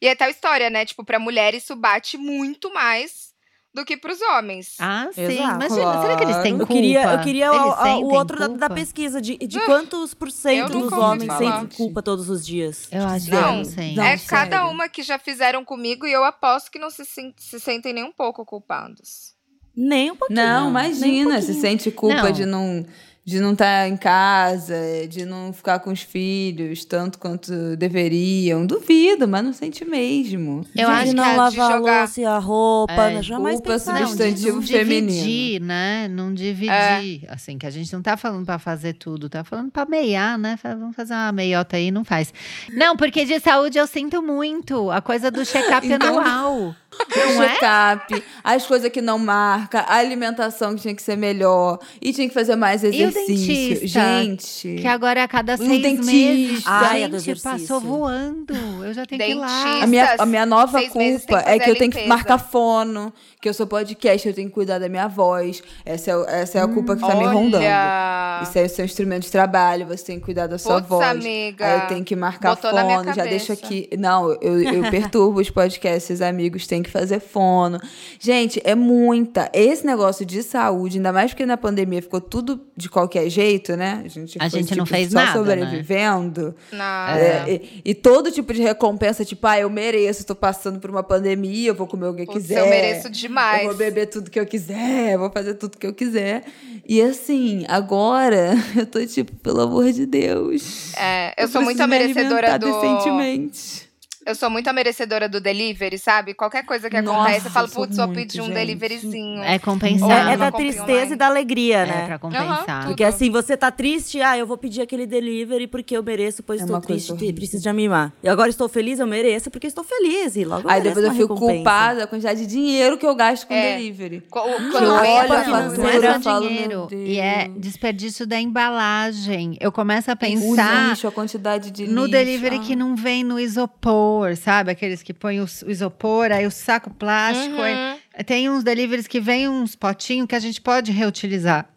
E 0.00 0.06
é 0.08 0.14
tal 0.14 0.30
história, 0.30 0.70
né? 0.70 0.86
Tipo, 0.86 1.04
pra 1.04 1.18
mulher 1.18 1.54
isso 1.54 1.76
bate 1.76 2.16
muito 2.16 2.72
mais 2.72 3.29
do 3.72 3.84
que 3.84 3.96
pros 3.96 4.18
homens. 4.20 4.74
Ah, 4.80 5.08
sim. 5.12 5.22
Exato. 5.22 5.64
Imagina, 5.64 6.02
será 6.02 6.16
que 6.16 6.24
eles 6.24 6.36
têm 6.38 6.56
Claro. 6.56 6.62
Eu 6.62 6.66
culpa? 6.66 6.72
queria, 6.74 7.02
eu 7.12 7.20
queria 7.20 7.52
o- 7.52 7.54
Eles 7.86 8.02
o, 8.02 8.06
outro 8.14 8.38
da, 8.38 8.46
culpa? 8.48 8.68
da 8.68 8.74
pesquisa, 8.74 9.20
de, 9.20 9.36
de 9.38 9.58
Ah, 9.58 9.66
quantos 9.66 10.12
por 10.14 10.30
cento 10.30 10.70
dos 10.78 10.92
homens 10.92 11.32
sentem 11.34 11.66
culpa 11.76 12.02
todos 12.02 12.28
os 12.28 12.44
dias. 12.44 12.88
Eu 12.90 13.04
acho 13.06 13.26
que 13.26 13.30
Não, 13.30 13.56
não 13.58 13.64
sei. 13.64 13.94
não. 13.94 14.02
é 14.04 14.16
sério. 14.16 14.28
cada 14.50 14.66
uma 14.68 14.88
que 14.88 15.02
já 15.02 15.18
fizeram 15.18 15.64
comigo 15.64 16.06
e 16.06 16.12
eu 16.12 16.24
aposto 16.24 16.70
que 16.70 16.78
não 16.78 16.90
se, 16.90 17.04
se 17.04 17.60
sentem 17.60 17.92
nem 17.92 18.02
um 18.04 18.12
pouco 18.12 18.44
culpados. 18.44 19.34
Nem 19.76 20.10
um 20.10 20.16
pouquinho. 20.16 20.40
Não, 20.42 20.64
nem 20.64 20.66
um 20.66 20.70
imagina, 20.70 21.40
se 21.40 21.54
sente 21.54 21.90
culpa 21.92 22.24
Não. 22.24 22.32
de 22.32 22.44
não 22.44 22.84
de 23.24 23.38
não 23.38 23.52
estar 23.52 23.86
em 23.88 23.96
casa, 23.96 24.74
de 25.08 25.24
não 25.24 25.52
ficar 25.52 25.78
com 25.80 25.90
os 25.92 26.00
filhos 26.02 26.84
tanto 26.84 27.18
quanto 27.18 27.76
deveriam. 27.76 28.66
Duvido, 28.66 29.28
mas 29.28 29.44
não 29.44 29.52
sente 29.52 29.84
mesmo. 29.84 30.64
Eu 30.74 30.88
de 30.88 30.94
acho 30.94 31.12
não 31.14 31.22
que 31.24 31.28
é 31.28 31.32
de 31.32 31.38
lavar 31.38 31.70
a 31.72 31.76
jogar- 31.78 31.98
louça 32.00 32.20
e 32.20 32.24
a 32.24 32.38
roupa, 32.38 32.92
É, 33.10 33.22
jamais 33.22 33.56
culpa 33.56 33.72
pensar 33.72 34.00
Não, 34.00 34.06
substantivo 34.08 34.56
não 34.56 34.62
feminino. 34.62 35.06
dividir, 35.12 35.60
né? 35.60 36.08
Não 36.08 36.32
dividir. 36.34 37.24
Assim, 37.28 37.58
que 37.58 37.66
a 37.66 37.70
gente 37.70 37.92
não 37.92 38.02
tá 38.02 38.16
falando 38.16 38.44
pra 38.46 38.58
fazer 38.58 38.94
tudo, 38.94 39.28
tá 39.28 39.44
falando 39.44 39.70
pra 39.70 39.84
meiar, 39.86 40.38
né? 40.38 40.58
Vamos 40.62 40.96
fazer 40.96 41.12
uma 41.14 41.30
meiota 41.30 41.76
aí, 41.76 41.90
não 41.90 42.04
faz. 42.04 42.32
Não, 42.72 42.96
porque 42.96 43.24
de 43.24 43.38
saúde 43.38 43.78
eu 43.78 43.86
sinto 43.86 44.22
muito. 44.22 44.90
A 44.90 45.00
coisa 45.00 45.30
do 45.30 45.44
check-up 45.44 45.86
Então- 45.86 46.18
anual. 46.18 46.74
O 46.92 47.34
Não 47.34 47.42
é? 47.42 48.22
as 48.42 48.66
coisas 48.66 48.90
que 48.90 49.00
não 49.00 49.18
marca, 49.18 49.80
a 49.80 49.96
alimentação 49.96 50.74
que 50.74 50.82
tinha 50.82 50.94
que 50.94 51.02
ser 51.02 51.16
melhor 51.16 51.78
e 52.00 52.12
tinha 52.12 52.28
que 52.28 52.34
fazer 52.34 52.56
mais 52.56 52.82
E 52.82 52.86
o 52.86 52.88
exercício. 52.92 53.86
Gente, 53.86 54.76
Que 54.80 54.86
agora 54.86 55.24
a 55.24 55.28
cada 55.28 55.54
Um 55.54 55.56
seis 55.58 55.82
dentista. 55.82 56.12
meses. 56.12 56.64
Ai, 56.66 57.04
a 57.04 57.18
gente, 57.18 57.40
passou 57.42 57.80
voando. 57.80 58.54
Eu 58.84 58.92
já 58.92 59.06
tenho 59.06 59.20
que 59.20 59.30
ir 59.30 59.34
lá. 59.34 59.82
A 59.82 59.86
minha, 59.86 60.14
a 60.18 60.26
minha 60.26 60.46
nova 60.46 60.82
culpa 60.88 61.42
que 61.42 61.48
é 61.50 61.58
que 61.58 61.70
eu 61.70 61.76
tenho 61.76 61.90
que 61.90 62.06
marcar 62.06 62.38
fono, 62.38 63.12
que 63.40 63.48
eu 63.48 63.54
sou 63.54 63.66
podcast, 63.66 64.26
eu 64.28 64.34
tenho 64.34 64.48
que 64.48 64.54
cuidar 64.54 64.78
da 64.78 64.88
minha 64.88 65.08
voz. 65.08 65.62
Essa 65.84 66.10
é, 66.10 66.42
essa 66.42 66.58
é 66.58 66.62
a 66.62 66.68
culpa 66.68 66.96
que 66.96 67.02
tá 67.02 67.14
me 67.14 67.24
rondando. 67.24 67.64
Olha, 67.64 68.40
Isso 68.42 68.58
é 68.58 68.64
o 68.64 68.68
seu 68.68 68.84
instrumento 68.84 69.22
de 69.24 69.30
trabalho, 69.30 69.86
você 69.86 70.04
tem 70.04 70.18
que 70.18 70.24
cuidar 70.24 70.46
da 70.46 70.58
sua 70.58 70.76
Putz, 70.76 70.88
voz. 70.88 71.06
amiga. 71.06 71.66
Aí 71.66 71.80
eu 71.80 71.86
tenho 71.88 72.04
que 72.04 72.16
marcar 72.16 72.54
Botou 72.56 72.70
fono, 72.70 73.14
já 73.14 73.24
deixo 73.24 73.52
aqui. 73.52 73.88
Não, 73.98 74.32
eu, 74.40 74.60
eu 74.62 74.90
perturbo 74.90 75.40
os 75.40 75.50
podcasts, 75.50 76.20
amigos 76.20 76.66
têm 76.66 76.79
que 76.82 76.90
fazer 76.90 77.20
fono. 77.20 77.80
Gente, 78.18 78.60
é 78.64 78.74
muita. 78.74 79.50
Esse 79.52 79.84
negócio 79.84 80.24
de 80.24 80.42
saúde, 80.42 80.98
ainda 80.98 81.12
mais 81.12 81.30
porque 81.32 81.46
na 81.46 81.56
pandemia 81.56 82.02
ficou 82.02 82.20
tudo 82.20 82.60
de 82.76 82.88
qualquer 82.88 83.28
jeito, 83.28 83.76
né? 83.76 84.02
A 84.04 84.08
gente, 84.08 84.38
A 84.40 84.48
foi, 84.48 84.60
gente 84.60 84.76
não 84.76 84.84
tipo, 84.84 84.96
fez 84.96 85.10
só 85.12 85.18
nada, 85.18 85.26
né? 85.28 85.34
sobrevivendo. 85.38 86.54
nada. 86.72 87.20
É, 87.20 87.52
e, 87.52 87.82
e 87.84 87.94
todo 87.94 88.30
tipo 88.30 88.52
de 88.52 88.62
recompensa, 88.62 89.24
tipo, 89.24 89.46
ah, 89.46 89.58
eu 89.58 89.70
mereço, 89.70 90.24
tô 90.24 90.34
passando 90.34 90.78
por 90.80 90.90
uma 90.90 91.02
pandemia, 91.02 91.68
eu 91.70 91.74
vou 91.74 91.86
comer 91.86 92.06
o 92.06 92.14
que 92.14 92.22
eu 92.22 92.26
Putz, 92.26 92.42
quiser. 92.42 92.60
eu 92.60 92.66
mereço 92.66 93.10
demais. 93.10 93.62
Eu 93.62 93.68
vou 93.68 93.76
beber 93.76 94.06
tudo 94.06 94.30
que 94.30 94.38
eu 94.38 94.46
quiser, 94.46 95.14
eu 95.14 95.18
vou 95.18 95.30
fazer 95.30 95.54
tudo 95.54 95.76
que 95.78 95.86
eu 95.86 95.94
quiser. 95.94 96.44
E 96.88 97.00
assim, 97.02 97.64
agora 97.68 98.54
eu 98.76 98.86
tô 98.86 99.04
tipo, 99.06 99.34
pelo 99.36 99.60
amor 99.60 99.92
de 99.92 100.06
Deus. 100.06 100.94
É, 100.96 101.34
eu 101.36 101.48
sou 101.48 101.60
preciso 101.62 101.64
muito 101.64 101.82
a 101.82 101.86
merecedora 101.86 102.58
do. 102.58 102.66
decentemente. 102.66 103.89
Eu 104.26 104.34
sou 104.34 104.50
muito 104.50 104.68
a 104.68 104.72
merecedora 104.72 105.28
do 105.28 105.40
delivery, 105.40 105.98
sabe? 105.98 106.34
Qualquer 106.34 106.64
coisa 106.64 106.90
que 106.90 107.00
Nossa, 107.00 107.20
acontece, 107.20 107.46
eu 107.46 107.50
falo, 107.52 107.66
eu 107.68 107.72
putz, 107.72 107.96
vou 107.96 108.08
pedir 108.08 108.40
um 108.42 108.44
gente. 108.46 108.54
deliveryzinho. 108.54 109.42
É 109.42 109.58
compensar. 109.58 110.28
É, 110.28 110.34
é 110.34 110.36
da 110.36 110.52
tristeza 110.52 110.92
online. 110.92 111.12
e 111.12 111.16
da 111.16 111.26
alegria, 111.26 111.76
É, 111.78 111.86
né? 111.86 112.06
pra 112.06 112.18
compensar. 112.18 112.80
tudo. 112.80 112.88
Porque 112.88 113.02
assim, 113.04 113.30
você 113.30 113.56
tá 113.56 113.70
triste, 113.70 114.20
ah, 114.20 114.36
eu 114.36 114.46
vou 114.46 114.58
pedir 114.58 114.82
aquele 114.82 115.06
delivery 115.06 115.66
porque 115.66 115.96
eu 115.96 116.02
mereço, 116.02 116.42
pois 116.42 116.60
É 116.60 116.64
estou 116.64 116.80
triste 116.80 117.14
e 117.24 117.32
preciso 117.32 117.62
de 117.62 117.68
amimar. 117.70 118.12
E 118.22 118.28
agora 118.28 118.50
estou 118.50 118.68
feliz, 118.68 118.98
eu 118.98 119.06
mereço 119.06 119.50
porque 119.50 119.66
estou 119.66 119.82
feliz. 119.84 120.36
E 120.36 120.44
logo 120.44 120.68
Aí 120.68 120.82
depois 120.82 121.04
eu 121.04 121.12
fico 121.12 121.34
recompensa. 121.34 121.54
culpada 121.56 122.00
da 122.00 122.06
quantidade 122.06 122.40
de 122.40 122.46
dinheiro 122.46 122.98
que 122.98 123.06
eu 123.06 123.14
gasto 123.14 123.46
com 123.46 123.54
É. 123.54 123.76
delivery. 123.78 124.22
Co- 124.30 124.42
Que 124.42 124.70
Quando 124.70 124.84
eu 124.84 125.00
vem 125.00 125.12
olho 125.18 125.32
a 125.32 125.36
a 125.36 125.40
é 125.40 125.44
fatura, 125.44 126.06
eu 126.16 126.20
falo, 126.20 126.46
dinheiro. 126.48 126.88
E 126.92 127.18
é 127.18 127.48
desperdício 127.56 128.26
da 128.26 128.38
embalagem. 128.38 129.56
Eu 129.60 129.72
começo 129.72 130.10
a 130.10 130.14
O 130.14 130.16
pensar 130.16 130.90
lixo, 130.90 131.08
a 131.08 131.12
quantidade 131.12 131.70
de 131.70 131.86
no 131.86 132.02
lixo. 132.04 132.10
delivery 132.12 132.56
Ah. 132.56 132.58
que 132.60 132.76
não 132.76 132.94
vem 132.94 133.24
no 133.24 133.40
isopor, 133.40 134.09
sabe? 134.36 134.70
Aqueles 134.70 135.02
que 135.02 135.12
põem 135.14 135.40
o, 135.40 135.44
o 135.66 135.70
isopor, 135.70 136.30
aí 136.32 136.46
o 136.46 136.50
saco 136.50 136.90
plástico. 136.90 137.60
aí- 137.60 137.74
Uhum. 137.74 138.24
Tem 138.26 138.50
uns 138.50 138.62
deliveries 138.64 139.06
que 139.06 139.20
vem 139.20 139.48
uns 139.48 139.74
potinhos 139.76 140.26
que 140.26 140.34
a 140.34 140.40
gente 140.40 140.60
pode 140.60 140.90
reutilizar. 140.92 141.68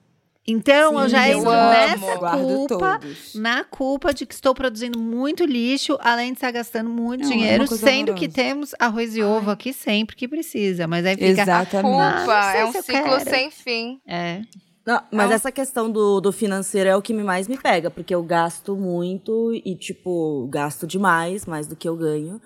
Então, 0.45 0.99
eu 0.99 1.05
Sim, 1.05 1.09
já 1.15 1.29
eu 1.29 1.37
entro 1.39 1.51
amo. 1.51 1.71
nessa 1.71 2.19
culpa, 2.37 2.99
na 3.35 3.63
culpa 3.63 4.13
de 4.13 4.25
que 4.25 4.33
estou 4.33 4.53
produzindo 4.53 4.99
muito 4.99 5.45
lixo, 5.45 5.97
além 6.01 6.33
de 6.33 6.37
estar 6.37 6.51
gastando 6.51 6.89
muito 6.89 7.21
Não, 7.23 7.29
é 7.29 7.33
dinheiro, 7.33 7.65
coisa 7.65 7.85
sendo 7.87 8.13
que 8.13 8.25
horrorosa. 8.25 8.33
temos 8.35 8.75
arroz 8.77 9.15
e 9.15 9.23
ovo 9.23 9.51
aqui 9.51 9.71
sempre 9.71 10.17
que 10.17 10.27
precisa. 10.27 10.85
Mas 10.85 11.05
aí 11.05 11.15
fica. 11.15 11.27
Exatamente. 11.43 11.89
Culpa 11.95 12.15
não 12.41 12.51
sei 12.51 12.59
é 12.61 12.65
um 12.65 12.71
se 12.73 12.77
eu 12.77 12.83
ciclo 12.83 13.17
quero. 13.19 13.29
sem 13.29 13.51
fim. 13.51 14.01
É. 14.05 14.41
Não, 14.85 15.01
mas 15.11 15.29
Não. 15.29 15.35
essa 15.35 15.51
questão 15.51 15.89
do, 15.89 16.19
do 16.19 16.31
financeiro 16.31 16.89
é 16.89 16.95
o 16.95 17.01
que 17.01 17.13
mais 17.13 17.47
me 17.47 17.57
pega, 17.57 17.89
porque 17.89 18.13
eu 18.13 18.21
gasto 18.21 18.75
muito 18.75 19.53
e, 19.53 19.75
tipo, 19.75 20.45
gasto 20.51 20.85
demais, 20.85 21.45
mais 21.45 21.67
do 21.67 21.75
que 21.75 21.87
eu 21.87 21.95
ganho. 21.95 22.41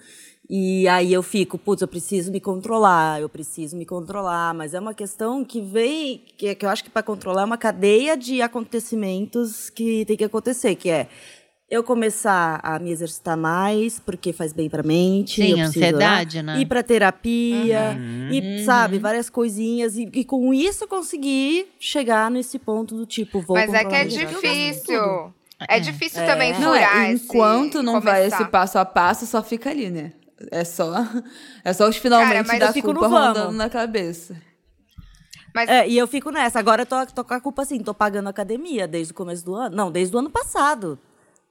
E 0.49 0.87
aí 0.87 1.11
eu 1.11 1.21
fico, 1.21 1.57
putz, 1.57 1.81
eu 1.81 1.87
preciso 1.87 2.31
me 2.31 2.39
controlar, 2.39 3.19
eu 3.19 3.27
preciso 3.27 3.75
me 3.75 3.85
controlar. 3.85 4.53
Mas 4.53 4.73
é 4.73 4.79
uma 4.79 4.93
questão 4.93 5.43
que 5.43 5.59
vem, 5.59 6.23
que, 6.37 6.53
que 6.55 6.65
eu 6.65 6.69
acho 6.69 6.83
que 6.83 6.89
para 6.89 7.03
controlar 7.03 7.41
é 7.41 7.45
uma 7.45 7.57
cadeia 7.57 8.15
de 8.15 8.41
acontecimentos 8.41 9.69
que 9.69 10.05
tem 10.05 10.15
que 10.15 10.23
acontecer, 10.23 10.75
que 10.75 10.89
é 10.89 11.09
eu 11.69 11.83
começar 11.83 12.59
a 12.63 12.79
me 12.79 12.91
exercitar 12.91 13.35
mais, 13.37 13.99
porque 13.99 14.31
faz 14.31 14.53
bem 14.53 14.69
pra 14.69 14.83
mente. 14.83 15.41
Sim, 15.41 15.59
ansiedade, 15.61 16.41
né? 16.41 16.59
Ir 16.59 16.65
pra 16.65 16.81
terapia, 16.81 17.95
Uhum. 17.97 18.29
e, 18.31 18.63
sabe, 18.63 18.99
várias 18.99 19.29
coisinhas. 19.29 19.97
E, 19.97 20.09
e 20.13 20.23
com 20.23 20.53
isso 20.53 20.85
eu 20.85 20.87
conseguir 20.87 21.67
chegar 21.79 22.31
nesse 22.31 22.57
ponto 22.57 22.95
do 22.95 23.05
tipo, 23.05 23.41
vou 23.41 23.57
Mas 23.57 23.73
é 23.73 23.83
que 23.83 23.95
é 23.95 24.05
difícil. 24.05 25.33
É 25.67 25.79
difícil 25.79 26.21
É. 26.21 26.25
também 26.27 26.53
Não, 26.53 26.71
furar 26.71 27.05
é, 27.07 27.11
esse- 27.13 27.25
enquanto 27.25 27.81
não 27.83 27.99
vai 27.99 28.19
começar. 28.21 28.41
esse 28.43 28.51
passo 28.51 28.77
a 28.77 28.85
passo, 28.85 29.25
só 29.25 29.41
fica 29.43 29.69
ali, 29.71 29.89
né? 29.89 30.13
É 30.51 30.63
só, 30.63 30.93
é 31.65 31.73
só 31.73 31.89
os 31.89 31.97
finalmente 31.97 32.45
Cara, 32.47 32.59
da 32.73 32.81
culpa 32.81 33.07
rondando 33.07 33.51
na 33.53 33.67
cabeça. 33.69 34.39
Mas 35.55 35.67
É, 35.67 35.87
e 35.89 35.97
eu 35.97 36.05
fico 36.05 36.29
nessa. 36.29 36.59
Agora 36.59 36.83
eu 36.83 36.85
tô, 36.85 37.03
tô 37.07 37.23
com 37.25 37.33
a 37.33 37.41
culpa 37.41 37.63
assim, 37.63 37.79
tô 37.79 37.91
pagando 37.91 38.29
academia 38.29 38.87
desde 38.87 39.11
o 39.11 39.15
começo 39.15 39.43
do 39.43 39.55
ano. 39.55 39.75
Não, 39.75 39.91
desde 39.91 40.15
o 40.15 40.19
ano 40.19 40.29
passado. 40.29 40.99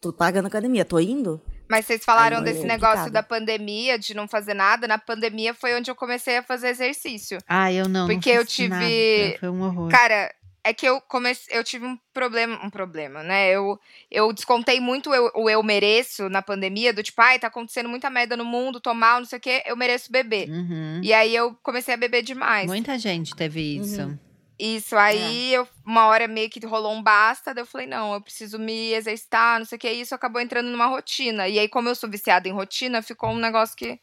Tô 0.00 0.12
pagando 0.12 0.46
academia, 0.46 0.84
tô 0.84 0.98
indo. 1.00 1.40
Mas 1.68 1.84
vocês 1.86 2.04
falaram 2.04 2.42
desse 2.42 2.62
é 2.62 2.66
negócio 2.66 3.10
da 3.10 3.22
pandemia, 3.22 3.98
de 3.98 4.14
não 4.14 4.28
fazer 4.28 4.54
nada. 4.54 4.86
Na 4.86 4.98
pandemia 4.98 5.52
foi 5.52 5.74
onde 5.74 5.90
eu 5.90 5.96
comecei 5.96 6.36
a 6.36 6.42
fazer 6.42 6.68
exercício. 6.68 7.38
Ah, 7.48 7.72
eu 7.72 7.88
não. 7.88 8.06
não 8.06 8.14
Porque 8.14 8.30
eu 8.30 8.42
fiz 8.44 8.54
tive- 8.54 8.68
nada. 8.68 9.38
Foi 9.40 9.48
um 9.48 9.62
horror. 9.62 9.90
Cara, 9.90 10.32
é 10.62 10.72
que 10.72 10.86
eu 10.86 11.00
comecei, 11.00 11.56
eu 11.58 11.64
tive 11.64 11.86
um 11.86 11.98
problema, 12.12 12.58
um 12.64 12.70
problema, 12.70 13.22
né? 13.24 13.50
Eu, 13.50 13.78
eu 14.10 14.32
descontei 14.32 14.78
muito 14.80 15.12
eu- 15.14 15.30
o 15.34 15.48
eu 15.50 15.62
mereço 15.62 16.28
na 16.28 16.42
pandemia, 16.42 16.92
do 16.92 17.02
tipo, 17.02 17.20
ai, 17.22 17.38
tá 17.38 17.46
acontecendo 17.48 17.88
muita 17.88 18.10
merda 18.10 18.36
no 18.36 18.44
mundo, 18.44 18.80
tô 18.80 18.92
mal, 18.94 19.18
não 19.20 19.26
sei 19.26 19.38
o 19.38 19.40
quê, 19.42 19.62
eu 19.66 19.76
mereço 19.76 20.10
beber. 20.12 20.48
Uhum. 20.48 21.00
E 21.02 21.12
aí 21.12 21.34
eu 21.34 21.56
comecei 21.62 21.94
a 21.94 21.96
beber 21.96 22.22
demais. 22.22 22.66
Muita 22.66 22.96
gente 22.98 23.34
teve 23.34 23.76
isso. 23.78 24.00
Uhum. 24.02 24.18
Isso, 24.58 24.96
aí 24.96 25.52
eu, 25.52 25.68
uma 25.84 26.06
hora 26.06 26.26
meio 26.26 26.48
que 26.48 26.64
rolou 26.64 26.94
um 26.94 27.02
basta, 27.02 27.52
daí 27.52 27.62
eu 27.62 27.66
falei, 27.66 27.86
não, 27.86 28.14
eu 28.14 28.20
preciso 28.22 28.58
me 28.58 28.92
exercitar, 28.94 29.58
não 29.58 29.66
sei 29.66 29.76
o 29.76 29.78
que, 29.78 29.90
e 29.92 30.00
isso 30.00 30.14
acabou 30.14 30.40
entrando 30.40 30.68
numa 30.70 30.86
rotina. 30.86 31.46
E 31.46 31.58
aí, 31.58 31.68
como 31.68 31.88
eu 31.88 31.94
sou 31.94 32.08
viciada 32.08 32.48
em 32.48 32.52
rotina, 32.52 33.02
ficou 33.02 33.30
um 33.30 33.38
negócio 33.38 33.76
que. 33.76 33.98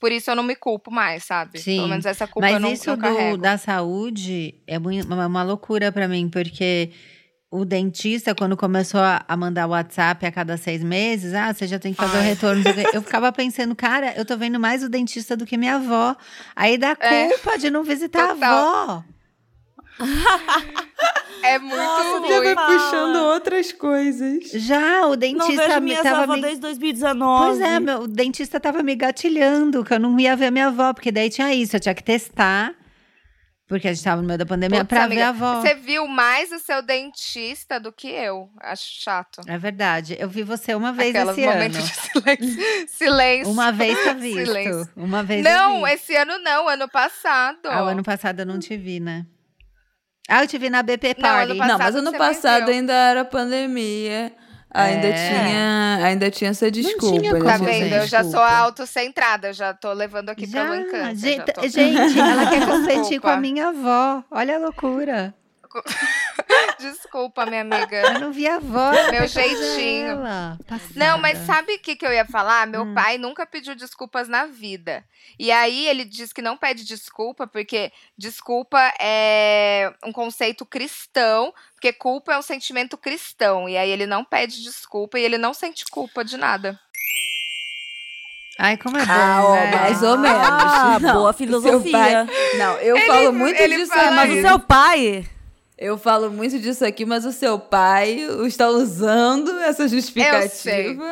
Por 0.00 0.12
isso 0.12 0.30
eu 0.30 0.36
não 0.36 0.44
me 0.44 0.54
culpo 0.54 0.90
mais, 0.92 1.24
sabe? 1.24 1.58
Sim, 1.58 1.76
Pelo 1.78 1.88
menos 1.88 2.06
essa 2.06 2.26
culpa 2.26 2.46
Mas 2.46 2.54
eu 2.54 2.60
não, 2.60 2.72
isso 2.72 2.86
não 2.96 2.96
do- 3.32 3.36
da 3.36 3.58
saúde 3.58 4.54
é 4.66 4.78
mui- 4.78 5.02
uma, 5.02 5.26
loucura 5.42 5.90
pra 5.90 6.06
mim, 6.06 6.28
porque 6.28 6.90
o 7.50 7.64
dentista, 7.64 8.32
quando 8.34 8.56
começou 8.56 9.00
a, 9.00 9.24
mandar 9.36 9.66
WhatsApp 9.66 10.24
a 10.24 10.30
cada 10.30 10.56
seis 10.56 10.84
meses, 10.84 11.34
ah, 11.34 11.52
você 11.52 11.66
já 11.66 11.78
tem 11.80 11.92
que 11.92 11.96
fazer 12.00 12.16
o 12.16 12.20
Ai. 12.20 12.26
retorno. 12.28 12.62
o. 12.62 12.84
Eu 12.94 13.02
ficava 13.02 13.32
pensando, 13.32 13.74
cara, 13.74 14.14
eu 14.16 14.24
tô 14.24 14.36
vendo 14.36 14.60
mais 14.60 14.84
o 14.84 14.88
dentista 14.88 15.36
do 15.36 15.44
que 15.44 15.56
minha 15.56 15.74
avó. 15.74 16.14
Aí 16.54 16.78
dá 16.78 16.96
É. 17.00 17.28
culpa 17.30 17.58
de 17.58 17.68
não 17.68 17.82
visitar 17.82 18.28
Total. 18.28 18.48
a 18.56 18.82
avó. 18.84 19.04
É 21.40 21.56
muito 21.58 21.76
Nossa, 21.76 22.28
Já 22.28 22.36
ruim. 22.36 22.44
vai 22.46 22.54
Fala. 22.54 22.66
puxando 22.78 23.16
outras 23.16 23.72
coisas. 23.72 24.50
Já, 24.50 25.06
o 25.06 25.10
Não 25.10 25.16
dentista 25.16 25.66
vejo 25.68 25.80
me 25.80 25.96
tava 25.96 26.34
me... 26.34 26.42
desde 26.42 26.60
2019. 26.60 27.44
Pois 27.46 27.60
é, 27.60 27.78
meu, 27.80 28.00
o 28.00 28.08
dentista 28.08 28.58
tava 28.58 28.82
me 28.82 28.96
gatilhando, 28.96 29.84
que 29.84 29.94
eu 29.94 30.00
não 30.00 30.18
ia 30.18 30.34
ver 30.34 30.50
minha 30.50 30.66
avó, 30.66 30.92
porque 30.92 31.12
daí 31.12 31.30
tinha 31.30 31.54
isso, 31.54 31.76
eu 31.76 31.80
tinha 31.80 31.94
que 31.94 32.02
testar, 32.02 32.74
porque 33.68 33.86
a 33.86 33.92
gente 33.94 34.02
tava 34.02 34.20
no 34.20 34.26
meio 34.26 34.38
da 34.38 34.44
pandemia, 34.44 34.80
Putz, 34.80 34.88
pra 34.88 35.04
amiga, 35.04 35.20
ver 35.20 35.26
a 35.26 35.28
avó. 35.28 35.60
Você 35.60 35.74
viu 35.76 36.08
mais 36.08 36.50
o 36.50 36.58
seu 36.58 36.82
dentista 36.82 37.78
do 37.78 37.92
que 37.92 38.08
eu. 38.08 38.50
Acho 38.60 38.84
chato. 39.00 39.40
É 39.46 39.56
verdade. 39.56 40.16
Eu 40.18 40.28
vi 40.28 40.42
você 40.42 40.74
uma 40.74 40.92
vez 40.92 41.10
Aquelas 41.14 41.38
esse 41.38 41.46
ano. 41.46 41.68
de 41.68 41.82
silêncio. 41.82 42.62
silêncio. 42.88 43.52
Uma 43.52 43.70
vez 43.70 44.02
tá 44.04 44.12
visto. 44.12 44.44
Silêncio. 44.46 44.88
Uma 44.96 45.22
vez 45.22 45.46
eu 45.46 45.52
Não, 45.52 45.84
vi. 45.84 45.92
esse 45.92 46.16
ano 46.16 46.36
não, 46.40 46.68
ano 46.68 46.88
passado. 46.88 47.60
Ah, 47.66 47.84
o 47.84 47.86
ano 47.86 48.02
passado 48.02 48.40
eu 48.40 48.46
não 48.46 48.58
te 48.58 48.76
vi, 48.76 48.98
né? 48.98 49.24
Ah, 50.28 50.42
eu 50.44 50.46
te 50.46 50.58
vi 50.58 50.68
na 50.68 50.82
BP 50.82 51.16
Não, 51.18 51.22
Party. 51.22 51.52
ano 51.52 51.64
Não, 51.66 51.78
mas 51.78 51.94
ano 51.96 52.12
passado 52.12 52.70
ainda 52.70 52.92
era 52.92 53.24
pandemia. 53.24 54.30
Ainda 54.70 55.06
É. 55.08 55.12
tinha, 55.12 56.00
ainda 56.04 56.30
tinha 56.30 56.50
essa 56.50 56.70
desculpa. 56.70 57.18
tinha 57.18 57.32
Tá 57.32 57.38
tinha 57.40 57.54
essa 57.54 57.64
vendo? 57.64 57.94
Eu 57.94 58.06
já 58.06 58.22
sou 58.22 58.38
autocentrada, 58.40 59.50
já 59.54 59.72
tô 59.72 59.90
levando 59.94 60.28
aqui 60.28 60.46
pelo 60.46 60.74
encanto. 60.74 61.16
gente, 61.16 61.36
já 61.38 61.52
tô- 61.54 61.62
gente, 61.68 62.20
ela 62.20 62.46
quer 62.50 62.66
competir 62.68 63.18
com 63.18 63.28
a 63.28 63.36
minha 63.38 63.68
avó. 63.68 64.22
Olha 64.30 64.56
a 64.56 64.58
loucura. 64.58 65.34
Desculpa, 66.78 67.44
minha 67.46 67.62
amiga. 67.62 67.96
Eu 67.96 68.20
não 68.20 68.32
vi 68.32 68.46
a 68.46 68.56
avó. 68.56 68.90
Meu 69.10 69.20
coisa 69.20 69.28
jeitinho. 69.28 70.18
Não, 70.94 71.18
mas 71.18 71.38
sabe 71.38 71.74
o 71.74 71.78
que, 71.80 71.96
que 71.96 72.06
eu 72.06 72.12
ia 72.12 72.24
falar? 72.24 72.66
Meu 72.66 72.82
Hum. 72.82 72.94
pai 72.94 73.18
nunca 73.18 73.44
pediu 73.46 73.74
desculpas 73.74 74.28
na 74.28 74.46
vida. 74.46 75.04
E 75.38 75.50
aí 75.50 75.86
ele 75.88 76.04
diz 76.04 76.32
que 76.32 76.40
não 76.42 76.56
pede 76.56 76.84
desculpa, 76.84 77.46
porque 77.46 77.92
desculpa 78.16 78.78
é 79.00 79.92
um 80.04 80.12
conceito 80.12 80.64
cristão, 80.64 81.52
porque 81.74 81.92
culpa 81.92 82.32
é 82.34 82.38
um 82.38 82.42
sentimento 82.42 82.96
cristão. 82.96 83.68
E 83.68 83.76
aí 83.76 83.90
ele 83.90 84.06
não 84.06 84.24
pede 84.24 84.62
desculpa 84.62 85.18
e 85.18 85.24
ele 85.24 85.38
não 85.38 85.52
sente 85.52 85.84
culpa 85.90 86.24
de 86.24 86.36
nada. 86.36 86.78
Ai, 88.60 88.76
como 88.76 88.96
é 88.98 89.06
bom, 89.06 89.12
Ah, 89.12 89.40
ó, 89.44 89.52
né? 89.54 89.76
mais 89.76 90.02
ou 90.02 90.18
menos. 90.18 90.36
Ah, 90.42 90.98
Não, 91.00 91.14
boa 91.14 91.32
filosofia. 91.32 91.92
pai- 91.92 92.58
Não, 92.58 92.76
eu 92.78 92.98
falo 93.06 93.32
muito 93.32 93.60
ele 93.60 93.76
disso 93.76 93.94
É, 93.94 94.10
mas 94.10 94.30
aqui. 94.30 94.40
o 94.40 94.48
seu 94.48 94.58
pai. 94.58 95.24
Eu 95.78 95.96
falo 95.96 96.28
muito 96.30 96.58
disso 96.58 96.84
aqui, 96.84 97.04
mas 97.06 97.24
o 97.24 97.30
seu 97.30 97.56
pai 97.58 98.18
está 98.46 98.68
usando 98.68 99.60
essa 99.60 99.86
justificativa. 99.86 101.04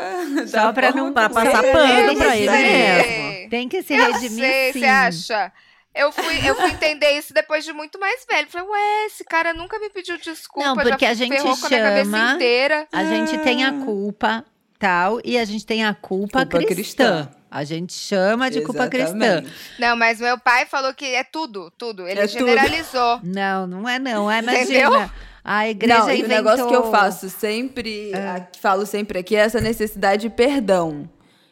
Só 0.48 0.72
pra 0.72 0.92
forma 0.92 1.02
não- 1.02 1.28
que 1.28 1.34
passar 1.34 1.62
pano 1.62 2.16
pra 2.16 2.36
ele 2.36 2.50
mesmo. 2.50 3.50
Tem 3.50 3.68
que 3.68 3.82
se 3.82 3.94
Eu 3.94 4.12
redimir 4.12 4.44
sei, 4.44 4.72
sim. 4.72 4.80
você 4.80 4.84
acha? 4.86 5.52
Eu 5.94 6.10
fui, 6.12 6.36
eu 6.46 6.54
fui 6.56 6.70
entender 6.70 7.12
isso 7.12 7.32
depois 7.32 7.64
de 7.64 7.72
muito 7.72 7.98
mais 7.98 8.26
velho. 8.28 8.48
Falei, 8.50 8.66
ué, 8.68 9.06
esse 9.06 9.24
cara 9.24 9.54
nunca 9.54 9.78
me 9.78 9.88
pediu 9.88 10.18
desculpa. 10.18 10.68
Não, 10.68 10.76
porque 10.76 11.06
a 11.06 11.14
gente 11.14 11.36
com 11.36 11.48
a 11.48 11.68
minha 11.68 11.82
cabeça 11.82 12.10
chama- 12.10 12.34
inteira. 12.34 12.88
A 12.92 13.04
gente 13.04 13.38
tem 13.38 13.64
a 13.64 13.72
culpa 13.72 14.44
tal 14.78 15.20
e 15.24 15.38
a 15.38 15.44
gente 15.44 15.64
tem 15.64 15.84
a 15.86 15.94
culpa, 15.94 16.40
Culpa 16.40 16.58
cristã. 16.66 16.74
cristã. 16.74 17.30
A 17.56 17.64
gente 17.64 17.94
chama 17.94 18.50
de 18.50 18.60
culpa 18.60 18.86
cristã. 18.86 19.42
Não, 19.78 19.96
mas 19.96 20.20
meu 20.20 20.38
pai 20.38 20.66
falou 20.66 20.92
que 20.92 21.06
é 21.06 21.24
tudo, 21.24 21.70
tudo. 21.78 22.06
Ele 22.06 22.20
É 22.20 22.26
tudo. 22.26 22.38
generalizou. 22.38 23.20
Não, 23.22 23.66
não 23.66 23.88
é 23.88 23.98
não. 23.98 24.30
É, 24.30 24.40
Entendeu? 24.40 24.90
imagina. 24.90 25.12
A 25.42 25.68
igreja 25.68 25.98
Não, 26.00 26.10
e 26.10 26.12
o 26.12 26.14
inventou... 26.16 26.36
negócio 26.36 26.68
que 26.68 26.74
eu 26.76 26.90
faço 26.90 27.30
sempre, 27.30 28.10
É. 28.12 28.28
a- 28.28 28.40
que 28.40 28.58
falo 28.60 28.84
sempre 28.84 29.20
aqui, 29.20 29.34
é 29.36 29.38
essa 29.40 29.60
necessidade 29.60 30.22
de 30.22 30.28
perdão. 30.28 31.08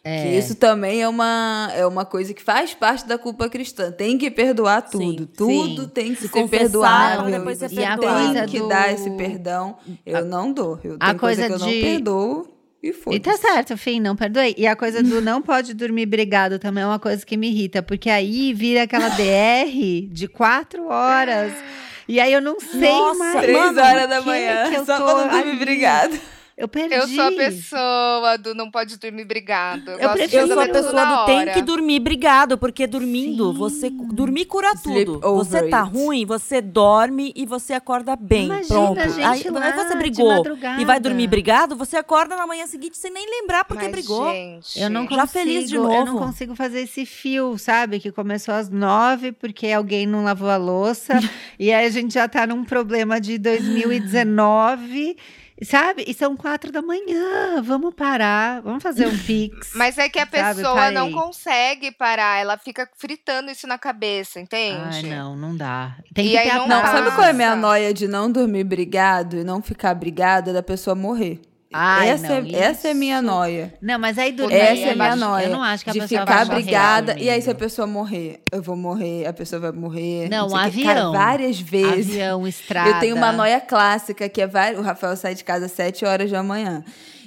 É. 0.07 0.23
Que 0.25 0.29
isso 0.37 0.55
também 0.57 1.01
é 1.01 1.09
uma, 1.09 1.71
é 1.75 1.87
uma 1.87 2.05
coisa 2.05 2.35
que 2.35 2.43
faz 2.43 2.75
parte 2.75 3.07
da 3.09 3.17
culpa 3.17 3.49
cristã. 3.49 3.91
Tem 3.91 4.19
que 4.19 4.31
perdoar 4.31 4.83
tudo. 4.83 4.99
Sim, 5.23 5.29
tudo 5.35 5.83
sim. 5.85 5.89
tem 5.89 6.15
que 6.15 6.21
Se 6.21 6.29
ser 6.29 6.47
pra 6.47 7.29
depois 7.31 7.59
ser 7.59 7.73
E 7.73 7.83
a 7.83 7.97
perdoado. 7.97 8.03
coisa 8.03 8.41
Tem 8.41 8.49
que 8.49 8.59
do- 8.59 8.69
dar 8.69 8.93
esse 8.93 9.11
perdão. 9.13 9.79
Eu 10.05 10.27
não 10.27 10.53
dou. 10.53 10.79
Eu, 10.85 10.97
a 11.01 11.09
tem 11.11 11.17
coisa, 11.19 11.19
coisa 11.19 11.47
que 11.47 11.53
eu 11.53 11.59
de- 11.59 11.65
não 11.65 11.81
perdoo 11.91 12.54
e 12.89 12.93
foi. 12.93 13.17
E 13.17 13.21
tá 13.21 13.37
certo, 13.37 13.77
fim, 13.77 14.01
não 14.01 14.15
perdoei. 14.15 14.55
E 14.59 14.67
a 14.67 14.77
coisa 14.77 15.03
do 15.03 15.21
não 15.21 15.41
pode 15.41 15.75
dormir 15.75 16.07
brigado 16.07 16.59
também 16.59 16.83
é 16.83 16.87
uma 16.87 16.99
coisa 16.99 17.25
que 17.25 17.37
me 17.37 17.49
irrita, 17.49 17.83
porque 17.83 18.11
aí 18.11 18.53
vira 18.53 18.83
aquela 18.83 19.09
DR 19.09 20.07
de 20.11 20.29
quatro 20.29 20.87
horas. 20.87 21.53
E 22.07 22.21
aí 22.21 22.35
eu 22.35 22.43
não 22.43 22.61
sei 22.61 22.91
Nossa, 22.91 23.19
mais. 23.19 23.41
Três 23.41 23.79
horas 23.79 24.09
da 24.11 24.21
manhã. 24.21 24.69
que 24.69 24.85
Só 24.85 24.99
tô 24.99 25.05
pra 25.07 25.15
não 25.15 25.29
dormir 25.29 25.59
brigado. 25.59 26.15
Eu 26.57 26.69
perdi. 26.69 26.95
Eu 26.95 27.09
sou 27.09 27.25
a 27.25 27.33
pessoa 27.33 28.37
do 28.37 28.55
não 28.55 28.71
pode 28.71 28.97
dormir 28.97 29.25
brigado. 29.25 29.91
Eu, 29.91 29.99
Eu 29.99 30.11
prefiro 30.11 30.43
Eu 30.43 30.49
sou 30.49 30.61
a 30.61 30.69
pessoa 30.69 31.05
do 31.05 31.27
tem 31.27 31.53
que 31.53 31.63
dormir 31.63 31.99
brigado, 31.99 32.57
porque 32.57 32.87
dormindo, 32.87 33.53
Sim. 33.53 33.59
você 33.59 33.91
dormir 33.91 34.45
cura 34.45 34.73
Sleep 34.77 35.05
tudo. 35.05 35.21
Você 35.21 35.69
tá 35.69 35.83
it. 35.83 35.93
ruim, 35.93 36.25
você 36.25 36.61
dorme 36.61 37.33
e 37.35 37.45
você 37.45 37.73
acorda 37.73 38.15
bem. 38.15 38.45
Imagina, 38.45 38.69
pronto. 38.69 39.01
gente, 39.01 39.21
aí, 39.21 39.51
lá 39.51 39.65
aí 39.65 39.73
você 39.73 39.97
brigou 39.97 40.45
e 40.79 40.85
vai 40.85 41.01
dormir 41.01 41.27
brigado, 41.27 41.75
você 41.75 41.97
acorda 41.97 42.37
na 42.37 42.47
manhã 42.47 42.67
seguinte 42.69 42.97
sem 42.97 43.11
nem 43.11 43.29
lembrar 43.29 43.65
porque 43.65 43.85
Mas, 43.85 43.93
brigou. 43.93 44.31
Gente, 44.31 44.81
Eu 44.81 44.89
não 44.89 45.07
consigo, 45.07 45.21
Já 45.21 45.27
feliz 45.27 45.69
de 45.69 45.75
eu 45.75 45.83
não 45.83 46.07
novo. 46.07 46.19
consigo 46.19 46.55
fazer 46.55 46.83
esse 46.83 47.05
fio, 47.05 47.59
sabe? 47.59 47.99
Que 47.99 48.13
começou 48.13 48.55
às 48.55 48.69
nove 48.71 49.33
porque 49.33 49.67
alguém 49.73 50.07
não 50.07 50.23
lavou 50.23 50.49
a 50.49 50.57
louça. 50.57 51.15
e 51.59 51.73
aí 51.73 51.85
a 51.85 51.91
gente 51.91 52.15
já 52.15 52.29
tá 52.29 52.47
num 52.47 52.65
problema 52.65 53.21
de 53.21 53.39
2019, 53.39 55.17
sabe? 55.63 56.05
E 56.07 56.15
são 56.15 56.37
quatro 56.37 56.73
da 56.73 56.83
manhã. 56.83 57.63
Vamos 57.63 57.95
parar, 57.95 58.61
vamos 58.63 58.83
fazer 58.83 59.07
um 59.07 59.17
pix. 59.25 59.73
Mas 59.75 59.97
é 59.99 60.09
que 60.09 60.19
a 60.19 60.27
Sabe, 60.27 60.57
pessoa 60.57 60.91
não 60.91 61.11
parei. 61.11 61.13
consegue 61.13 61.93
parar, 61.93 62.41
ela 62.41 62.57
fica 62.59 62.89
fritando 62.97 63.51
isso 63.51 63.67
na 63.67 63.79
cabeça, 63.79 64.41
entende? 64.41 64.81
Ai, 64.81 65.03
não, 65.03 65.37
não 65.37 65.57
dá. 65.57 65.97
Tem 66.15 66.27
E 66.27 66.31
que 66.31 66.39
aí 66.39 66.45
ter 66.45 66.51
a 66.51 66.59
não 66.59 66.69
Não, 66.69 66.83
sabe 66.83 67.11
qual 67.13 67.27
é 67.27 67.31
a 67.31 67.35
minha 67.35 67.55
noia 67.57 67.95
de 67.95 68.09
não 68.09 68.31
dormir 68.31 68.65
brigado 68.65 69.37
e 69.37 69.45
não 69.45 69.63
ficar 69.63 69.95
brigada 69.95 70.53
da 70.53 70.63
pessoa 70.63 70.95
morrer? 70.95 71.41
Ai, 71.77 72.09
essa, 72.11 72.41
não, 72.41 72.49
é, 72.49 72.61
essa 72.63 72.89
é 72.89 72.91
a 72.93 72.95
minha 72.95 73.21
noia. 73.21 73.75
Não, 73.83 73.99
mas 73.99 74.17
aí 74.19 74.33
dormir. 74.33 74.55
Essa 74.55 74.73
aí 74.73 74.83
é 74.85 74.95
minha 74.95 75.09
acho- 75.09 75.17
noia. 75.21 75.45
Eu 75.47 75.51
não 75.51 75.63
acho 75.63 75.83
que 75.85 75.91
a 75.91 75.93
de 75.93 76.01
pessoa 76.01 76.21
ficar 76.21 76.35
vai 76.37 76.45
morrer 76.47 76.63
brigada. 76.63 77.17
E 77.19 77.29
aí, 77.31 77.43
se 77.43 77.51
a 77.51 77.55
pessoa 77.55 77.87
morrer, 77.87 78.41
eu 78.53 78.63
vou 78.63 78.77
morrer, 78.77 79.27
a 79.27 79.33
pessoa 79.33 79.61
vai 79.61 79.73
morrer. 79.73 80.29
Não, 80.29 80.49
sei 80.49 80.59
o 80.59 80.71
quê. 80.71 80.83
Cara, 80.85 81.01
avião. 81.01 81.13
várias 81.13 81.61
vezes. 81.61 82.11
Avião, 82.11 82.47
estrada. 82.47 82.91
Eu 82.91 83.01
tenho 83.01 83.17
uma 83.17 83.33
noia 83.33 83.61
clássica, 83.61 84.29
que 84.29 84.41
é. 84.41 84.47
O 84.79 84.83
Rafael 84.83 85.17
sai 85.17 85.35
de 85.35 85.43
casa 85.45 85.67
às 85.67 85.73
7 85.73 86.05
horas 86.05 86.31
da 86.31 86.43
manhã. 86.43 86.85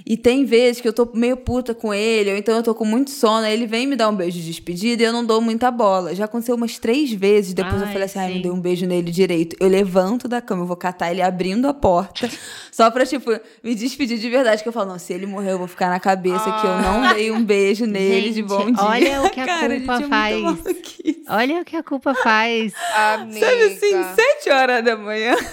E 0.09 0.15
tem 0.15 0.45
vezes 0.45 0.79
que 0.79 0.87
eu 0.87 0.93
tô 0.93 1.09
meio 1.13 1.35
puta 1.35 1.73
com 1.75 1.93
ele, 1.93 2.31
ou 2.31 2.37
então 2.37 2.55
eu 2.55 2.63
tô 2.63 2.73
com 2.73 2.85
muito 2.85 3.11
sono, 3.11 3.45
aí 3.45 3.51
ele 3.53 3.67
vem 3.67 3.85
me 3.85 3.93
dar 3.95 4.07
um 4.07 4.15
beijo 4.15 4.39
de 4.39 4.45
despedida 4.45 5.03
e 5.03 5.05
eu 5.05 5.11
não 5.11 5.25
dou 5.25 5.41
muita 5.41 5.69
bola. 5.69 6.15
Já 6.15 6.23
aconteceu 6.25 6.55
umas 6.55 6.77
três 6.79 7.11
vezes, 7.11 7.53
depois 7.53 7.81
eu 7.81 7.87
Ai, 7.87 7.91
falei 7.91 8.05
assim, 8.05 8.19
ai, 8.19 8.27
sim. 8.29 8.33
não 8.35 8.41
dei 8.41 8.51
um 8.51 8.59
beijo 8.61 8.85
nele 8.85 9.11
direito. 9.11 9.57
Eu 9.59 9.67
levanto 9.67 10.27
da 10.29 10.39
cama, 10.39 10.61
eu 10.63 10.65
vou 10.65 10.77
catar 10.77 11.11
ele 11.11 11.21
abrindo 11.21 11.67
a 11.67 11.73
porta, 11.73 12.29
só 12.71 12.89
pra, 12.89 13.05
tipo, 13.05 13.29
me 13.61 13.75
despedir 13.75 14.17
de 14.17 14.29
verdade. 14.29 14.63
Que 14.63 14.69
eu 14.69 14.73
falo, 14.73 14.91
não, 14.91 14.97
se 14.99 15.11
ele 15.11 15.25
morrer, 15.25 15.51
eu 15.51 15.57
vou 15.57 15.67
ficar 15.67 15.89
na 15.89 15.99
cabeça 15.99 16.45
que 16.61 16.65
eu 16.65 16.77
não 16.81 17.13
dei 17.13 17.29
um 17.29 17.43
beijo 17.43 17.83
nele 17.87 18.29
de 18.29 18.35
Gente, 18.35 18.43
bom 18.47 18.71
dia. 18.71 18.83
olha 18.83 19.21
o 19.23 19.29
que 19.29 19.41
a 19.41 19.45
Cara, 19.45 19.75
culpa 19.77 19.93
gente, 19.97 20.05
é 20.05 20.07
faz. 20.07 20.41
maluquice. 20.41 21.23
Olha 21.29 21.61
o 21.61 21.65
que 21.65 21.75
a 21.75 21.83
culpa 21.83 22.13
faz. 22.15 22.71
Amiga. 22.95 23.45
Sabe 23.45 23.63
assim, 23.63 24.03
7 24.15 24.49
horas 24.51 24.85
da 24.85 24.95
manhã. 24.95 25.35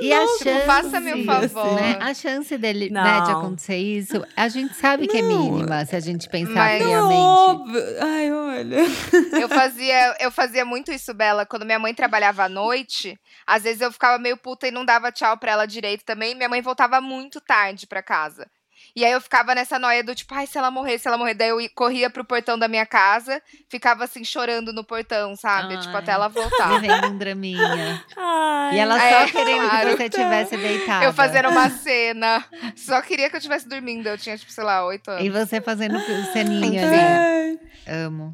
E 0.00 0.12
a 0.12 0.26
chance, 0.26 0.66
faça-me 0.66 1.14
um 1.14 1.24
favor. 1.24 1.74
né, 1.74 1.96
a 2.00 2.12
chance 2.14 2.56
dele, 2.58 2.90
né, 2.90 3.20
de 3.20 3.30
Não. 3.30 3.38
acontecer 3.40 3.76
isso, 3.76 3.91
a 4.36 4.48
gente 4.48 4.74
sabe 4.74 5.06
que 5.06 5.16
é 5.18 5.22
mínima 5.22 5.84
se 5.84 5.94
a 5.96 6.00
gente 6.00 6.28
pensar 6.28 6.54
Mas- 6.54 6.80
Não, 6.82 6.88
friamente. 6.88 7.14
óbvio. 7.20 7.82
Ai, 8.00 8.32
olha. 8.32 8.76
Eu 9.40 9.48
fazia, 9.48 10.16
eu 10.20 10.30
fazia 10.30 10.64
muito 10.64 10.92
isso, 10.92 11.12
Bela. 11.14 11.44
Quando 11.46 11.64
minha 11.66 11.78
mãe 11.78 11.92
trabalhava 11.94 12.44
à 12.44 12.48
noite, 12.48 13.18
às 13.46 13.62
vezes 13.64 13.80
eu 13.80 13.92
ficava 13.92 14.18
meio 14.18 14.36
puta 14.36 14.68
e 14.68 14.70
não 14.70 14.84
dava 14.84 15.10
tchau 15.12 15.36
pra 15.38 15.52
ela 15.52 15.66
direito 15.66 16.04
também. 16.04 16.34
Minha 16.34 16.48
mãe 16.48 16.60
voltava 16.62 17.00
muito 17.00 17.40
tarde 17.40 17.86
pra 17.86 18.02
casa. 18.02 18.46
E 18.94 19.04
aí 19.04 19.12
eu 19.12 19.20
ficava 19.22 19.54
nessa 19.54 19.78
noia 19.78 20.04
do 20.04 20.14
tipo, 20.14 20.34
ai, 20.34 20.46
se 20.46 20.58
ela 20.58 20.70
morrer, 20.70 20.98
se 20.98 21.08
ela 21.08 21.16
morrer. 21.16 21.32
Daí 21.34 21.48
eu 21.48 21.58
corria 21.74 22.10
pro 22.10 22.24
portão 22.24 22.58
da 22.58 22.68
minha 22.68 22.84
casa, 22.84 23.40
ficava 23.70 24.04
assim 24.04 24.22
chorando 24.22 24.70
no 24.72 24.84
portão, 24.84 25.34
sabe? 25.34 25.78
Tipo, 25.78 25.94
Ai. 25.96 26.02
até 26.02 26.12
ela 26.12 26.28
voltar. 26.28 26.78
Vivendo 26.78 27.06
um 27.06 27.16
draminha. 27.16 28.04
Ai. 28.16 28.76
E 28.76 28.78
ela 28.78 28.98
só 28.98 29.04
É, 29.04 29.30
querendo 29.30 29.68
claro. 29.68 29.90
que 29.90 29.96
você 29.96 30.10
tivesse 30.10 30.56
deitado. 30.58 31.04
Eu 31.04 31.12
fazendo 31.14 31.48
uma 31.48 31.70
cena. 31.70 32.44
Só 32.76 33.00
queria 33.00 33.30
que 33.30 33.36
eu 33.36 33.38
estivesse 33.38 33.66
dormindo. 33.68 34.06
Eu 34.08 34.18
tinha, 34.18 34.36
tipo, 34.36 34.52
sei 34.52 34.64
lá, 34.64 34.84
oito 34.84 35.10
E 35.12 35.28
anos. 35.28 35.48
você 35.48 35.60
fazendo 35.60 35.98
ceninha. 36.32 36.90
Né? 36.90 37.58
Ai. 37.86 37.94
Amo. 38.04 38.32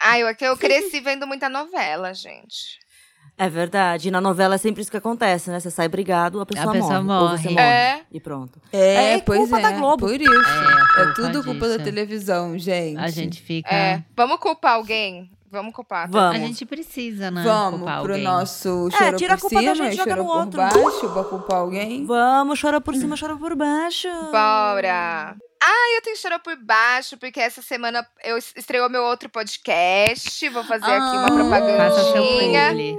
Ai, 0.00 0.22
eu, 0.22 0.28
é 0.28 0.34
que 0.34 0.44
eu 0.44 0.56
cresci 0.56 1.00
vendo 1.00 1.26
muita 1.26 1.48
novela, 1.48 2.14
gente. 2.14 2.78
É 3.38 3.48
verdade. 3.48 4.08
E 4.08 4.10
na 4.10 4.20
novela 4.20 4.56
é 4.56 4.58
sempre 4.58 4.82
isso 4.82 4.90
que 4.90 4.96
acontece, 4.96 5.48
né? 5.50 5.60
Você 5.60 5.70
sai 5.70 5.88
brigado, 5.88 6.40
a 6.40 6.46
pessoa, 6.46 6.72
pessoa 6.72 7.00
morre. 7.02 7.18
Ou 7.22 7.28
morre. 7.28 7.38
você 7.42 7.48
morre. 7.50 7.62
É. 7.64 8.00
E 8.10 8.18
pronto. 8.20 8.60
É, 8.72 9.12
É 9.14 9.18
pois 9.20 9.38
culpa 9.38 9.58
é. 9.58 9.62
da 9.62 9.70
Globo. 9.72 10.06
Por 10.08 10.20
isso. 10.20 10.30
É, 10.32 11.02
É, 11.02 11.04
culpa 11.04 11.14
tudo 11.14 11.44
culpa 11.44 11.68
da 11.68 11.76
disso. 11.76 11.84
televisão, 11.84 12.58
gente. 12.58 12.98
A 12.98 13.08
gente 13.08 13.40
fica. 13.40 13.72
É. 13.72 14.02
Vamos 14.16 14.38
culpar 14.38 14.74
alguém? 14.74 15.30
Vamos 15.50 15.72
culpar. 15.72 16.10
Vamos. 16.10 16.36
A 16.36 16.38
gente 16.46 16.66
precisa, 16.66 17.30
né? 17.30 17.42
Vamos 17.42 17.78
culpar 17.80 18.02
pro 18.02 18.12
alguém. 18.12 18.24
nosso 18.26 18.88
É, 18.92 18.98
chorou 18.98 19.16
tira 19.18 19.34
a 19.34 19.36
por 19.36 19.40
culpa 19.42 19.54
da 19.62 19.72
cima 19.74 19.84
gente, 19.86 19.94
e 19.94 19.96
joga 19.96 20.16
no 20.16 20.24
por 20.26 20.36
outro. 20.36 20.58
baixo, 20.60 21.08
pra 21.10 21.24
culpar 21.24 21.56
alguém. 21.58 22.04
Vamos, 22.04 22.60
chora 22.60 22.80
por 22.82 22.94
cima, 22.94 23.16
chora 23.18 23.36
por 23.36 23.54
baixo. 23.56 24.08
Bora! 24.30 25.36
Ah, 25.60 25.96
eu 25.96 26.02
tenho 26.02 26.16
chorou 26.16 26.38
por 26.38 26.56
baixo, 26.56 27.16
porque 27.16 27.40
essa 27.40 27.60
semana 27.60 28.06
eu 28.22 28.38
es- 28.38 28.52
estreou 28.56 28.88
meu 28.88 29.02
outro 29.02 29.28
podcast. 29.28 30.48
Vou 30.50 30.62
fazer 30.64 30.84
aqui 30.86 31.16
uma 31.16 31.26
Ah, 31.26 31.30
propagandinha. 31.32 32.96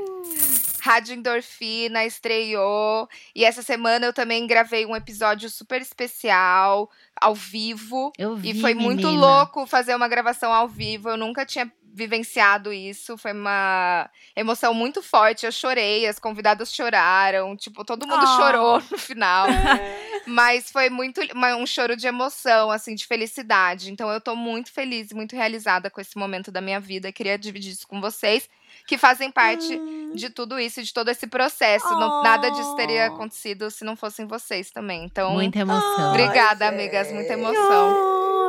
Rádio 0.82 1.14
Endorfina 1.16 2.05
estreou. 2.05 3.07
E 3.36 3.43
essa 3.45 3.62
semana 3.62 4.05
eu 4.05 4.14
também 4.14 4.45
gravei 4.47 4.86
um 4.86 4.95
episódio 4.95 5.49
super 5.49 5.82
especial, 5.82 6.89
ao 7.20 7.36
vivo. 7.36 8.12
Eu 8.18 8.36
vi, 8.36 8.51
E 8.51 8.62
foi 8.62 8.74
muito 8.74 9.07
menina. 9.07 9.26
louco 9.26 9.66
fazer 9.66 9.95
uma 9.95 10.07
gravação 10.07 10.53
ao 10.53 10.68
vivo. 10.68 11.10
Eu 11.10 11.18
nunca 11.18 11.45
tinha 11.45 11.72
vivenciado 11.93 12.72
isso. 12.72 13.18
Foi 13.18 13.34
uma 13.34 14.10
emoção 14.36 14.74
muito 14.74 15.01
forte. 15.03 15.45
Eu 15.45 15.51
chorei, 15.51 16.07
as 16.07 16.18
convidadas 16.18 16.74
choraram. 16.74 17.55
Tipo, 17.57 17.84
todo 17.84 18.07
mundo 18.07 18.24
Ah. 18.26 18.38
chorou 18.38 18.82
no 18.89 18.97
final. 18.97 19.47
Mas 20.26 20.70
foi 20.70 20.89
muito 20.89 21.22
um 21.59 21.65
choro 21.65 21.95
de 21.95 22.07
emoção, 22.07 22.70
assim, 22.72 22.93
de 22.95 23.05
felicidade. 23.05 23.91
Então 23.91 24.09
eu 24.11 24.22
tô 24.22 24.36
muito 24.36 24.72
feliz 24.72 25.11
e 25.11 25.15
muito 25.15 25.36
realizada 25.36 25.89
com 25.89 25.99
esse 25.99 26.17
momento 26.17 26.51
da 26.51 26.61
minha 26.61 26.80
vida. 26.80 27.11
Queria 27.11 27.38
dividir 27.38 27.72
isso 27.74 27.88
com 27.88 27.99
vocês, 27.99 28.47
que 28.88 28.97
fazem 28.97 29.32
parte 29.32 29.80
de 30.13 30.30
tudo 30.30 30.59
isso, 30.59 30.82
de 30.84 30.93
todo 30.93 31.09
esse 31.09 31.28
processo. 31.28 31.89
Não- 31.89 32.22
nada 32.24 32.49
disso 32.49 32.76
teria 32.76 33.09
Oh. 33.09 33.15
acontecido 33.15 33.70
se 33.72 33.84
não 33.84 33.95
fossem 33.95 34.26
vocês 34.26 34.70
também. 34.72 35.03
Então, 35.05 35.32
Muita 35.34 35.59
emoção. 35.59 36.09
obrigada, 36.09 36.67
amigas. 36.67 37.11
Muita 37.11 37.34
emoção. 37.34 37.95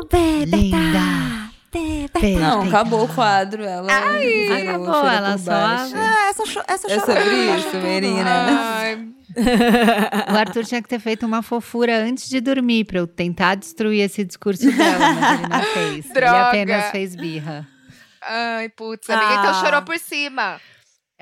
Oh, 0.02 0.06
Bebeta. 0.10 0.76
Linda. 1.72 2.40
Não, 2.40 2.62
acabou 2.62 3.04
o 3.04 3.14
quadro. 3.14 3.62
Ela 3.62 3.86
zerou, 4.18 4.54
acabou, 4.84 5.08
ela 5.08 5.38
só- 5.38 5.50
baixo. 5.52 5.94
Ah, 5.96 6.28
essa, 6.30 6.42
essa 6.66 6.92
É 6.92 6.98
sobre 7.00 7.14
baixo 7.14 7.58
isso, 7.58 7.70
tudo. 7.70 7.82
menina. 7.82 8.46
Ai, 8.80 9.08
O 10.32 10.36
Arthur 10.36 10.64
tinha 10.64 10.82
que 10.82 10.88
ter 10.88 10.98
feito 10.98 11.24
uma 11.26 11.42
fofura 11.42 11.96
antes 12.02 12.28
de 12.28 12.40
dormir 12.40 12.84
pra 12.84 12.98
eu 12.98 13.06
tentar 13.06 13.54
destruir 13.54 14.00
esse 14.02 14.24
discurso 14.24 14.70
dela, 14.70 15.12
mas 15.14 15.38
ele 15.40 15.48
não 15.48 15.62
fez. 15.62 16.04
Ele 16.10 16.14
Droga. 16.14 16.40
apenas 16.48 16.90
fez 16.90 17.14
birra. 17.16 17.66
ai, 18.22 18.68
putz, 18.70 19.08
amiga. 19.10 19.32
Então 19.34 19.50
Ah. 19.50 19.60
chorou 19.64 19.82
por 19.82 19.98
cima. 19.98 20.60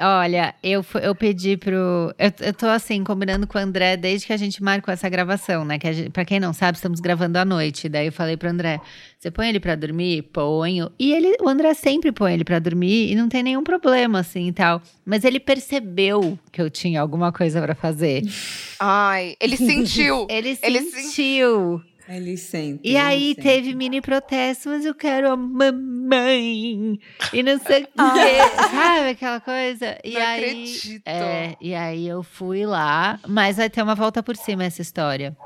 Olha, 0.01 0.55
eu, 0.63 0.85
eu 1.03 1.15
pedi 1.15 1.57
pro. 1.57 2.15
Eu, 2.19 2.33
eu 2.41 2.55
tô 2.55 2.67
assim, 2.67 3.03
combinando 3.03 3.47
com 3.47 3.59
o 3.59 3.61
André 3.61 3.97
desde 3.97 4.27
que 4.27 4.33
a 4.33 4.37
gente 4.37 4.63
marcou 4.63 4.93
essa 4.95 5.09
gravação, 5.09 5.65
né? 5.65 5.79
Que 5.79 5.93
gente, 5.93 6.11
pra 6.11 6.25
quem 6.25 6.39
não 6.39 6.53
sabe, 6.53 6.77
estamos 6.77 7.01
gravando 7.01 7.37
à 7.39 7.45
noite. 7.45 7.89
Daí 7.89 8.07
eu 8.07 8.13
falei 8.13 8.37
pro 8.37 8.49
André: 8.49 8.81
você 9.19 9.31
põe 9.31 9.49
ele 9.49 9.59
pra 9.59 9.75
dormir? 9.75 10.23
Ponho. 10.23 10.91
E 10.99 11.13
ele, 11.13 11.37
o 11.41 11.49
André 11.49 11.75
sempre 11.75 12.13
põe 12.13 12.35
ele 12.35 12.45
pra 12.45 12.61
dormir 12.61 13.11
e 13.11 13.15
não 13.17 13.29
tem 13.29 13.43
nenhum 13.43 13.65
problema, 13.65 14.21
assim 14.21 14.47
e 14.49 14.53
tal. 14.53 14.81
Mas 15.05 15.25
ele 15.25 15.41
percebeu 15.41 16.39
que 16.53 16.63
eu 16.63 16.71
tinha 16.71 17.01
alguma 17.01 17.33
coisa 17.33 17.61
pra 17.61 17.75
fazer. 17.75 18.23
Ai, 18.79 19.35
ele 19.41 19.57
sentiu. 19.57 20.27
Ele 20.31 20.57
Ele 20.63 20.83
sentiu. 20.83 21.83
Ele 22.09 22.37
sente. 22.37 22.81
E 22.83 22.97
aí 22.97 23.35
teve 23.35 23.75
mini 23.75 24.01
protesto, 24.01 24.71
mas 24.71 24.85
eu 24.85 24.95
quero 24.95 25.31
a 25.31 25.37
mamãe. 25.37 26.99
E 27.33 27.43
não 27.43 27.59
sei 27.59 27.83
o 27.83 27.87
quê. 27.87 28.39
Sabe 28.71 29.11
aquela 29.11 29.41
coisa? 29.41 29.99
E 30.03 30.15
Não 30.15 30.21
aí, 30.23 30.45
acredito. 30.45 31.03
É, 31.07 31.57
e 31.61 31.75
aí 31.75 32.09
eu 32.09 32.23
fui 32.23 32.65
lá, 32.65 33.21
mas 33.29 33.59
vai 33.59 33.69
ter 33.69 33.83
uma 33.83 33.95
volta 33.95 34.23
por 34.23 34.37
cima 34.37 34.65
essa 34.65 34.81
história. 34.81 35.37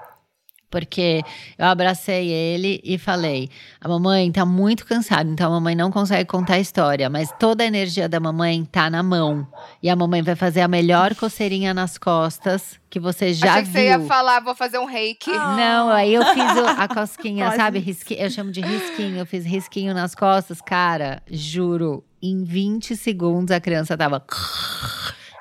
Porque 0.73 1.23
eu 1.59 1.66
abracei 1.66 2.29
ele 2.31 2.81
e 2.83 2.97
falei: 2.97 3.51
a 3.79 3.87
mamãe 3.87 4.33
tá 4.33 4.45
muito 4.47 4.87
cansada, 4.87 5.29
então 5.31 5.49
a 5.49 5.51
mamãe 5.55 5.75
não 5.77 5.91
consegue 5.93 6.25
contar 6.29 6.55
a 6.55 6.59
história, 6.59 7.11
mas 7.11 7.31
toda 7.39 7.62
a 7.62 7.66
energia 7.66 8.09
da 8.09 8.18
mamãe 8.18 8.64
tá 8.64 8.89
na 8.89 9.03
mão. 9.03 9.47
E 9.83 9.91
a 9.91 9.95
mamãe 9.95 10.23
vai 10.23 10.35
fazer 10.35 10.62
a 10.62 10.68
melhor 10.68 11.14
coceirinha 11.14 11.75
nas 11.75 11.99
costas 11.99 12.81
que 12.89 12.99
você 12.99 13.33
já 13.35 13.53
Achei 13.53 13.62
que 13.64 13.68
viu. 13.70 13.81
você 13.83 13.87
ia 13.89 14.01
falar, 14.01 14.41
vou 14.41 14.55
fazer 14.55 14.79
um 14.79 14.85
reiki. 14.87 15.31
Não, 15.31 15.91
aí 15.91 16.14
eu 16.14 16.25
fiz 16.27 16.57
o- 16.57 16.66
a 16.81 16.89
cosquinha, 16.89 17.51
sabe? 17.53 17.79
Risqui, 17.79 18.14
eu 18.18 18.31
chamo 18.31 18.51
de 18.51 18.61
risquinho. 18.62 19.18
Eu 19.18 19.27
fiz 19.27 19.45
risquinho 19.45 19.93
nas 19.95 20.14
costas, 20.14 20.61
cara. 20.61 21.23
Juro, 21.31 22.03
em 22.23 22.45
20 22.45 22.97
segundos 22.97 23.51
a 23.55 23.61
criança 23.61 23.97
tava. 23.97 24.25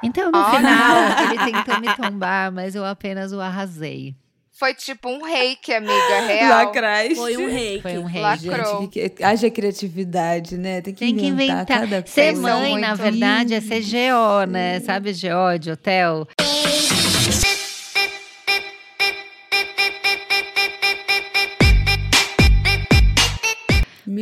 Então, 0.03 0.31
no 0.31 0.39
Olha. 0.39 0.57
final, 0.57 0.97
ele 1.31 1.51
tentou 1.51 1.79
me 1.79 1.95
tombar, 1.95 2.51
mas 2.51 2.73
eu 2.73 2.83
apenas 2.83 3.31
o 3.33 3.39
arrasei. 3.39 4.15
Foi 4.61 4.75
tipo 4.75 5.09
um 5.09 5.23
reiki, 5.23 5.73
amiga, 5.73 6.21
real. 6.27 6.65
Lacraste. 6.65 7.15
Foi 7.15 7.35
um 7.35 7.49
reiki. 7.51 7.81
Foi 7.81 7.97
um 7.97 8.03
rei. 8.03 8.21
Lacrou. 8.21 8.81
Gente, 8.81 9.09
que- 9.09 9.23
haja 9.23 9.49
criatividade, 9.49 10.55
né? 10.55 10.81
Tem 10.81 10.93
que 10.93 10.99
Tem 10.99 11.15
que 11.15 11.25
inventar, 11.25 11.55
inventar. 11.63 11.79
cada 11.79 12.05
Ser 12.05 12.33
coisa. 12.33 12.47
São 12.47 12.59
mãe, 12.59 12.77
na 12.79 12.93
verdade, 12.93 13.55
é 13.55 13.59
ser 13.59 13.81
GO, 13.81 14.45
né? 14.47 14.79
Sabe 14.81 15.13
GO 15.13 15.57
de 15.59 15.71
hotel? 15.71 16.27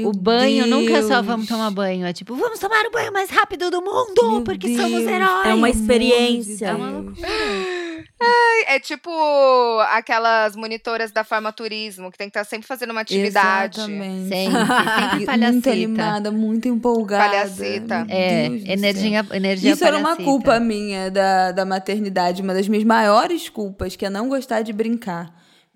Meu 0.02 0.10
o 0.10 0.14
banho 0.14 0.66
nunca 0.68 0.98
é 0.98 1.02
só 1.02 1.16
Deus. 1.16 1.26
vamos 1.26 1.48
tomar 1.48 1.72
banho. 1.72 2.06
É 2.06 2.14
tipo, 2.14 2.36
vamos 2.36 2.60
tomar 2.60 2.86
o 2.86 2.92
banho 2.92 3.12
mais 3.14 3.30
rápido 3.30 3.70
do 3.72 3.82
mundo, 3.82 4.32
Meu 4.32 4.42
porque 4.44 4.76
somos 4.76 5.00
Deus. 5.00 5.08
heróis. 5.12 5.46
É 5.48 5.54
uma 5.54 5.70
experiência. 5.70 6.68
É 6.68 6.74
uma 6.76 6.92
Deus. 6.92 7.06
loucura. 7.06 7.28
É 8.68 8.80
tipo 8.80 9.10
aquelas 9.92 10.56
monitoras 10.56 11.12
da 11.12 11.24
farmaturismo, 11.24 12.12
que 12.12 12.18
tem 12.18 12.28
que 12.30 12.38
estar 12.38 12.44
sempre 12.48 12.68
fazendo 12.68 12.92
uma 12.92 13.02
atividade. 13.02 13.80
Exatamente. 13.80 14.30
Sempre, 14.30 14.60
sempre 14.60 15.10
Muito 15.16 15.26
palhacita. 15.26 15.72
animada, 15.72 16.32
muito 16.32 16.68
empolgada. 16.68 17.24
Palhacita. 17.30 18.06
É, 18.10 18.50
Deus 18.50 18.64
energia, 18.68 19.26
energia 19.34 19.72
Isso 19.72 19.84
era 19.84 19.98
uma 19.98 20.10
palhacita. 20.10 20.30
culpa 20.30 20.60
minha 20.60 21.10
da, 21.10 21.52
da 21.52 21.66
maternidade, 21.66 22.42
uma 22.42 22.54
das 22.54 22.68
minhas 22.68 22.84
maiores 22.84 23.50
culpas, 23.50 23.96
que 23.96 24.06
é 24.06 24.10
não 24.10 24.30
gostar 24.30 24.62
de 24.62 24.72
brincar. 24.74 25.34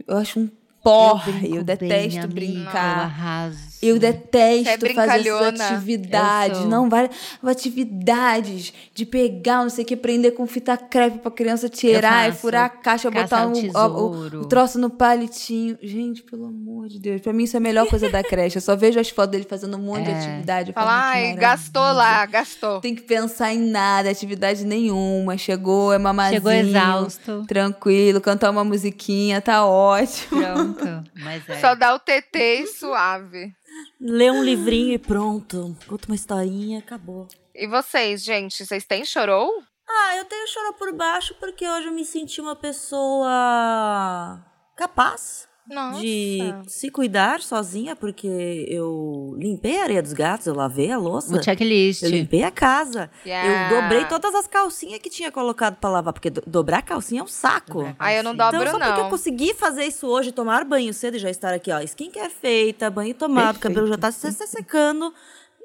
Eu 0.08 0.18
acho 0.18 0.40
um 0.40 0.50
porre, 0.84 1.32
eu, 1.32 1.64
brinco 1.64 1.64
bem, 1.64 1.66
detesto 1.90 2.20
amiga, 2.20 2.26
Eu 2.26 2.30
brincar. 2.30 3.00
arraso. 3.06 3.58
Eu 3.86 4.00
Você 4.00 4.06
é 4.06 4.12
detesto 4.14 4.94
fazer 4.94 5.30
essas 5.30 5.60
atividades. 5.62 6.66
Não, 6.66 6.90
várias 6.90 7.12
atividades 7.44 8.74
de 8.94 9.06
pegar, 9.06 9.64
não 9.64 9.70
sei 9.70 9.84
o 9.84 9.88
que, 9.88 9.96
prender 9.96 10.34
com 10.34 10.46
fita 10.48 10.78
crepe 10.78 11.20
pra 11.20 11.32
criança 11.32 11.68
tirar 11.70 12.30
e 12.30 12.32
furar 12.34 12.66
a 12.66 12.70
caixa, 12.70 13.10
botar 13.10 13.48
um- 13.48 13.52
o, 13.54 13.78
o, 13.78 14.42
o 14.42 14.46
troço 14.46 14.80
no 14.80 14.90
palitinho. 14.90 15.78
Gente, 15.82 16.22
pelo 16.24 16.46
amor 16.46 16.88
de 16.88 17.00
Deus. 17.00 17.22
Pra 17.22 17.34
mim, 17.34 17.44
isso 17.44 17.56
é 17.58 17.60
a 17.60 17.62
melhor 17.62 17.88
coisa 17.88 18.10
da 18.10 18.24
creche. 18.24 18.58
Eu 18.58 18.62
só 18.62 18.76
vejo 18.76 19.00
as 19.00 19.10
fotos 19.10 19.32
dele 19.32 19.46
fazendo 19.50 19.78
um 19.78 19.82
monte 19.82 20.06
de 20.06 20.12
É. 20.12 20.16
atividade. 20.18 20.70
eu 20.70 20.74
falo, 20.74 20.88
Fala, 20.88 21.12
"Que 21.12 21.18
ai, 21.18 21.36
gastou 21.36 21.82
maravilha." 21.82 22.04
lá, 22.04 22.26
gastou. 22.26 22.82
Tem 22.82 22.96
que 22.96 23.02
pensar 23.02 23.54
em 23.54 23.60
nada, 23.60 24.10
atividade 24.10 24.66
nenhuma. 24.66 25.38
Chegou, 25.38 25.92
é 25.94 25.98
mamazinho. 25.98 26.38
Chegou 26.38 26.52
exausto. 26.52 27.46
Tranquilo, 27.48 28.22
cantar 28.22 28.50
uma 28.52 28.64
musiquinha, 28.64 29.42
tá 29.42 29.66
ótimo. 29.66 30.42
Pronto. 30.42 31.04
Mas 31.24 31.48
é. 31.50 31.60
Só 31.60 31.76
dá 31.76 31.94
o 31.96 32.00
TT 32.00 32.64
e 32.64 32.68
suave. 32.68 33.54
Lê 34.00 34.30
um 34.32 34.44
livrinho 34.44 34.94
e 34.94 35.00
pronto. 35.00 35.76
Conta 35.88 36.08
uma 36.08 36.16
historinha, 36.16 36.80
acabou. 36.80 37.28
E 37.54 37.68
vocês, 37.68 38.24
gente, 38.24 38.66
vocês 38.66 38.86
têm 38.86 39.06
chorou? 39.06 39.64
Ah, 39.88 40.18
eu 40.18 40.26
tenho 40.26 40.48
choro 40.48 40.74
por 40.74 40.94
baixo 40.94 41.36
porque 41.40 41.68
hoje 41.68 41.88
eu 41.88 41.94
me 41.94 42.06
senti 42.06 42.42
uma 42.42 42.56
pessoa 42.56 44.44
capaz 44.76 45.48
Nossa. 45.70 46.02
de 46.02 46.40
se 46.68 46.90
cuidar 46.92 47.42
sozinha, 47.42 47.96
porque 47.96 48.66
eu 48.70 49.34
limpei 49.38 49.80
a 49.80 49.84
areia 49.84 50.02
dos 50.02 50.12
gatos, 50.14 50.46
eu 50.48 50.54
lavei 50.54 50.92
a 50.92 50.98
louça. 50.98 51.34
Um 51.36 51.42
checklist. 51.42 52.04
Eu 52.04 52.10
limpei 52.10 52.44
a 52.44 52.52
casa. 52.52 53.10
Yeah. 53.26 53.74
Eu 53.76 53.82
dobrei 53.82 54.06
todas 54.06 54.36
as 54.36 54.46
calcinhas 54.48 55.00
que 55.00 55.10
tinha 55.10 55.32
colocado 55.32 55.76
pra 55.78 55.90
lavar, 55.90 56.12
porque 56.14 56.30
do- 56.30 56.44
dobrar 56.46 56.82
calcinha 56.82 57.22
é 57.22 57.24
um 57.24 57.28
saco. 57.28 57.94
Ai, 57.98 58.20
eu 58.20 58.24
não 58.24 58.34
Então, 58.34 58.52
dobro, 58.52 58.68
Então, 58.68 58.80
só 58.80 58.86
porque 58.86 59.00
eu 59.00 59.04
não. 59.04 59.10
consegui 59.10 59.54
fazer 59.54 59.86
isso 59.86 60.06
hoje, 60.08 60.32
tomar 60.32 60.66
banho 60.66 60.94
cedo 60.94 61.16
e 61.16 61.20
já 61.20 61.30
estar 61.30 61.54
aqui, 61.54 61.72
ó, 61.72 61.80
skincare 61.82 62.30
feita, 62.30 62.90
banho 62.90 63.14
tomado, 63.14 63.60
Perfeito. 63.60 63.62
cabelo 63.76 63.88
já 63.88 63.98
tá 63.98 64.12
se, 64.12 64.32
se 64.32 64.46
secando, 64.48 65.14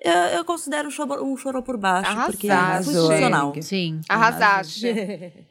eu, 0.00 0.12
eu 0.12 0.44
considero 0.44 0.86
um 0.86 0.90
choro, 0.92 1.24
um 1.24 1.36
choro 1.36 1.60
por 1.60 1.76
baixo, 1.76 2.14
porque 2.26 2.46
fui 2.46 2.50
Arrasou, 2.50 3.10
funcional. 3.10 3.52
Sim. 3.60 4.00
Arrasaste. 4.08 4.86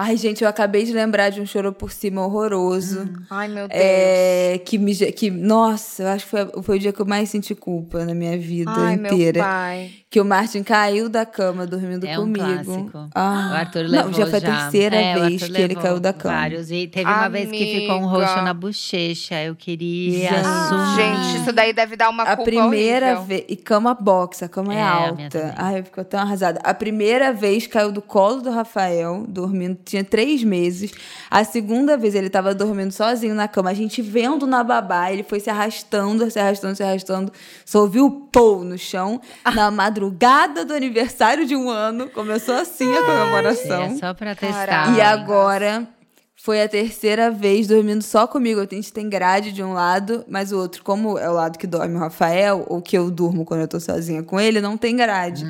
Ai, 0.00 0.16
gente, 0.16 0.44
eu 0.44 0.48
acabei 0.48 0.84
de 0.84 0.92
lembrar 0.92 1.28
de 1.28 1.40
um 1.40 1.44
choro 1.44 1.72
por 1.72 1.90
cima 1.90 2.24
horroroso. 2.24 3.12
Ai, 3.28 3.48
meu 3.48 3.66
Deus. 3.66 3.80
É, 3.82 4.60
que 4.64 4.78
me. 4.78 4.94
Que, 4.94 5.28
nossa, 5.28 6.04
eu 6.04 6.08
acho 6.10 6.24
que 6.24 6.30
foi, 6.30 6.62
foi 6.62 6.76
o 6.76 6.78
dia 6.78 6.92
que 6.92 7.00
eu 7.00 7.04
mais 7.04 7.28
senti 7.28 7.52
culpa 7.52 8.04
na 8.04 8.14
minha 8.14 8.38
vida 8.38 8.70
Ai, 8.70 8.96
meu 8.96 9.12
inteira. 9.12 9.40
pai. 9.40 9.90
Que 10.10 10.18
o 10.18 10.24
Martin 10.24 10.62
caiu 10.62 11.06
da 11.10 11.26
cama 11.26 11.66
dormindo 11.66 12.06
É 12.06 12.18
um 12.18 12.22
comigo. 12.22 12.38
clássico. 12.42 13.10
Ah, 13.14 13.50
O 13.52 13.56
Arthur 13.56 13.82
levou 13.86 14.06
não, 14.10 14.12
já 14.14 14.26
foi 14.26 14.38
a 14.38 14.40
terceira 14.40 14.96
É, 14.96 15.16
o 15.16 15.20
vez 15.20 15.42
Arthur 15.42 15.54
que 15.54 15.60
ele 15.62 15.74
caiu 15.74 16.00
da 16.00 16.12
cama. 16.14 16.34
Vários. 16.34 16.70
E 16.70 16.86
teve 16.86 17.04
uma 17.10 17.28
vez 17.28 17.50
que 17.50 17.58
ficou 17.80 17.96
um 17.96 18.08
Amiga. 18.08 18.26
roxo 18.26 18.42
na 18.42 18.54
bochecha. 18.54 19.42
Eu 19.42 19.54
queria 19.54 20.30
Gente. 20.30 20.34
assumir. 20.34 20.96
Gente, 20.96 21.42
isso 21.42 21.52
daí 21.52 21.74
deve 21.74 21.94
dar 21.94 22.08
uma 22.08 22.22
A 22.22 22.36
culpa 22.36 22.50
primeira 22.50 23.16
vez. 23.20 23.44
E 23.50 23.54
cama 23.56 23.92
box, 23.92 24.42
a 24.42 24.48
cama 24.48 24.72
é, 24.74 24.78
É, 24.78 24.82
alta. 24.82 25.54
Ai, 25.58 25.80
eu 25.80 25.84
fico 25.84 26.02
tão 26.04 26.20
arrasada. 26.20 26.58
A 26.64 26.72
primeira 26.72 27.30
vez 27.30 27.66
caiu 27.66 27.92
do 27.92 28.00
colo 28.00 28.40
do 28.40 28.50
Rafael, 28.50 29.26
dormindo, 29.28 29.78
tinha 29.84 30.02
três 30.02 30.42
meses. 30.42 30.90
A 31.30 31.44
segunda 31.44 31.98
vez 31.98 32.14
ele 32.14 32.30
tava 32.30 32.54
dormindo 32.54 32.92
sozinho 32.92 33.34
na 33.34 33.46
cama, 33.46 33.68
a 33.68 33.74
gente 33.74 34.00
vendo 34.00 34.46
na 34.46 34.64
babá, 34.64 35.12
ele 35.12 35.22
foi 35.22 35.38
se 35.38 35.50
arrastando, 35.50 36.30
se 36.30 36.38
arrastando, 36.38 36.74
se 36.76 36.82
arrastando. 36.82 37.30
Só 37.66 37.80
ouviu 37.82 38.06
o 38.06 38.10
pou 38.10 38.64
no 38.64 38.78
chão. 38.78 39.20
Na 39.54 39.70
madrugada 39.70 39.97
do 40.64 40.74
aniversário 40.74 41.46
de 41.46 41.54
um 41.56 41.68
ano, 41.68 42.08
começou 42.10 42.54
assim 42.54 42.92
a 42.96 43.02
comemoração. 43.02 43.82
É 43.82 43.96
só 43.96 44.14
pra 44.14 44.34
testar. 44.34 44.66
Caraca. 44.66 44.90
E 44.96 45.00
agora 45.00 45.88
foi 46.36 46.62
a 46.62 46.68
terceira 46.68 47.30
vez 47.30 47.66
dormindo 47.66 48.02
só 48.02 48.26
comigo. 48.26 48.60
A 48.60 48.74
gente 48.74 48.92
tem 48.92 49.08
grade 49.08 49.52
de 49.52 49.62
um 49.62 49.72
lado, 49.72 50.24
mas 50.28 50.52
o 50.52 50.58
outro, 50.58 50.82
como 50.82 51.18
é 51.18 51.28
o 51.28 51.34
lado 51.34 51.58
que 51.58 51.66
dorme 51.66 51.96
o 51.96 51.98
Rafael, 51.98 52.64
ou 52.68 52.80
que 52.80 52.96
eu 52.96 53.10
durmo 53.10 53.44
quando 53.44 53.62
eu 53.62 53.68
tô 53.68 53.80
sozinha 53.80 54.22
com 54.22 54.38
ele, 54.38 54.60
não 54.60 54.76
tem 54.76 54.96
grade. 54.96 55.44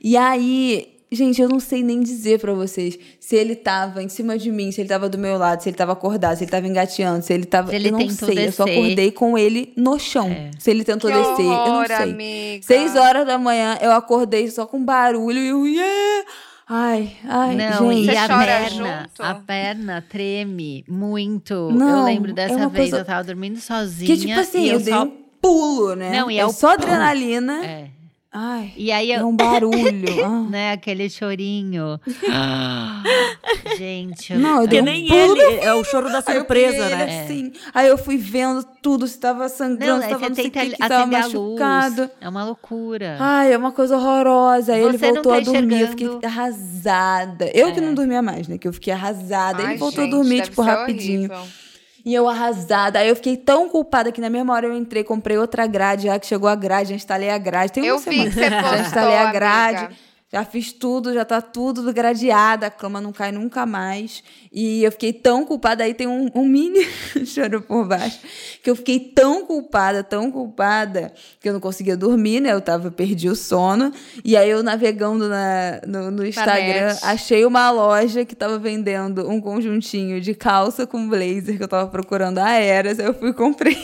E 0.00 0.16
aí. 0.16 0.97
Gente, 1.10 1.40
eu 1.40 1.48
não 1.48 1.58
sei 1.58 1.82
nem 1.82 2.00
dizer 2.00 2.38
pra 2.38 2.52
vocês 2.52 2.98
se 3.18 3.34
ele 3.34 3.56
tava 3.56 4.02
em 4.02 4.08
cima 4.10 4.36
de 4.36 4.50
mim, 4.52 4.70
se 4.70 4.82
ele 4.82 4.88
tava 4.90 5.08
do 5.08 5.16
meu 5.16 5.38
lado, 5.38 5.62
se 5.62 5.68
ele 5.70 5.76
tava 5.76 5.92
acordado, 5.92 6.36
se 6.36 6.44
ele 6.44 6.50
tava 6.50 6.66
engateando, 6.66 7.24
se 7.24 7.32
ele 7.32 7.46
tava. 7.46 7.70
Se 7.70 7.76
ele 7.76 7.88
eu 7.88 7.92
não 7.92 8.10
sei, 8.10 8.46
eu 8.48 8.52
só 8.52 8.64
descer. 8.64 8.78
acordei 8.78 9.10
com 9.10 9.38
ele 9.38 9.72
no 9.74 9.98
chão. 9.98 10.30
Se 10.58 10.70
ele 10.70 10.84
tentou 10.84 11.10
Que 11.10 11.16
descer, 11.16 11.44
eu 11.44 11.48
não 11.50 11.74
horror, 11.76 11.86
sei. 11.86 11.96
amiga. 12.12 12.62
Seis 12.66 12.94
horas 12.94 13.26
da 13.26 13.38
manhã, 13.38 13.78
eu 13.80 13.90
acordei 13.92 14.50
só 14.50 14.66
com 14.66 14.84
barulho 14.84 15.38
e 15.38 15.48
eu. 15.48 15.66
Yeah! 15.66 16.26
Ai, 16.70 17.16
ai, 17.24 17.56
Não, 17.56 17.90
gente. 17.90 18.10
e 18.12 18.16
a 18.16 18.26
chora 18.28 18.44
perna, 18.44 18.68
junto? 19.08 19.22
a 19.22 19.34
perna 19.36 20.04
treme 20.06 20.84
muito. 20.86 21.70
Não, 21.72 22.00
eu 22.00 22.04
lembro 22.04 22.30
é 22.32 22.34
dessa 22.34 22.54
uma 22.56 22.68
vez, 22.68 22.90
coisa- 22.90 22.98
eu 22.98 23.04
tava 23.06 23.24
dormindo 23.24 23.58
sozinha. 23.58 24.06
Que 24.14 24.20
tipo 24.20 24.38
assim, 24.38 24.64
e 24.64 24.68
eu, 24.68 24.74
eu, 24.74 24.80
dei 24.80 24.92
só... 24.92 25.04
um 25.04 25.12
pulo, 25.40 25.96
né? 25.96 26.10
Não, 26.20 26.30
e 26.30 26.36
é 26.36 26.42
é 26.42 26.46
o 26.46 26.52
só 26.52 26.72
adrenalina. 26.74 27.64
É. 27.64 27.88
Ai, 28.30 28.72
E 28.76 28.92
aí 28.92 29.10
é 29.10 29.20
eu, 29.20 29.26
um 29.26 29.34
barulho. 29.34 29.78
ah. 30.24 30.46
né, 30.50 30.72
aquele 30.72 31.08
chorinho. 31.08 31.98
Gente, 33.78 34.32
eu- 34.32 34.38
Não, 34.38 34.56
eu 34.56 34.60
Porque 34.62 34.80
um 34.80 34.84
nem 34.84 35.06
pulo. 35.06 35.40
ele, 35.40 35.60
é 35.60 35.72
o 35.72 35.82
choro 35.84 36.10
da 36.10 36.18
Aí 36.26 36.34
surpresa, 36.36 36.76
ele 36.86 36.94
né? 36.96 37.22
assim. 37.24 37.52
Aí 37.72 37.88
eu 37.88 37.96
fui 37.96 38.16
vendo 38.18 38.64
tudo, 38.82 39.06
se 39.06 39.18
tava 39.18 39.48
sangrando, 39.48 39.92
Não, 39.94 39.98
se 40.00 40.04
aí 40.04 40.10
tava 40.10 40.22
você 40.24 40.28
não 40.28 40.34
sei 40.36 40.50
que, 40.50 40.70
que 40.70 40.76
tava 40.76 40.94
a 40.94 41.04
luz. 41.04 41.10
machucado. 41.10 42.10
É 42.20 42.28
uma 42.28 42.44
loucura. 42.44 43.16
Ai, 43.18 43.52
é 43.52 43.56
uma 43.56 43.72
coisa 43.72 43.96
horrorosa. 43.96 44.74
Aí 44.74 44.82
ele 44.82 44.98
voltou 44.98 45.32
tá 45.32 45.38
a 45.38 45.40
dormir, 45.40 45.80
eu 45.80 45.88
fiquei 45.88 46.08
arrasada. 46.24 47.50
Eu 47.54 47.72
que 47.72 47.78
É. 47.78 47.82
não 47.82 47.94
dormia 47.94 48.20
mais, 48.22 48.46
né? 48.48 48.58
Que 48.58 48.68
eu 48.68 48.72
fiquei 48.72 48.92
arrasada. 48.92 49.62
Ai, 49.62 49.70
ele 49.72 49.78
voltou 49.78 50.04
gente, 50.04 50.12
a 50.14 50.16
dormir, 50.16 50.42
tipo, 50.42 50.60
rapidinho. 50.62 51.30
horrível. 51.32 51.67
E 52.08 52.14
eu 52.14 52.26
arrasada. 52.26 53.00
Aí 53.00 53.08
eu 53.10 53.14
fiquei 53.16 53.36
tão 53.36 53.68
culpada 53.68 54.10
que 54.10 54.18
na 54.18 54.30
mesma 54.30 54.54
hora 54.54 54.66
eu 54.66 54.74
entrei, 54.74 55.04
comprei 55.04 55.36
outra 55.36 55.66
grade, 55.66 56.04
já 56.06 56.18
que 56.18 56.26
chegou 56.26 56.48
a 56.48 56.54
grade, 56.54 56.88
já 56.88 56.94
instalei 56.96 57.28
a 57.28 57.36
grade. 57.36 57.70
Tem 57.72 57.82
uma 57.82 57.88
Eu 57.90 57.98
vi 57.98 58.04
semana. 58.04 58.30
que 58.30 58.34
você 58.34 58.48
Já 58.48 58.62
postou, 58.62 58.80
instalei 58.80 59.16
a 59.18 59.30
grade. 59.30 59.76
amiga. 59.84 60.07
Já 60.30 60.44
fiz 60.44 60.72
tudo, 60.72 61.14
já 61.14 61.24
tá 61.24 61.40
tudo 61.40 61.90
gradeado, 61.90 62.66
a 62.66 62.70
cama 62.70 63.00
não 63.00 63.12
cai 63.12 63.32
nunca 63.32 63.64
mais. 63.64 64.22
E 64.52 64.84
eu 64.84 64.92
fiquei 64.92 65.10
tão 65.10 65.42
culpada, 65.42 65.82
aí 65.82 65.94
tem 65.94 66.06
um, 66.06 66.30
um 66.34 66.44
mini 66.44 66.86
choro 67.24 67.62
por 67.62 67.86
baixo, 67.86 68.18
que 68.62 68.68
eu 68.68 68.76
fiquei 68.76 69.00
tão 69.00 69.46
culpada, 69.46 70.04
tão 70.04 70.30
culpada, 70.30 71.14
que 71.40 71.48
eu 71.48 71.54
não 71.54 71.60
conseguia 71.60 71.96
dormir, 71.96 72.40
né? 72.40 72.52
Eu 72.52 72.60
tava, 72.60 72.90
perdi 72.90 73.26
o 73.30 73.34
sono. 73.34 73.90
E 74.22 74.36
aí 74.36 74.50
eu 74.50 74.62
navegando 74.62 75.30
na, 75.30 75.80
no, 75.86 76.10
no 76.10 76.26
Instagram, 76.26 76.88
net. 76.88 77.00
achei 77.04 77.46
uma 77.46 77.70
loja 77.70 78.22
que 78.26 78.36
tava 78.36 78.58
vendendo 78.58 79.30
um 79.30 79.40
conjuntinho 79.40 80.20
de 80.20 80.34
calça 80.34 80.86
com 80.86 81.08
blazer 81.08 81.56
que 81.56 81.62
eu 81.62 81.68
tava 81.68 81.88
procurando 81.88 82.36
a 82.36 82.50
Eras, 82.50 83.00
aí 83.00 83.06
eu 83.06 83.14
fui 83.14 83.30
e 83.30 83.32
comprei. 83.32 83.78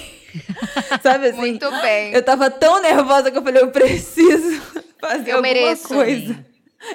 Sabe 1.03 1.29
assim? 1.29 1.39
Muito 1.39 1.71
bem. 1.81 2.13
Eu 2.13 2.23
tava 2.23 2.51
tão 2.51 2.83
nervosa 2.83 3.31
que 3.31 3.39
eu 3.39 3.43
falei, 3.43 3.63
eu 3.63 3.71
preciso 3.71 4.61
fazer 5.07 5.31
Eu 5.31 5.37
alguma 5.37 5.43
mereço. 5.55 5.89
coisa. 5.89 6.47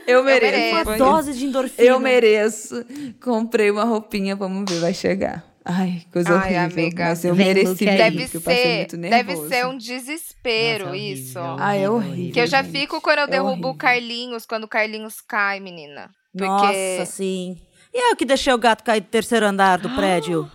Eu 0.05 0.24
mereço. 0.24 0.51
mereço. 0.76 0.89
Uma 0.89 0.97
dose 0.97 1.34
de 1.34 1.45
endorfina. 1.45 1.88
Eu 1.88 1.99
mereço. 1.99 2.86
Comprei 3.24 3.72
uma 3.72 3.84
roupinha, 3.84 4.36
vamos 4.36 4.72
ver, 4.72 4.80
vai 4.80 4.93
chegar. 4.93 5.43
Ai, 5.66 6.03
coisa 6.12 6.30
Ai, 6.39 6.55
horrível. 6.57 6.84
amiga. 6.84 7.03
Mas 7.05 7.26
eu 7.26 7.36
Vem, 7.36 7.47
mereci 7.47 7.68
Luke, 7.70 7.86
mesmo, 7.86 7.97
Deve 7.97 8.22
porque 8.24 8.38
eu 8.38 8.41
passei 8.41 8.62
ser, 8.64 8.78
muito 8.78 8.97
deve 8.97 9.10
nervoso. 9.34 9.49
ser 9.49 9.66
um 9.68 9.78
desespero 9.78 10.86
Nossa, 10.86 10.97
isso. 10.97 11.39
horrível, 11.39 11.55
Ah, 11.60 11.76
é 11.76 11.89
horrível. 11.89 12.34
Que 12.34 12.39
eu 12.41 12.47
já 12.47 12.62
gente. 12.64 12.72
fico 12.80 13.01
quando 13.01 13.20
eu 13.20 13.24
É 13.26 13.28
derrubo 13.28 13.51
horrível. 13.51 13.70
o 13.72 13.76
Carlinhos, 13.76 14.45
quando 14.45 14.64
o 14.64 14.68
Carlinhos 14.68 15.22
cai, 15.22 15.60
menina. 15.60 16.10
Porque 16.32 16.45
Nossa, 16.45 17.05
sim. 17.12 17.57
E 17.93 18.12
eu 18.12 18.16
que 18.16 18.26
deixei 18.26 18.53
o 18.53 18.57
gato 18.57 18.84
cair 18.84 19.01
do 19.01 19.07
terceiro 19.07 19.45
andar 19.45 19.80
do 19.80 19.89
prédio? 19.91 20.49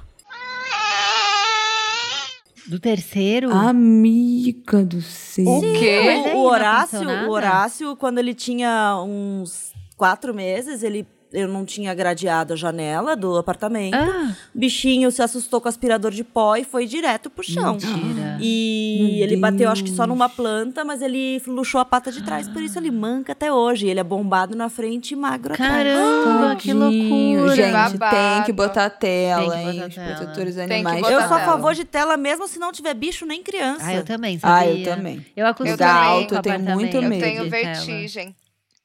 Do 2.67 2.79
terceiro? 2.79 3.51
Amiga 3.53 4.85
do 4.85 5.03
céu. 5.03 5.45
O 5.45 5.61
quê? 5.61 6.33
O, 6.35 6.39
Horácio, 6.45 7.09
o 7.09 7.31
Horácio, 7.31 7.97
quando 7.97 8.19
ele 8.19 8.35
tinha 8.35 8.97
uns 9.07 9.73
quatro 9.97 10.35
meses, 10.35 10.83
ele 10.83 11.07
eu 11.35 11.49
não 11.49 11.65
tinha 11.65 11.93
gradeado 11.95 12.53
a 12.53 12.57
janela 12.57 13.15
do 13.17 13.37
apartamento. 13.37 13.95
Ah, 13.95 14.33
O 14.55 14.59
bichinho 14.59 15.11
se 15.11 15.21
assustou 15.21 15.61
com 15.61 15.67
o 15.67 15.69
aspirador 15.69 16.11
de 16.13 16.25
pó 16.25 16.57
e 16.57 16.65
foi 16.65 16.87
direto 16.87 17.29
pro 17.29 17.43
chão. 17.45 17.73
mentira. 17.73 18.39
E 18.41 18.99
Meu 19.17 19.23
ele 19.25 19.37
bateu, 19.37 19.71
acho 19.71 19.83
que 19.85 19.91
só 19.91 20.05
Deus. 20.05 20.09
numa 20.09 20.29
planta, 20.29 20.85
mas 20.85 21.03
ele 21.03 21.43
luxou 21.47 21.81
a 21.81 21.85
pata 21.85 22.11
de 22.13 22.23
trás, 22.23 22.49
por 22.49 22.63
isso 22.63 22.79
ele 22.79 22.91
manca 22.91 23.33
até 23.33 23.53
hoje. 23.53 23.87
Ele 23.89 24.01
é 24.01 24.05
bombado 24.05 24.57
na 24.57 24.69
frente 24.69 25.13
e 25.13 25.17
magro 25.17 25.53
atrás. 25.55 25.73
Caramba, 25.73 26.57
que 26.57 26.73
loucura. 26.73 27.57
Gente, 27.57 27.73
Babado. 27.73 28.17
tem 28.17 28.43
que 28.45 28.53
botar 28.53 28.91
tela, 28.91 29.55
Tem 29.55 29.63
que 29.63 29.69
hein? 29.69 29.75
botar 29.75 29.89
Os 29.89 29.95
tela. 29.95 30.15
protetores 30.17 30.59
animais. 30.59 31.03
Eu 31.11 31.21
sou 31.23 31.37
a 31.37 31.41
favor 31.41 31.75
de 31.75 31.85
tela 31.85 32.17
mesmo 32.17 32.47
se 32.47 32.59
não 32.59 32.73
tiver 32.73 32.95
bicho 32.95 33.27
nem 33.27 33.43
criança. 33.43 33.85
Ah, 33.87 33.95
eu 33.95 34.05
também, 34.05 34.39
sabia? 34.39 34.57
Ah, 34.57 34.67
eu 34.71 34.85
também. 34.85 35.27
Eu 35.37 35.47
acostumei 35.47 35.77
também. 35.77 35.95
com 35.95 36.01
Alto, 36.09 36.35
eu 36.37 36.43
tenho 36.43 36.61
muito 36.61 36.97
eu 36.97 37.03
medo. 37.03 37.21
tenho 37.23 37.45
de 37.45 37.51
tela. 37.51 37.65
vertigem. 37.75 38.35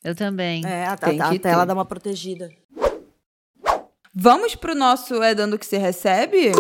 Eu 0.04 0.16
também. 0.16 0.66
É, 0.66 0.86
a, 0.88 0.96
Tem 0.98 1.20
a- 1.22 1.30
a 1.30 1.40
tela 1.40 1.66
dá 1.66 1.74
uma 1.74 1.86
protegida. 1.86 2.50
Vamos 4.14 4.56
pro 4.56 4.74
nosso 4.76 5.22
É 5.22 5.36
Dando 5.36 5.58
Que 5.60 5.66
Se 5.66 5.78
Recebe? 5.78 6.52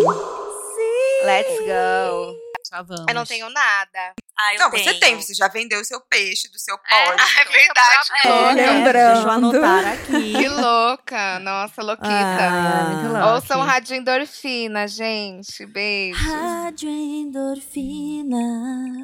Let's 1.26 1.58
go. 1.60 2.38
Só 2.64 2.84
vamos. 2.84 3.06
Eu 3.08 3.16
não 3.16 3.26
tenho 3.26 3.50
nada. 3.50 4.14
Ah, 4.38 4.54
eu 4.54 4.60
Não, 4.60 4.70
você 4.72 4.94
tem, 4.94 5.16
você 5.20 5.34
já 5.34 5.48
vendeu 5.48 5.82
o 5.82 5.86
seu 5.86 6.00
peixe 6.02 6.48
do 6.50 6.60
seu 6.60 6.78
pódio. 6.78 7.26
é 7.40 7.46
verdade. 7.52 8.10
É, 8.24 8.28
Tô 8.28 8.54
né? 8.54 8.72
lembrando. 8.72 9.14
Deixa 9.14 9.28
eu 9.28 9.32
anotar 9.32 9.88
aqui. 9.94 10.34
Que 10.34 10.48
louca. 10.48 11.40
Nossa, 11.40 11.82
louquita. 11.82 12.08
Ah, 12.10 12.90
muito 12.94 13.12
louca. 13.12 13.34
Ouçam 13.34 13.62
Rádio 13.62 13.96
Endorfina, 13.96 14.88
gente. 14.88 15.66
Beijo. 15.66 16.24
Rádio 16.32 16.90
Endorfina. 16.90 18.38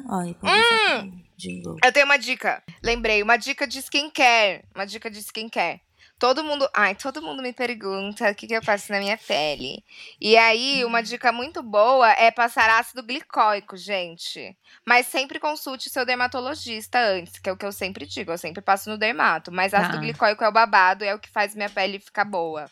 Pode 0.08 0.36
hum. 0.42 1.25
Jingle. 1.36 1.76
Eu 1.84 1.92
tenho 1.92 2.06
uma 2.06 2.18
dica. 2.18 2.62
Lembrei, 2.82 3.22
uma 3.22 3.36
dica 3.36 3.66
de 3.66 3.78
skincare. 3.80 4.62
Uma 4.74 4.86
dica 4.86 5.10
de 5.10 5.18
skincare. 5.20 5.80
Todo 6.18 6.42
mundo. 6.42 6.66
Ai, 6.74 6.94
todo 6.94 7.20
mundo 7.20 7.42
me 7.42 7.52
pergunta 7.52 8.30
o 8.30 8.34
que, 8.34 8.46
que 8.46 8.54
eu 8.54 8.64
faço 8.64 8.90
na 8.90 8.98
minha 8.98 9.18
pele. 9.18 9.84
E 10.18 10.34
aí, 10.38 10.82
uma 10.82 11.02
dica 11.02 11.30
muito 11.30 11.62
boa 11.62 12.10
é 12.12 12.30
passar 12.30 12.70
ácido 12.70 13.02
glicóico, 13.02 13.76
gente. 13.76 14.56
Mas 14.86 15.06
sempre 15.08 15.38
consulte 15.38 15.90
seu 15.90 16.06
dermatologista 16.06 16.98
antes, 16.98 17.38
que 17.38 17.50
é 17.50 17.52
o 17.52 17.56
que 17.56 17.66
eu 17.66 17.72
sempre 17.72 18.06
digo. 18.06 18.32
Eu 18.32 18.38
sempre 18.38 18.62
passo 18.62 18.88
no 18.88 18.96
dermato. 18.96 19.52
Mas 19.52 19.72
Tá. 19.72 19.80
ácido 19.80 19.98
glicóico 20.00 20.42
é 20.42 20.48
o 20.48 20.52
babado, 20.52 21.04
é 21.04 21.14
o 21.14 21.18
que 21.18 21.28
faz 21.28 21.54
minha 21.54 21.68
pele 21.68 21.98
ficar 22.00 22.24
boa. 22.24 22.64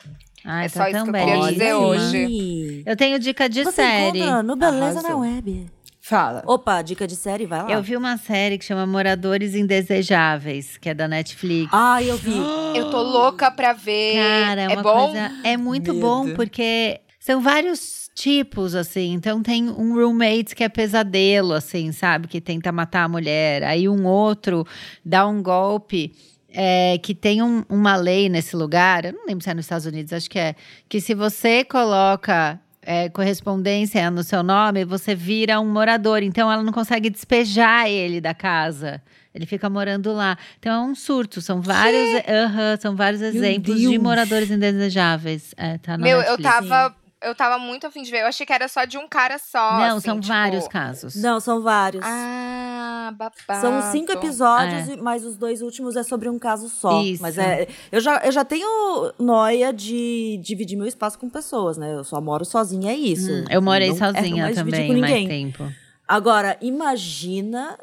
Ai, 0.42 0.64
É 0.64 0.68
tá 0.70 0.80
só 0.80 0.88
isso 0.88 1.04
que 1.04 1.10
eu 1.10 1.12
queria 1.14 1.40
dizer 1.52 1.74
Olha 1.74 1.78
hoje. 1.86 2.82
Eu 2.86 2.96
tenho 2.96 3.18
dica 3.18 3.46
de 3.46 3.62
Você 3.64 3.72
série. 3.72 4.20
encontra 4.20 4.42
no 4.42 4.56
Beleza 4.56 5.00
Arrasou. 5.00 5.10
na 5.10 5.16
Web. 5.18 5.70
Fala. 6.06 6.42
Opa, 6.46 6.82
dica 6.82 7.06
de 7.06 7.16
série, 7.16 7.46
vai 7.46 7.62
lá. 7.62 7.70
Eu 7.70 7.82
vi 7.82 7.96
uma 7.96 8.18
série 8.18 8.58
que 8.58 8.64
chama 8.66 8.84
Moradores 8.86 9.54
Indesejáveis, 9.54 10.76
que 10.76 10.90
é 10.90 10.94
da 10.94 11.08
Netflix. 11.08 11.70
Ah, 11.72 12.02
eu 12.02 12.18
vi. 12.18 12.34
Eu 12.76 12.90
tô 12.90 13.00
louca 13.00 13.50
pra 13.50 13.72
ver. 13.72 14.16
Cara, 14.16 14.60
é 14.60 14.64
é 14.64 14.68
uma 14.68 14.82
bom? 14.82 15.06
coisa. 15.12 15.32
É 15.42 15.56
muito 15.56 15.94
Medo. 15.94 16.06
bom, 16.06 16.34
porque 16.34 17.00
são 17.18 17.40
vários 17.40 18.10
tipos, 18.14 18.74
assim. 18.74 19.14
Então 19.14 19.42
tem 19.42 19.70
um 19.70 19.94
roommate 19.94 20.54
que 20.54 20.62
é 20.62 20.68
pesadelo, 20.68 21.54
assim, 21.54 21.90
sabe? 21.90 22.28
Que 22.28 22.38
tenta 22.40 22.70
matar 22.70 23.04
a 23.04 23.08
mulher. 23.08 23.62
Aí 23.62 23.88
um 23.88 24.04
outro 24.06 24.66
dá 25.04 25.26
um 25.26 25.42
golpe. 25.42 26.12
é, 26.56 26.98
que 26.98 27.16
tem 27.16 27.42
um- 27.42 27.64
uma 27.68 27.96
lei 27.96 28.28
nesse 28.28 28.54
lugar, 28.54 29.04
eu 29.04 29.12
não 29.12 29.26
lembro 29.26 29.42
se 29.42 29.50
é 29.50 29.54
nos 29.54 29.64
Estados 29.64 29.86
Unidos, 29.86 30.12
acho 30.12 30.30
que 30.30 30.38
é, 30.38 30.54
que 30.88 31.00
se 31.00 31.12
você 31.12 31.64
coloca 31.64 32.60
é, 32.84 33.08
correspondência 33.08 34.10
no 34.10 34.22
seu 34.22 34.42
nome, 34.42 34.84
você 34.84 35.14
vira 35.14 35.60
um 35.60 35.66
morador. 35.66 36.22
Então 36.22 36.50
ela 36.50 36.62
não 36.62 36.72
consegue 36.72 37.10
despejar 37.10 37.88
ele 37.88 38.20
da 38.20 38.34
casa. 38.34 39.02
Ele 39.34 39.46
fica 39.46 39.68
morando 39.68 40.12
lá. 40.12 40.38
Então 40.58 40.72
é 40.72 40.90
um 40.90 40.94
surto. 40.94 41.40
São 41.40 41.60
vários, 41.60 42.22
aham, 42.28 42.78
são 42.80 42.94
vários 42.94 43.20
exemplos 43.20 43.80
de 43.80 43.98
moradores 43.98 44.50
indesejáveis. 44.50 45.54
É, 45.56 45.78
tá 45.78 45.98
Meu, 45.98 46.18
eu 46.20 46.38
Netflix. 46.38 46.68
tava. 46.68 47.03
Eu 47.24 47.34
tava 47.34 47.58
muito 47.58 47.86
afim 47.86 48.02
de 48.02 48.10
ver. 48.10 48.22
Eu 48.22 48.26
achei 48.26 48.44
que 48.46 48.52
era 48.52 48.68
só 48.68 48.84
de 48.84 48.96
um 48.98 49.08
cara 49.08 49.38
só. 49.38 49.78
Não, 49.78 49.96
assim, 49.96 50.06
são 50.06 50.20
tipo- 50.20 50.32
vários 50.32 50.68
casos. 50.68 51.14
Não, 51.16 51.40
são 51.40 51.60
vários. 51.62 52.04
Ah, 52.06 53.12
babado. 53.16 53.60
São 53.60 53.92
cinco 53.92 54.12
episódios, 54.12 54.88
e- 54.88 54.96
mas 54.96 55.24
os 55.24 55.36
dois 55.36 55.60
últimos 55.62 55.96
é 55.96 56.02
sobre 56.02 56.28
um 56.28 56.38
caso 56.38 56.68
só. 56.68 57.02
Isso. 57.02 57.22
Mas 57.22 57.36
é, 57.38 57.66
eu 57.92 58.00
já, 58.00 58.18
eu 58.24 58.32
já 58.32 58.44
tenho 58.44 59.12
noia 59.18 59.72
de 59.72 60.38
dividir 60.42 60.76
meu 60.76 60.86
espaço 60.86 61.18
com 61.18 61.28
pessoas, 61.28 61.76
né? 61.76 61.94
Eu 61.94 62.04
só 62.04 62.20
moro 62.20 62.44
sozinha, 62.44 62.92
é 62.92 62.94
isso. 62.96 63.30
Hum, 63.30 63.44
eu 63.50 63.60
morei 63.62 63.88
Não 63.90 63.96
quero 63.98 64.14
sozinha 64.16 64.42
mais 64.44 64.56
dividir 64.56 64.78
também 64.78 64.94
com 64.94 65.00
mais 65.00 65.12
ninguém. 65.12 65.50
tempo. 65.50 65.72
Agora, 66.06 66.56
imagina, 66.60 67.78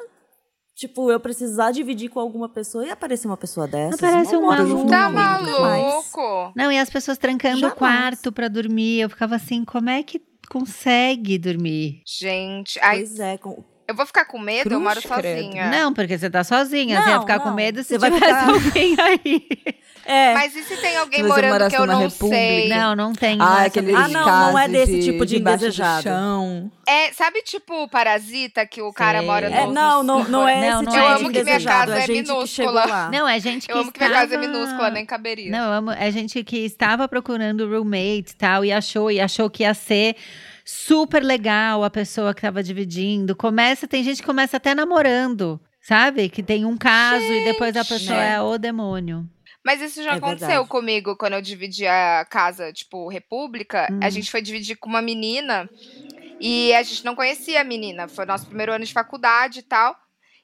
tipo, 0.82 1.12
eu 1.12 1.20
precisar 1.20 1.72
dividir 1.72 2.10
com 2.10 2.20
alguma 2.20 2.50
pessoa 2.50 2.86
e 2.86 2.90
aparecer 2.90 3.28
uma 3.28 3.38
pessoa 3.38 3.68
dessa. 3.68 3.96
Aparece 3.96 4.36
um 4.36 4.48
maluco. 4.48 4.90
Tá 4.90 5.10
mais. 5.10 5.48
maluco? 5.48 6.52
Não, 6.56 6.72
e 6.72 6.80
as 6.80 6.90
pessoas 6.90 7.20
trancando 7.20 7.60
Jamais. 7.60 7.76
o 7.76 7.78
quarto 7.78 8.32
pra 8.32 8.48
dormir. 8.48 9.02
Eu 9.02 9.10
ficava 9.10 9.36
assim, 9.36 9.64
como 9.64 9.90
é 9.92 10.02
que 10.02 10.20
consegue 10.50 11.38
dormir? 11.38 12.02
Gente, 12.06 12.80
ai, 12.80 12.98
Pois 12.98 13.20
é, 13.20 13.38
com, 13.38 13.64
eu 13.92 13.96
vou 13.96 14.06
ficar 14.06 14.26
com 14.26 14.40
medo, 14.40 14.74
eu 14.74 14.80
Cruz, 14.80 14.84
moro 14.84 15.02
credo. 15.02 15.38
sozinha. 15.38 15.68
Não, 15.70 15.94
porque 15.94 16.18
você 16.18 16.30
tá 16.30 16.44
sozinha. 16.44 17.02
você 17.02 17.10
ia 17.10 17.16
Não, 17.16 17.22
ficar 17.22 17.40
com 17.40 17.50
não. 17.50 17.56
medo 17.56 17.84
se 17.84 17.90
Você 17.90 17.98
vai 18.00 18.12
tivesse 18.12 18.40
ficar- 18.40 18.50
alguém 18.54 18.96
aí. 19.00 19.48
É. 20.04 20.34
Mas 20.34 20.56
e 20.56 20.64
se 20.64 20.76
tem 20.78 20.98
alguém 20.98 21.20
Se 21.22 21.28
você 21.28 21.42
morando 21.42 21.70
que 21.70 21.76
eu 21.78 21.86
não 21.86 22.00
república. 22.00 22.36
sei? 22.36 22.70
Não, 22.70 22.96
não 22.96 23.14
tem. 23.14 23.34
Ah, 23.40 23.46
não 23.46 23.60
é 23.60 23.66
aquele 23.68 23.94
Ah, 23.96 24.08
não, 24.08 24.26
não 24.26 24.60
é 24.60 24.68
desse 24.68 25.00
tipo 25.04 25.26
de 25.28 25.38
debaixo 25.38 25.60
do 25.60 25.66
indesejado. 25.66 26.04
chão. 26.04 26.72
É, 26.88 27.14
sabe 27.14 27.44
tipo 27.44 27.84
o 27.84 27.88
Parasita, 27.88 28.66
que 28.66 28.82
o 28.82 28.92
cara 28.92 29.20
Sei. 29.20 29.28
mora 29.28 29.50
no... 29.50 29.56
É, 29.56 29.68
não, 29.68 30.02
não, 30.04 30.24
não 30.28 30.48
é 30.48 30.56
Não, 30.60 30.82
esse 30.82 30.86
não 30.86 30.92
tipo 30.92 30.96
é 30.98 31.00
de. 31.02 31.06
Eu 31.06 31.16
amo 31.28 31.32
que 31.32 31.44
minha 31.44 31.62
casa 31.62 31.96
é 31.96 31.98
é 32.04 32.08
gente 32.08 32.34
que 32.34 32.48
chegou 32.48 32.74
minúscula. 32.74 33.10
Não, 33.12 33.28
é 33.30 33.40
gente 33.40 33.68
que 33.68 33.72
Eu 33.74 33.78
amo 33.78 33.92
que 33.92 34.00
minha 34.00 34.12
casa 34.12 34.34
é 34.34 34.38
minúscula, 34.40 34.90
nem 34.90 35.06
caberia. 35.06 35.52
Não, 35.52 35.66
eu 35.68 35.72
amo. 35.74 35.92
É 35.92 36.10
gente 36.12 36.44
que 36.44 36.58
estava 36.66 37.08
procurando 37.08 37.70
roommate 37.70 38.32
e 38.32 38.36
tal, 38.36 38.66
e 38.66 38.72
achou, 38.72 39.12
e 39.12 39.20
achou 39.22 39.52
que 39.52 39.62
ia 39.62 39.74
ser 39.76 40.16
super 40.66 41.24
legal 41.24 41.84
a 41.84 41.90
pessoa 41.90 42.34
que 42.34 42.40
estava 42.40 42.62
dividindo. 42.64 43.36
Começa, 43.36 43.88
tem 43.88 44.04
gente 44.04 44.22
que 44.22 44.26
começa 44.26 44.58
até 44.58 44.74
namorando, 44.76 45.60
sabe? 45.82 46.30
Que 46.30 46.42
tem 46.44 46.66
um 46.66 46.78
caso 46.78 47.24
e 47.26 47.44
depois 47.46 47.76
a 47.76 47.86
pessoa 47.86 48.18
né? 48.18 48.34
é 48.36 48.42
o 48.42 48.58
demônio. 48.58 49.28
Mas 49.64 49.80
isso 49.82 50.02
já 50.02 50.14
É 50.14 50.16
aconteceu 50.16 50.48
verdade. 50.48 50.70
comigo 50.70 51.16
quando 51.16 51.34
eu 51.34 51.42
dividi 51.42 51.86
a 51.86 52.26
casa, 52.30 52.74
tipo, 52.74 53.08
República. 53.08 53.88
Hum. 53.92 54.00
A 54.02 54.10
gente 54.10 54.32
foi 54.32 54.42
dividir 54.42 54.76
com 54.76 54.90
uma 54.90 55.02
menina 55.04 55.70
e 56.40 56.74
a 56.74 56.82
gente 56.82 57.06
não 57.06 57.14
conhecia 57.16 57.62
a 57.62 57.64
menina. 57.64 58.08
Foi 58.08 58.26
nosso 58.26 58.48
primeiro 58.48 58.74
ano 58.74 58.84
de 58.86 58.92
faculdade 58.94 59.60
e 59.60 59.64
tal. 59.64 59.96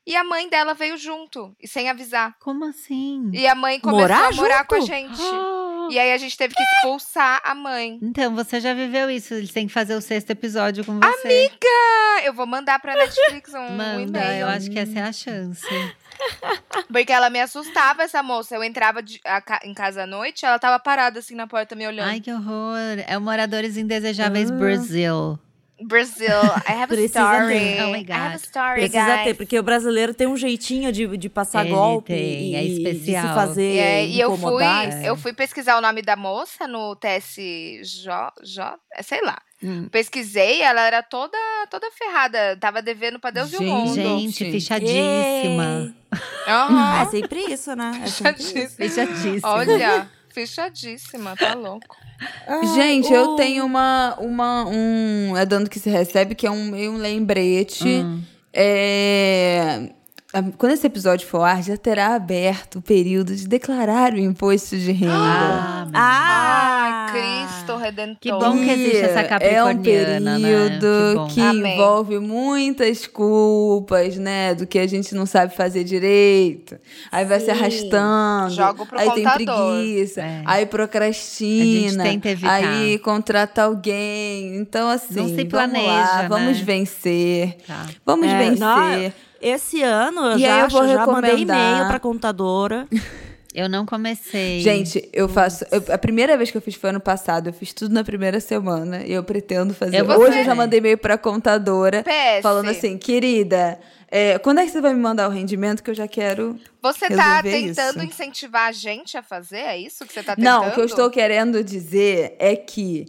E 0.05 0.15
a 0.15 0.23
mãe 0.23 0.47
dela 0.49 0.73
veio 0.73 0.95
junto, 0.97 1.53
e 1.59 1.67
sem 1.67 1.89
avisar. 1.89 2.33
Como 2.39 2.63
assim? 2.63 3.29
E 3.33 3.45
a 3.45 3.53
mãe 3.53 3.77
começou 3.77 4.01
Morar 4.03 4.29
a 4.29 4.31
morar 4.31 4.63
com 4.65 4.75
a 4.75 4.79
junto? 4.79 4.87
gente. 4.87 5.19
Oh! 5.21 5.67
E 5.89 5.99
aí 5.99 6.11
a 6.13 6.17
gente 6.17 6.37
teve 6.37 6.53
que 6.53 6.61
expulsar 6.63 7.41
a 7.43 7.53
mãe. 7.55 7.97
Então, 8.01 8.35
você 8.35 8.59
já 8.59 8.73
viveu 8.73 9.09
isso. 9.09 9.33
Eles 9.33 9.51
têm 9.51 9.67
que 9.67 9.73
fazer 9.73 9.95
o 9.95 10.01
sexto 10.01 10.29
episódio 10.31 10.83
com 10.85 10.99
você. 10.99 11.49
Ah, 11.63 12.21
eu 12.23 12.33
vou 12.33 12.45
mandar 12.47 12.79
pra 12.79 12.93
Netflix 12.95 13.53
um, 13.53 13.57
um 13.59 13.71
Manda, 13.77 14.19
e-mail. 14.19 14.41
eu 14.41 14.47
acho 14.47 14.69
que 14.71 14.79
essa 14.79 14.99
é 14.99 15.03
a 15.03 15.11
chance. 15.13 15.61
Porque 16.91 17.11
ela 17.13 17.29
me 17.29 17.39
assustava, 17.39 18.03
essa 18.03 18.23
moça. 18.23 18.55
Eu 18.55 18.63
entrava 18.63 19.01
de- 19.03 19.21
a 19.25 19.41
em 19.63 19.73
casa 19.73 20.03
à 20.03 20.07
noite, 20.07 20.45
ela 20.45 20.57
tava 20.59 20.79
parada 20.79 21.19
assim 21.19 21.35
na 21.35 21.45
porta 21.47 21.75
me 21.75 21.85
olhando. 21.87 22.07
Ai, 22.09 22.19
que 22.19 22.31
horror. 22.31 22.77
É 23.07 23.17
o 23.17 23.21
Moradores 23.21 23.77
Indesejáveis 23.77 24.49
Brasil. 24.51 25.37
Brasil, 25.83 26.25
I 26.67 26.71
have 26.73 26.83
a 26.85 26.87
Precisa 26.87 27.19
story. 27.35 27.53
ter. 27.59 27.83
Oh 27.83 27.91
my 27.91 27.97
I 27.99 28.11
have 28.11 28.27
a 28.27 28.31
God. 28.31 28.41
story, 28.43 28.79
Precisa 28.81 29.05
guys. 29.05 29.23
ter, 29.25 29.33
porque 29.35 29.59
o 29.59 29.63
brasileiro 29.63 30.13
tem 30.13 30.25
um 30.27 30.35
jeitinho 30.35 30.91
de, 30.91 31.17
de 31.17 31.29
passar 31.29 31.65
Ele 31.65 31.75
golpe 31.75 32.13
tem, 32.13 32.51
e, 32.51 32.55
é 32.55 32.63
e 32.63 32.67
de 32.67 32.73
especial. 32.89 33.27
se 33.27 33.33
fazer 33.35 34.07
E, 34.07 34.19
eu 34.19 34.35
fui, 34.37 34.63
eu 35.03 35.15
fui 35.15 35.33
pesquisar 35.33 35.77
o 35.77 35.81
nome 35.81 36.01
da 36.01 36.15
moça 36.15 36.67
no 36.67 36.95
TSJ, 36.95 38.31
J, 38.43 38.77
é, 38.95 39.03
sei 39.03 39.21
lá. 39.21 39.37
Hum. 39.63 39.87
Pesquisei, 39.89 40.61
ela 40.61 40.81
era 40.81 41.01
toda 41.01 41.37
toda 41.71 41.89
ferrada, 41.91 42.55
tava 42.59 42.79
devendo 42.81 43.19
pra 43.19 43.31
Deus 43.31 43.51
e 43.51 43.55
o 43.55 43.59
Gente, 43.59 43.69
mundo. 43.71 43.95
Gente, 43.95 44.39
Gente. 44.45 44.51
fichadíssima. 44.51 45.95
Aham. 46.47 47.01
É 47.01 47.05
sempre 47.07 47.39
isso, 47.51 47.75
né? 47.75 48.01
É 48.03 48.07
sempre 48.07 48.43
isso. 48.43 48.53
Fichadíssima. 48.75 48.87
Fichadíssima. 49.07 49.49
Olha, 49.51 50.09
fechadíssima, 50.29 51.35
tá 51.35 51.53
louco. 51.53 51.95
Gente, 52.75 53.07
o- 53.09 53.15
eu 53.15 53.35
tenho 53.35 53.65
uma, 53.65 54.15
uma, 54.19 54.65
um. 54.67 55.35
É 55.37 55.45
dando 55.45 55.69
que 55.69 55.79
se 55.79 55.89
recebe, 55.89 56.33
que 56.35 56.47
é 56.47 56.51
um 56.51 56.71
meio 56.71 56.93
um 56.93 56.97
lembrete. 56.97 57.83
Hum. 57.87 58.21
É, 58.51 59.89
Quando 60.57 60.71
esse 60.73 60.85
episódio 60.87 61.27
for 61.27 61.41
ar, 61.43 61.61
já 61.63 61.77
terá 61.77 62.15
aberto 62.15 62.79
o 62.79 62.81
período 62.81 63.35
de 63.35 63.47
declarar 63.47 64.13
o 64.13 64.19
imposto 64.19 64.77
de 64.77 64.91
renda. 64.91 65.13
Ah, 65.15 65.85
meu 65.85 65.99
Ah! 65.99 67.07
Ai, 67.09 67.47
Cristo 67.47 67.77
Redentor. 67.77 68.17
Que 68.19 68.31
bom 68.31 68.51
que 68.57 68.69
existe 68.69 68.97
essa 68.97 69.19
É 69.21 69.25
um 69.25 69.27
capricorniana, 69.67 70.37
né? 70.39 70.47
período 70.47 71.27
Que 71.29 71.33
que 71.35 71.41
envolve 71.41 72.19
muitas 72.19 73.07
culpas, 73.07 74.17
né? 74.17 74.53
Do 74.53 74.67
que 74.67 74.77
a 74.79 74.87
gente 74.87 75.15
não 75.15 75.25
sabe 75.25 75.55
fazer 75.55 75.83
direito. 75.83 76.77
Aí 77.11 77.25
vai 77.25 77.39
se 77.39 77.45
Sim. 77.45 77.51
arrastando. 77.51 78.53
Joga 78.53 78.85
pro 78.85 78.99
aí 78.99 79.09
tem 79.11 79.23
contador. 79.23 79.75
preguiça. 79.75 80.21
É. 80.21 80.41
Aí 80.45 80.65
procrastina. 80.65 82.03
A 82.03 82.07
gente 82.07 82.11
tenta 82.13 82.29
evitar. 82.29 82.53
Aí 82.53 82.97
contrata 82.99 83.63
alguém. 83.63 84.57
Então, 84.57 84.89
assim, 84.89 85.15
Não 85.15 85.27
se 85.27 85.35
vamos 85.35 85.49
planeja, 85.49 85.87
lá, 85.87 86.27
vamos 86.27 86.57
né? 86.57 86.63
vencer. 86.63 87.57
Tá. 87.65 87.85
Vamos 88.05 88.27
É, 88.27 88.37
vencer. 88.37 88.59
não, 88.59 89.11
Esse 89.47 89.81
ano 89.81 90.21
eu 90.31 90.37
E 90.37 90.41
já, 90.41 90.55
aí 90.55 90.61
eu 90.63 90.69
vou 90.69 90.87
já 90.87 91.05
mandei 91.05 91.31
recomendar- 91.31 91.57
e-mail 91.73 91.87
pra 91.87 91.99
contadora. 91.99 92.87
Eu 93.55 93.67
não 93.67 93.87
comecei. 93.87 94.59
Gente, 94.59 95.09
eu 95.11 95.27
faço. 95.27 95.65
eu- 95.71 95.83
a 95.91 95.97
primeira 95.97 96.37
vez 96.37 96.51
que 96.51 96.57
eu 96.57 96.61
fiz 96.61 96.75
foi 96.75 96.91
ano 96.91 96.99
passado. 96.99 97.49
Eu 97.49 97.53
fiz 97.53 97.73
tudo 97.73 97.91
na 97.91 98.03
primeira 98.03 98.39
semana. 98.39 99.01
E 99.03 99.11
eu 99.11 99.23
pretendo 99.23 99.73
fazer. 99.73 99.99
Eu 99.99 100.05
Hoje 100.05 100.41
eu 100.41 100.43
já 100.45 100.53
mandei 100.53 100.77
e-mail 100.77 100.95
pra 100.95 101.17
contadora. 101.17 102.03
PS. 102.03 102.43
Falando 102.43 102.69
assim, 102.69 102.99
querida, 102.99 103.79
é, 104.11 104.37
quando 104.37 104.59
é 104.59 104.65
que 104.65 104.69
você 104.69 104.79
vai 104.79 104.93
me 104.93 104.99
mandar 104.99 105.27
o 105.27 105.31
rendimento 105.31 105.81
que 105.81 105.89
eu 105.89 105.95
já 105.95 106.07
quero. 106.07 106.55
Você 106.83 107.07
tá 107.09 107.41
resolver 107.41 107.51
tentando 107.73 107.97
isso. 108.03 108.05
incentivar 108.05 108.67
a 108.67 108.71
gente 108.71 109.17
a 109.17 109.23
fazer? 109.23 109.57
É 109.61 109.77
isso 109.79 110.05
que 110.05 110.13
você 110.13 110.21
tá 110.21 110.35
tentando? 110.35 110.45
Não, 110.61 110.67
o 110.69 110.71
que 110.75 110.79
eu 110.79 110.85
estou 110.85 111.09
querendo 111.09 111.63
dizer 111.63 112.35
é 112.37 112.55
que. 112.55 113.07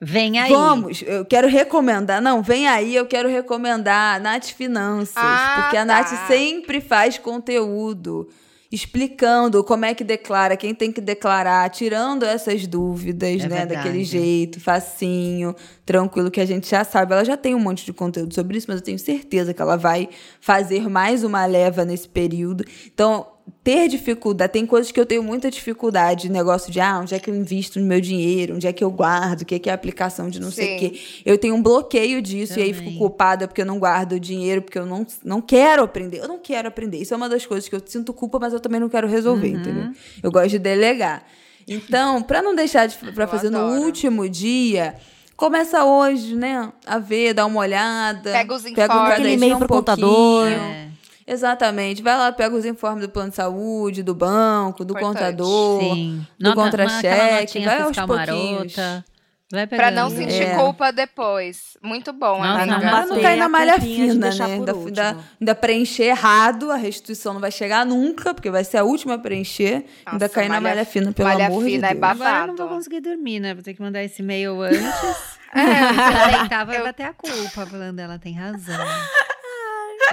Vem 0.00 0.38
aí. 0.38 0.52
Vamos, 0.52 1.02
eu 1.06 1.24
quero 1.24 1.48
recomendar. 1.48 2.20
Não, 2.20 2.42
vem 2.42 2.68
aí, 2.68 2.94
eu 2.94 3.06
quero 3.06 3.28
recomendar 3.28 4.16
a 4.16 4.18
Nath 4.18 4.50
Finanças. 4.50 5.14
Ah, 5.16 5.60
porque 5.62 5.76
a 5.76 5.80
tá. 5.80 5.84
Nath 5.86 6.26
sempre 6.28 6.80
faz 6.80 7.18
conteúdo 7.18 8.28
explicando 8.70 9.62
como 9.62 9.84
é 9.84 9.94
que 9.94 10.02
declara, 10.04 10.56
quem 10.56 10.74
tem 10.74 10.90
que 10.90 11.00
declarar, 11.00 11.68
tirando 11.70 12.24
essas 12.24 12.66
dúvidas, 12.66 13.40
É 13.40 13.48
né? 13.48 13.58
verdade. 13.58 13.74
Daquele 13.74 14.04
jeito, 14.04 14.60
facinho, 14.60 15.54
tranquilo, 15.84 16.30
que 16.30 16.40
a 16.40 16.46
gente 16.46 16.68
já 16.68 16.84
sabe. 16.84 17.12
Ela 17.12 17.24
já 17.24 17.36
tem 17.36 17.54
um 17.54 17.60
monte 17.60 17.84
de 17.84 17.92
conteúdo 17.92 18.34
sobre 18.34 18.58
isso, 18.58 18.66
mas 18.68 18.78
eu 18.78 18.84
tenho 18.84 18.98
certeza 18.98 19.54
que 19.54 19.62
ela 19.62 19.76
vai 19.76 20.08
fazer 20.40 20.88
mais 20.90 21.24
uma 21.24 21.46
leva 21.46 21.84
nesse 21.84 22.08
período. 22.08 22.64
Então, 22.86 23.26
ter 23.62 23.88
dificuldade, 23.88 24.52
tem 24.52 24.64
coisas 24.66 24.92
que 24.92 24.98
eu 25.00 25.04
tenho 25.06 25.22
muita 25.22 25.50
dificuldade, 25.50 26.28
negócio 26.28 26.70
de 26.72 26.80
ah, 26.80 26.98
onde 27.00 27.14
é 27.14 27.18
que 27.18 27.28
eu 27.30 27.34
invisto 27.34 27.80
no 27.80 27.86
meu 27.86 28.00
dinheiro, 28.00 28.54
onde 28.54 28.66
é 28.66 28.72
que 28.72 28.82
eu 28.82 28.90
guardo, 28.90 29.42
o 29.42 29.44
que 29.44 29.54
é, 29.56 29.58
que 29.58 29.68
é 29.68 29.72
aplicação 29.72 30.28
de 30.28 30.40
não 30.40 30.50
sei 30.50 30.76
o 30.76 30.78
Sim. 30.80 30.88
quê. 30.90 31.00
Eu 31.24 31.36
tenho 31.38 31.54
um 31.54 31.62
bloqueio 31.62 32.22
disso 32.22 32.58
e 32.58 32.62
aí 32.62 32.72
Também. 32.72 32.88
fico 32.90 32.98
culpada 32.98 33.46
porque 33.48 33.60
eu 33.62 33.66
não 33.66 33.78
guardo 33.78 34.12
o 34.12 34.20
dinheiro, 34.20 34.62
porque 34.62 34.78
eu 34.78 34.86
não, 34.86 35.06
não 35.24 35.40
quero 35.40 35.82
aprender. 35.82 36.18
Eu 36.18 36.28
não 36.28 36.38
quero 36.38 36.68
aprender. 36.68 36.98
Isso 36.98 37.12
é 37.14 37.16
uma 37.16 37.28
das 37.28 37.44
coisas 37.44 37.68
que 37.68 37.74
eu 37.74 37.82
sinto 37.84 38.12
culpa, 38.12 38.38
mas 38.38 38.52
eu 38.52 38.60
também 38.60 38.80
não 38.80 38.88
quero 38.88 39.06
resolver, 39.08 39.48
Uhum. 39.52 39.60
entendeu? 39.60 39.92
Eu 40.22 40.30
gosto 40.30 40.50
de 40.50 40.58
delegar. 40.58 41.24
Então, 41.66 42.22
para 42.22 42.40
não 42.42 42.54
deixar 42.54 42.86
de, 42.86 42.96
Eu 43.04 43.28
fazer 43.28 43.50
no 43.50 43.58
adoro. 43.58 43.82
último 43.82 44.28
dia, 44.28 44.94
começa 45.36 45.84
hoje, 45.84 46.34
né? 46.36 46.72
A 46.86 46.98
ver, 46.98 47.34
dá 47.34 47.44
uma 47.44 47.60
olhada. 47.60 48.30
Pega 48.32 48.54
os 48.54 48.64
um 48.64 48.68
informes. 48.68 48.88
caderninho 48.92 49.12
Aquele 49.12 49.32
e-mail 49.34 49.56
um 49.56 49.58
pro 49.58 49.68
contador. 49.68 50.46
pouquinho. 50.46 50.62
É. 50.62 50.86
Exatamente. 51.26 52.02
Vai 52.02 52.16
lá, 52.16 52.30
pega 52.30 52.54
os 52.54 52.64
informes 52.64 53.02
do 53.04 53.08
plano 53.10 53.30
de 53.30 53.36
saúde, 53.36 54.02
do 54.02 54.14
banco, 54.14 54.84
do 54.84 54.92
Importante. 54.94 55.14
contador, 55.18 55.80
Sim. 55.82 56.26
do 56.38 56.54
contra-cheque. 56.54 57.64
Vai 57.64 57.78
aos 57.80 57.88
fiscal 57.88 58.06
pouquinhos. 58.06 58.76
marota. 58.76 59.04
Vai 59.52 59.64
Pra 59.64 59.92
não 59.92 60.10
sentir 60.10 60.42
É. 60.42 60.56
culpa 60.56 60.90
depois. 60.92 61.76
Muito 61.80 62.12
bom, 62.12 62.42
não, 62.42 62.56
amiga. 62.58 62.80
pra 62.80 63.00
não 63.02 63.08
bater 63.10 63.22
cair 63.22 63.36
na 63.38 63.48
malha 63.48 63.78
de 63.78 63.86
fina, 63.86 64.14
né? 64.30 64.44
Ainda, 64.44 64.72
ainda, 64.72 65.16
ainda 65.40 65.54
preencher 65.54 66.02
errado, 66.04 66.70
a 66.72 66.74
restituição 66.76 67.32
não 67.32 67.40
vai 67.40 67.52
chegar 67.52 67.86
nunca, 67.86 68.34
porque 68.34 68.50
vai 68.50 68.64
ser 68.64 68.78
a 68.78 68.84
última 68.84 69.14
a 69.14 69.18
preencher. 69.18 69.84
ainda 70.04 70.24
Nossa, 70.24 70.28
cair 70.34 70.48
na 70.48 70.60
malha- 70.60 70.84
fina, 70.84 71.12
pelo 71.12 71.28
malha 71.28 71.46
amor 71.46 71.62
fina 71.64 71.86
é 71.86 71.94
de 71.94 71.94
Deus. 71.94 72.00
babado. 72.00 72.24
Agora 72.24 72.42
eu 72.42 72.46
não 72.48 72.56
vou 72.56 72.68
conseguir 72.76 73.00
dormir, 73.00 73.38
né? 73.38 73.54
Vou 73.54 73.62
ter 73.62 73.74
que 73.74 73.80
mandar 73.80 74.02
esse 74.02 74.20
e-mail 74.20 74.60
antes. 74.62 74.80
Se 74.80 76.54
eu 76.60 76.66
vai 76.66 76.78
Eu- 76.80 76.84
bater 76.84 77.04
a 77.06 77.12
culpa, 77.12 77.66
falando 77.66 78.00
ela 78.00 78.18
tem 78.18 78.34
razão. 78.34 78.74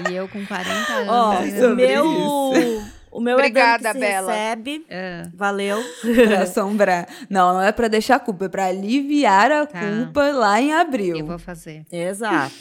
E 0.09 0.13
eu 0.15 0.27
com 0.27 0.45
40 0.45 0.93
anos. 0.93 1.09
Ó, 1.09 1.71
o 1.71 1.75
meu, 1.75 2.05
o 3.11 3.21
meu 3.21 3.35
Obrigada, 3.37 3.89
é 3.89 3.91
que 3.93 3.99
se 3.99 4.05
Bela. 4.05 4.31
recebe. 4.33 4.85
É. 4.89 5.23
Valeu. 5.35 5.83
Pra 6.27 6.39
assombrar. 6.43 7.07
Não, 7.29 7.53
não 7.53 7.61
é 7.61 7.71
pra 7.71 7.87
deixar 7.87 8.15
a 8.15 8.19
culpa, 8.19 8.45
é 8.45 8.49
pra 8.49 8.65
aliviar 8.65 9.51
a 9.51 9.65
Tá. 9.65 9.79
culpa 9.79 10.31
lá 10.31 10.59
em 10.61 10.73
abril. 10.73 11.17
Eu 11.17 11.25
vou 11.25 11.39
fazer. 11.39 11.85
Exato. 11.91 12.53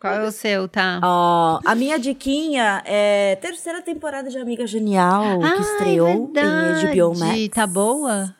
Qual 0.00 0.14
é 0.14 0.24
o 0.26 0.32
seu, 0.32 0.66
tá? 0.66 0.98
Ó, 1.00 1.60
a 1.64 1.74
minha 1.76 1.96
diquinha 1.96 2.82
é 2.84 3.36
terceira 3.40 3.80
temporada 3.80 4.28
de 4.28 4.36
Amiga 4.36 4.66
Genial, 4.66 5.38
que 5.38 5.46
Ah, 5.46 5.56
estreou 5.60 6.08
é 6.08 6.12
em 6.12 6.86
HBO 6.96 7.18
Max. 7.18 7.48
Tá 7.54 7.66
boa? 7.68 8.34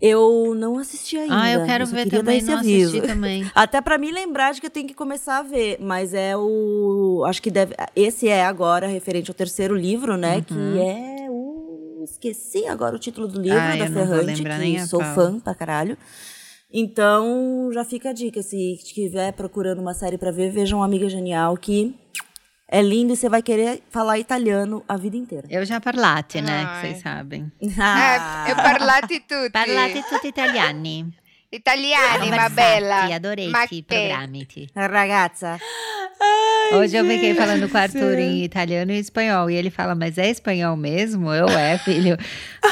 Eu 0.00 0.54
não 0.56 0.78
assisti 0.78 1.16
ainda. 1.18 1.36
Ah, 1.40 1.52
eu 1.52 1.64
quero 1.66 1.86
só 1.86 1.94
ver 1.94 2.08
também, 2.08 2.42
não 2.42 2.56
aviso. 2.58 2.90
assisti 2.96 3.06
também. 3.06 3.50
Até 3.54 3.80
pra 3.80 3.98
me 3.98 4.10
lembrar 4.10 4.52
de 4.54 4.60
que 4.60 4.66
eu 4.66 4.70
tenho 4.70 4.88
que 4.88 4.94
começar 4.94 5.38
a 5.38 5.42
ver, 5.42 5.76
mas 5.80 6.14
é 6.14 6.34
o 6.36 7.22
acho 7.26 7.42
que 7.42 7.50
deve 7.50 7.74
esse 7.94 8.28
é 8.28 8.44
agora 8.44 8.86
referente 8.86 9.30
ao 9.30 9.34
terceiro 9.34 9.74
livro, 9.74 10.16
né, 10.16 10.40
que 10.40 10.54
é 10.54 11.26
o 11.28 12.02
esqueci 12.04 12.66
agora 12.66 12.96
o 12.96 12.98
título 12.98 13.28
do 13.28 13.40
livro 13.40 13.58
Uhum. 13.58 13.64
Ah, 13.64 13.76
da 13.76 13.84
eu 13.86 13.92
Ferrante, 13.92 14.42
que 14.42 14.86
sou 14.86 15.00
pau. 15.00 15.14
fã 15.14 15.38
pra 15.38 15.54
caralho. 15.54 15.98
Então, 16.72 17.68
já 17.72 17.84
fica 17.84 18.10
a 18.10 18.12
dica, 18.12 18.42
se 18.42 18.74
estiver 18.74 19.32
procurando 19.32 19.80
uma 19.80 19.92
série 19.92 20.16
pra 20.16 20.30
ver, 20.30 20.50
vejam 20.50 20.82
Amiga 20.82 21.08
Genial 21.08 21.56
que 21.56 21.94
é 22.70 22.80
lindo 22.82 23.12
e 23.12 23.16
você 23.16 23.28
vai 23.28 23.42
querer 23.42 23.82
falar 23.90 24.18
italiano 24.18 24.84
a 24.88 24.96
vida 24.96 25.16
inteira. 25.16 25.46
Eu 25.50 25.64
já 25.66 25.80
parlate, 25.80 26.40
né? 26.40 26.64
Ai. 26.66 26.80
Que 26.82 26.88
vocês 26.88 27.02
sabem. 27.02 27.50
Ah. 27.78 28.44
Eh, 28.48 28.52
eu 28.52 28.56
parlate 28.56 29.20
tutti. 29.20 29.50
Parlate 29.50 30.02
tutti 30.08 30.28
italiani. 30.28 31.12
Italiani, 31.52 32.30
ma 32.30 32.48
bella. 32.48 33.12
adorei 33.12 33.48
Ma 33.48 33.66
che- 33.66 33.82
programmi. 33.84 34.46
Ragazza, 34.72 35.58
Hoje 36.72 36.96
eu 36.96 37.04
fiquei 37.04 37.34
falando 37.34 37.68
com 37.68 37.76
o 37.76 37.80
Arthur 37.80 38.18
em 38.20 38.44
italiano 38.46 38.92
e 38.92 39.00
espanhol. 39.00 39.50
E 39.50 39.56
ele 39.56 39.68
fala, 39.68 39.96
mas 39.96 40.16
é 40.16 40.30
espanhol 40.30 40.76
mesmo? 40.76 41.34
Eu 41.34 41.48
é, 41.48 41.76
filho. 41.78 42.16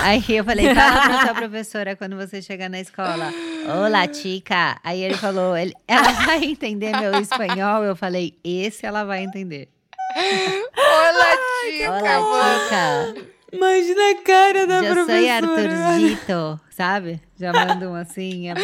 Aí 0.00 0.22
eu 0.28 0.44
falei, 0.44 0.72
fala 0.72 1.00
pra 1.02 1.20
sua 1.22 1.34
professora 1.34 1.96
quando 1.96 2.14
você 2.16 2.40
chegar 2.40 2.70
na 2.70 2.78
escola. 2.78 3.32
Olá, 3.84 4.06
chica. 4.12 4.78
Aí 4.84 5.02
ele 5.02 5.14
falou, 5.16 5.56
ele- 5.56 5.74
ela 5.88 6.12
vai 6.12 6.44
entender 6.44 6.96
meu 6.96 7.20
espanhol? 7.20 7.82
Eu 7.82 7.96
falei, 7.96 8.38
esse 8.44 8.86
ela 8.86 9.02
vai 9.02 9.24
entender. 9.24 9.68
Olá, 10.16 11.36
chica. 11.64 13.14
Imagina 13.52 14.10
a 14.10 14.22
cara 14.22 14.66
da 14.66 14.82
Eu 14.84 14.94
sou 14.94 15.04
professora. 15.06 15.34
Arthurzito, 15.36 16.60
sabe? 16.70 17.20
Já 17.38 17.52
mandam 17.52 17.94
assim. 17.94 18.50
A 18.50 18.54
O 18.54 18.56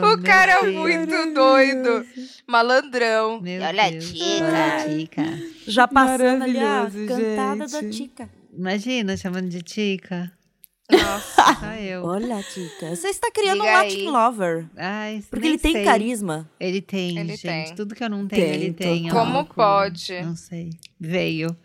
"Meu 0.00 0.22
cara 0.22 0.52
é 0.52 0.62
Deus, 0.62 0.74
muito 0.74 1.34
doido. 1.34 2.04
Malandrão. 2.46 3.40
Meu 3.40 3.62
Olha, 3.62 3.90
Deus. 3.90 4.04
chica. 4.04 4.44
Olá, 4.44 4.78
chica. 4.80 5.22
já 5.66 5.88
passando 5.88 6.42
ali 6.42 6.58
a 6.58 6.88
cantada 7.08 7.66
da 7.68 7.80
gente. 7.80 7.96
Tica. 8.02 8.28
Imagina 8.52 9.16
chamando 9.16 9.48
de 9.48 9.62
chica. 9.64 10.30
Nossa. 10.90 11.76
Eu. 11.80 12.04
Olha, 12.04 12.42
Tica. 12.42 12.94
Você 12.94 13.08
está 13.08 13.30
criando 13.30 13.60
Diga 13.62 13.70
um 13.70 13.76
Latin 13.76 14.00
aí. 14.00 14.06
lover. 14.10 14.66
Ai, 14.76 15.24
Porque 15.30 15.46
ele 15.46 15.58
tem 15.58 15.72
sei. 15.72 15.84
carisma. 15.84 16.48
Ele 16.60 16.80
tem, 16.80 17.18
Ele 17.18 17.36
gente. 17.36 17.42
tem. 17.42 17.74
Tudo 17.74 17.94
que 17.94 18.04
eu 18.04 18.10
não 18.10 18.26
tenho, 18.28 18.44
Tem, 18.46 18.54
ele 18.54 18.72
tem. 18.72 19.08
Como 19.08 19.32
loucura. 19.34 19.54
pode? 19.54 20.20
Não 20.22 20.36
sei. 20.36 20.70
Veio. 21.00 21.56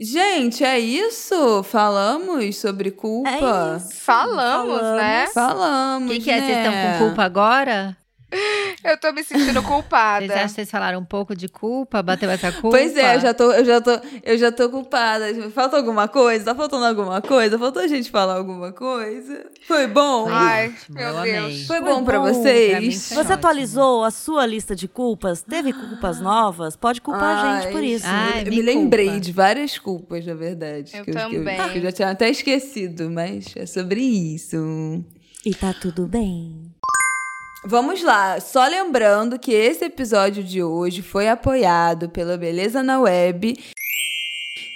Gente, 0.00 0.64
é 0.64 0.78
isso? 0.78 1.62
Falamos 1.62 2.56
sobre 2.56 2.90
culpa? 2.90 3.30
É 3.30 3.76
isso. 3.76 3.94
Falamos, 4.00 4.82
né? 4.96 5.26
Falamos, 5.32 6.10
O 6.10 6.12
que, 6.14 6.20
que 6.24 6.30
é? 6.30 6.40
Vocês 6.40 6.56
né? 6.56 6.64
estão 6.66 6.98
com 6.98 7.06
culpa 7.06 7.22
agora? 7.22 7.96
Eu 8.84 8.98
tô 8.98 9.12
me 9.12 9.22
sentindo 9.24 9.62
culpada. 9.62 10.26
Vocês 10.26 10.30
acham 10.36 10.48
que 10.48 10.54
vocês 10.54 10.70
falaram 10.70 10.98
um 11.00 11.04
pouco 11.04 11.34
de 11.34 11.48
culpa? 11.48 12.02
Bateu 12.02 12.28
essa 12.30 12.52
culpa? 12.52 12.76
Pois 12.76 12.96
é, 12.96 13.16
eu 13.16 13.20
já, 13.20 13.32
tô, 13.34 13.52
eu, 13.52 13.64
já 13.64 13.80
tô, 13.80 13.90
eu 14.22 14.38
já 14.38 14.52
tô 14.52 14.68
culpada. 14.68 15.50
Falta 15.50 15.76
alguma 15.76 16.06
coisa? 16.08 16.44
Tá 16.44 16.54
faltando 16.54 16.84
alguma 16.84 17.22
coisa? 17.22 17.58
Faltou 17.58 17.82
a 17.82 17.86
gente 17.86 18.10
falar 18.10 18.34
alguma 18.36 18.72
coisa? 18.72 19.46
Foi 19.66 19.86
bom? 19.86 20.24
Foi 20.24 20.32
Ai, 20.34 20.74
meu 20.90 21.08
eu 21.08 21.22
Deus. 21.22 21.66
Foi 21.66 21.78
Foi 21.78 21.80
bom 21.80 22.04
pra 22.04 22.18
bom. 22.18 22.24
Pra 22.24 22.32
mim 22.32 22.42
vocês? 22.42 23.08
foi 23.08 23.16
Você 23.16 23.20
ótimo. 23.20 23.34
atualizou 23.34 24.04
a 24.04 24.10
sua 24.10 24.44
lista 24.46 24.74
de 24.76 24.86
culpas? 24.88 25.42
Teve 25.42 25.72
culpas 25.72 26.20
novas? 26.20 26.76
Pode 26.76 27.00
culpar 27.00 27.44
a 27.44 27.60
gente 27.62 27.72
por 27.72 27.80
Ai, 27.80 27.86
isso. 27.86 28.06
Ai, 28.06 28.40
eu 28.40 28.44
me 28.50 28.56
me 28.56 28.62
lembrei 28.62 29.20
de 29.20 29.32
várias 29.32 29.78
culpas, 29.78 30.26
na 30.26 30.34
verdade. 30.34 30.92
Eu 30.94 31.04
que 31.04 31.12
também. 31.12 31.56
que 31.70 31.78
eu 31.78 31.82
já 31.82 31.92
tinha 31.92 32.10
até 32.10 32.28
esquecido, 32.28 33.10
mas 33.10 33.54
é 33.56 33.64
sobre 33.66 34.00
isso. 34.00 35.04
E 35.44 35.54
tá 35.54 35.72
tudo 35.74 36.06
bem. 36.06 36.63
Vamos 37.66 38.02
lá, 38.02 38.40
só 38.40 38.66
lembrando 38.66 39.38
que 39.38 39.50
esse 39.50 39.86
episódio 39.86 40.44
de 40.44 40.62
hoje 40.62 41.00
foi 41.00 41.28
apoiado 41.30 42.10
pela 42.10 42.36
Beleza 42.36 42.82
na 42.82 43.00
Web, 43.00 43.58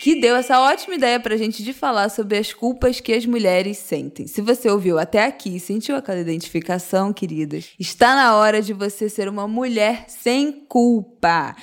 que 0.00 0.18
deu 0.22 0.34
essa 0.34 0.58
ótima 0.58 0.94
ideia 0.94 1.20
pra 1.20 1.36
gente 1.36 1.62
de 1.62 1.74
falar 1.74 2.08
sobre 2.08 2.38
as 2.38 2.54
culpas 2.54 2.98
que 2.98 3.12
as 3.12 3.26
mulheres 3.26 3.76
sentem. 3.76 4.26
Se 4.26 4.40
você 4.40 4.70
ouviu 4.70 4.98
até 4.98 5.26
aqui 5.26 5.56
e 5.56 5.60
sentiu 5.60 5.96
aquela 5.96 6.18
identificação, 6.18 7.12
queridas, 7.12 7.68
está 7.78 8.14
na 8.14 8.36
hora 8.36 8.62
de 8.62 8.72
você 8.72 9.10
ser 9.10 9.28
uma 9.28 9.46
mulher 9.46 10.06
sem 10.08 10.50
culpa. 10.50 11.54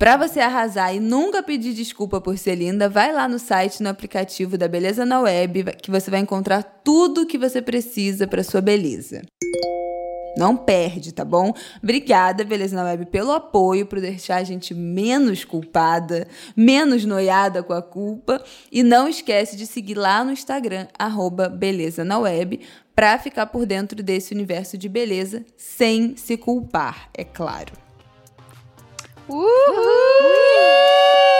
Pra 0.00 0.16
você 0.16 0.40
arrasar 0.40 0.94
e 0.94 0.98
nunca 0.98 1.42
pedir 1.42 1.74
desculpa 1.74 2.22
por 2.22 2.38
ser 2.38 2.54
linda, 2.54 2.88
vai 2.88 3.12
lá 3.12 3.28
no 3.28 3.38
site, 3.38 3.82
no 3.82 3.90
aplicativo 3.90 4.56
da 4.56 4.66
Beleza 4.66 5.04
na 5.04 5.20
Web, 5.20 5.74
que 5.74 5.90
você 5.90 6.10
vai 6.10 6.20
encontrar 6.20 6.62
tudo 6.82 7.20
o 7.20 7.26
que 7.26 7.36
você 7.36 7.60
precisa 7.60 8.26
pra 8.26 8.42
sua 8.42 8.62
beleza. 8.62 9.20
Não 10.38 10.56
perde, 10.56 11.12
tá 11.12 11.22
bom? 11.22 11.52
Obrigada, 11.82 12.44
Beleza 12.44 12.74
na 12.74 12.84
Web, 12.84 13.04
pelo 13.10 13.30
apoio, 13.30 13.84
por 13.84 14.00
deixar 14.00 14.36
a 14.36 14.42
gente 14.42 14.72
menos 14.72 15.44
culpada, 15.44 16.26
menos 16.56 17.04
noiada 17.04 17.62
com 17.62 17.74
a 17.74 17.82
culpa. 17.82 18.42
E 18.72 18.82
não 18.82 19.06
esquece 19.06 19.54
de 19.54 19.66
seguir 19.66 19.98
lá 19.98 20.24
no 20.24 20.32
Instagram, 20.32 20.86
arroba 20.98 21.46
Beleza 21.46 22.06
na 22.06 22.18
Web, 22.18 22.60
pra 22.94 23.18
ficar 23.18 23.48
por 23.48 23.66
dentro 23.66 24.02
desse 24.02 24.32
universo 24.32 24.78
de 24.78 24.88
beleza 24.88 25.44
sem 25.58 26.16
se 26.16 26.38
culpar, 26.38 27.10
é 27.12 27.22
claro. 27.22 27.89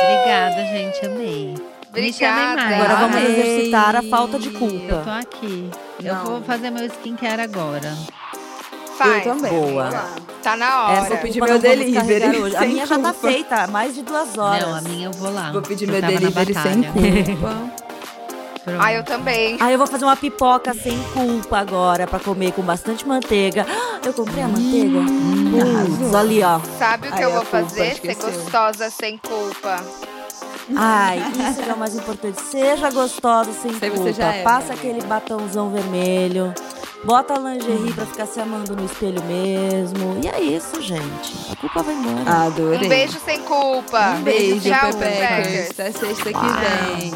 Obrigada, 0.03 0.65
gente. 0.67 1.05
Amei. 1.07 1.55
Obrigada. 1.89 2.57
mais. 2.63 2.73
Agora 2.81 2.97
vamos 3.01 3.17
Amei. 3.17 3.41
exercitar 3.41 3.97
a 3.97 4.03
falta 4.03 4.39
de 4.39 4.47
Eu 4.49 4.53
tô 4.53 4.59
culpa. 4.61 5.19
aqui. 5.19 5.71
Eu 6.03 6.15
Não. 6.15 6.25
vou 6.25 6.43
fazer 6.43 6.71
meu 6.71 6.85
skincare 6.87 7.41
agora. 7.43 7.97
Faz. 8.97 9.27
Eu 9.27 9.35
também. 9.35 9.51
Boa. 9.53 9.91
Tá 10.43 10.57
na 10.57 10.85
hora. 10.87 10.97
Essa 10.99 11.09
vou 11.09 11.19
pedir 11.19 11.39
culpa 11.41 11.55
meu 11.55 11.63
delivery, 11.63 12.39
hoje. 12.39 12.57
A 12.57 12.61
minha 12.63 12.87
já 12.87 12.99
tá 12.99 13.13
culpa. 13.13 13.29
feita 13.29 13.55
há 13.57 13.67
mais 13.67 13.95
de 13.95 14.03
duas 14.03 14.39
horas. 14.39 14.67
Não, 14.69 14.75
a 14.77 14.81
minha 14.83 15.07
eu 15.09 15.13
vou 15.13 15.33
lá. 15.33 15.51
Vou 15.53 15.63
pedir 15.63 15.89
Eu 15.89 15.93
meu 15.93 16.03
delivery 16.03 16.55
sem 16.55 16.81
batalha. 16.83 17.25
culpa. 17.25 17.90
Pronto. 18.65 18.79
Ah, 18.83 18.93
eu 18.93 19.03
também. 19.05 19.57
Aí 19.61 19.73
eu 19.73 19.79
vou 19.79 19.87
fazer 19.87 20.05
uma 20.05 20.17
pipoca 20.17 20.75
sem 20.75 20.99
culpa 21.15 21.59
agora 21.59 22.07
pra 22.07 22.19
comer 22.21 22.53
com 22.53 22.63
bastante 22.63 23.07
manteiga. 23.09 23.67
Ah, 23.69 23.99
Eu 24.05 24.13
comprei 24.13 24.43
a 24.43 24.49
manteiga? 24.49 24.99
Putz, 25.01 26.15
ali, 26.15 26.43
ó. 26.43 26.61
Sabe 26.79 27.09
o 27.09 27.13
que 27.13 27.19
Ai, 27.19 27.25
eu 27.25 27.33
vou 27.33 27.45
fazer? 27.45 27.95
Ser 27.97 28.15
gostosa 28.17 28.91
sem 28.91 29.17
culpa. 29.19 29.83
Ai, 30.77 31.19
isso 31.51 31.69
é 31.69 31.73
o 31.73 31.79
mais 31.79 31.95
importante. 31.95 32.41
Seja 32.43 32.91
gostosa 32.91 33.53
sem 33.53 33.73
Sei, 33.79 33.91
culpa. 33.91 34.05
você 34.05 34.13
já 34.13 34.33
é, 34.35 34.43
Passa 34.43 34.69
né? 34.69 34.75
aquele 34.75 35.03
batomzão 35.03 35.71
vermelho. 35.71 36.55
Bota 37.03 37.35
a 37.35 37.39
lingerie 37.39 37.95
pra 37.95 38.05
ficar 38.05 38.27
se 38.27 38.39
amando 38.41 38.77
no 38.77 38.85
espelho 38.85 39.23
mesmo. 39.25 40.21
E 40.23 40.29
é 40.29 40.39
isso, 40.41 40.81
gente. 40.83 41.51
A 41.51 41.57
culpa 41.57 41.83
vai 41.83 41.95
embora. 41.95 42.45
Adorei. 42.47 42.87
Um 42.87 42.89
beijo 42.91 43.19
sem 43.25 43.41
culpa. 43.41 44.17
Um 44.19 44.23
beijo, 44.23 44.69
Tchau. 44.71 44.93
Pepecas. 44.93 45.71
Até 45.71 45.93
sexta 45.93 46.25
que 46.25 46.35
Uau. 46.35 46.45
vem. 46.99 47.15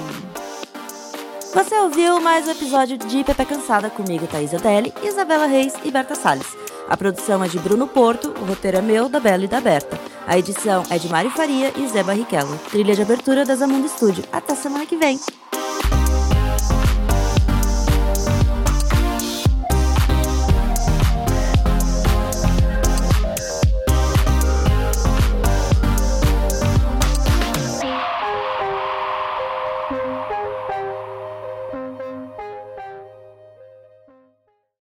Você 1.55 1.73
ouviu 1.77 2.21
mais 2.21 2.49
um 2.49 2.51
episódio 2.51 2.99
de 2.99 3.23
Pepe 3.23 3.45
Cansada 3.45 3.89
comigo, 3.89 4.27
Thaís 4.27 4.53
Adeli, 4.53 4.93
Isabela 5.05 5.47
Reis 5.47 5.73
e 5.85 5.91
Berta 5.91 6.17
Salles. 6.17 6.49
A 6.89 6.97
produção 6.97 7.45
é 7.45 7.49
de 7.49 7.61
Bruno 7.61 7.87
Porto, 7.87 8.35
o 8.41 8.45
roteiro 8.45 8.79
é 8.79 8.83
meu, 8.83 9.09
da 9.09 9.21
Bela 9.21 9.45
e 9.45 9.47
da 9.47 9.61
Berta. 9.61 9.97
A 10.27 10.37
edição 10.37 10.83
é 10.91 10.99
de 10.99 11.09
Mari 11.09 11.31
Faria 11.31 11.73
e 11.77 11.87
Zé 11.87 12.03
Barrichello. 12.03 12.59
Trilha 12.73 12.97
de 12.97 13.03
abertura 13.03 13.45
da 13.45 13.55
Zamundo 13.55 13.89
Studio. 13.89 14.25
Até 14.33 14.57
semana 14.57 14.85
que 14.85 14.97
vem. 14.97 15.21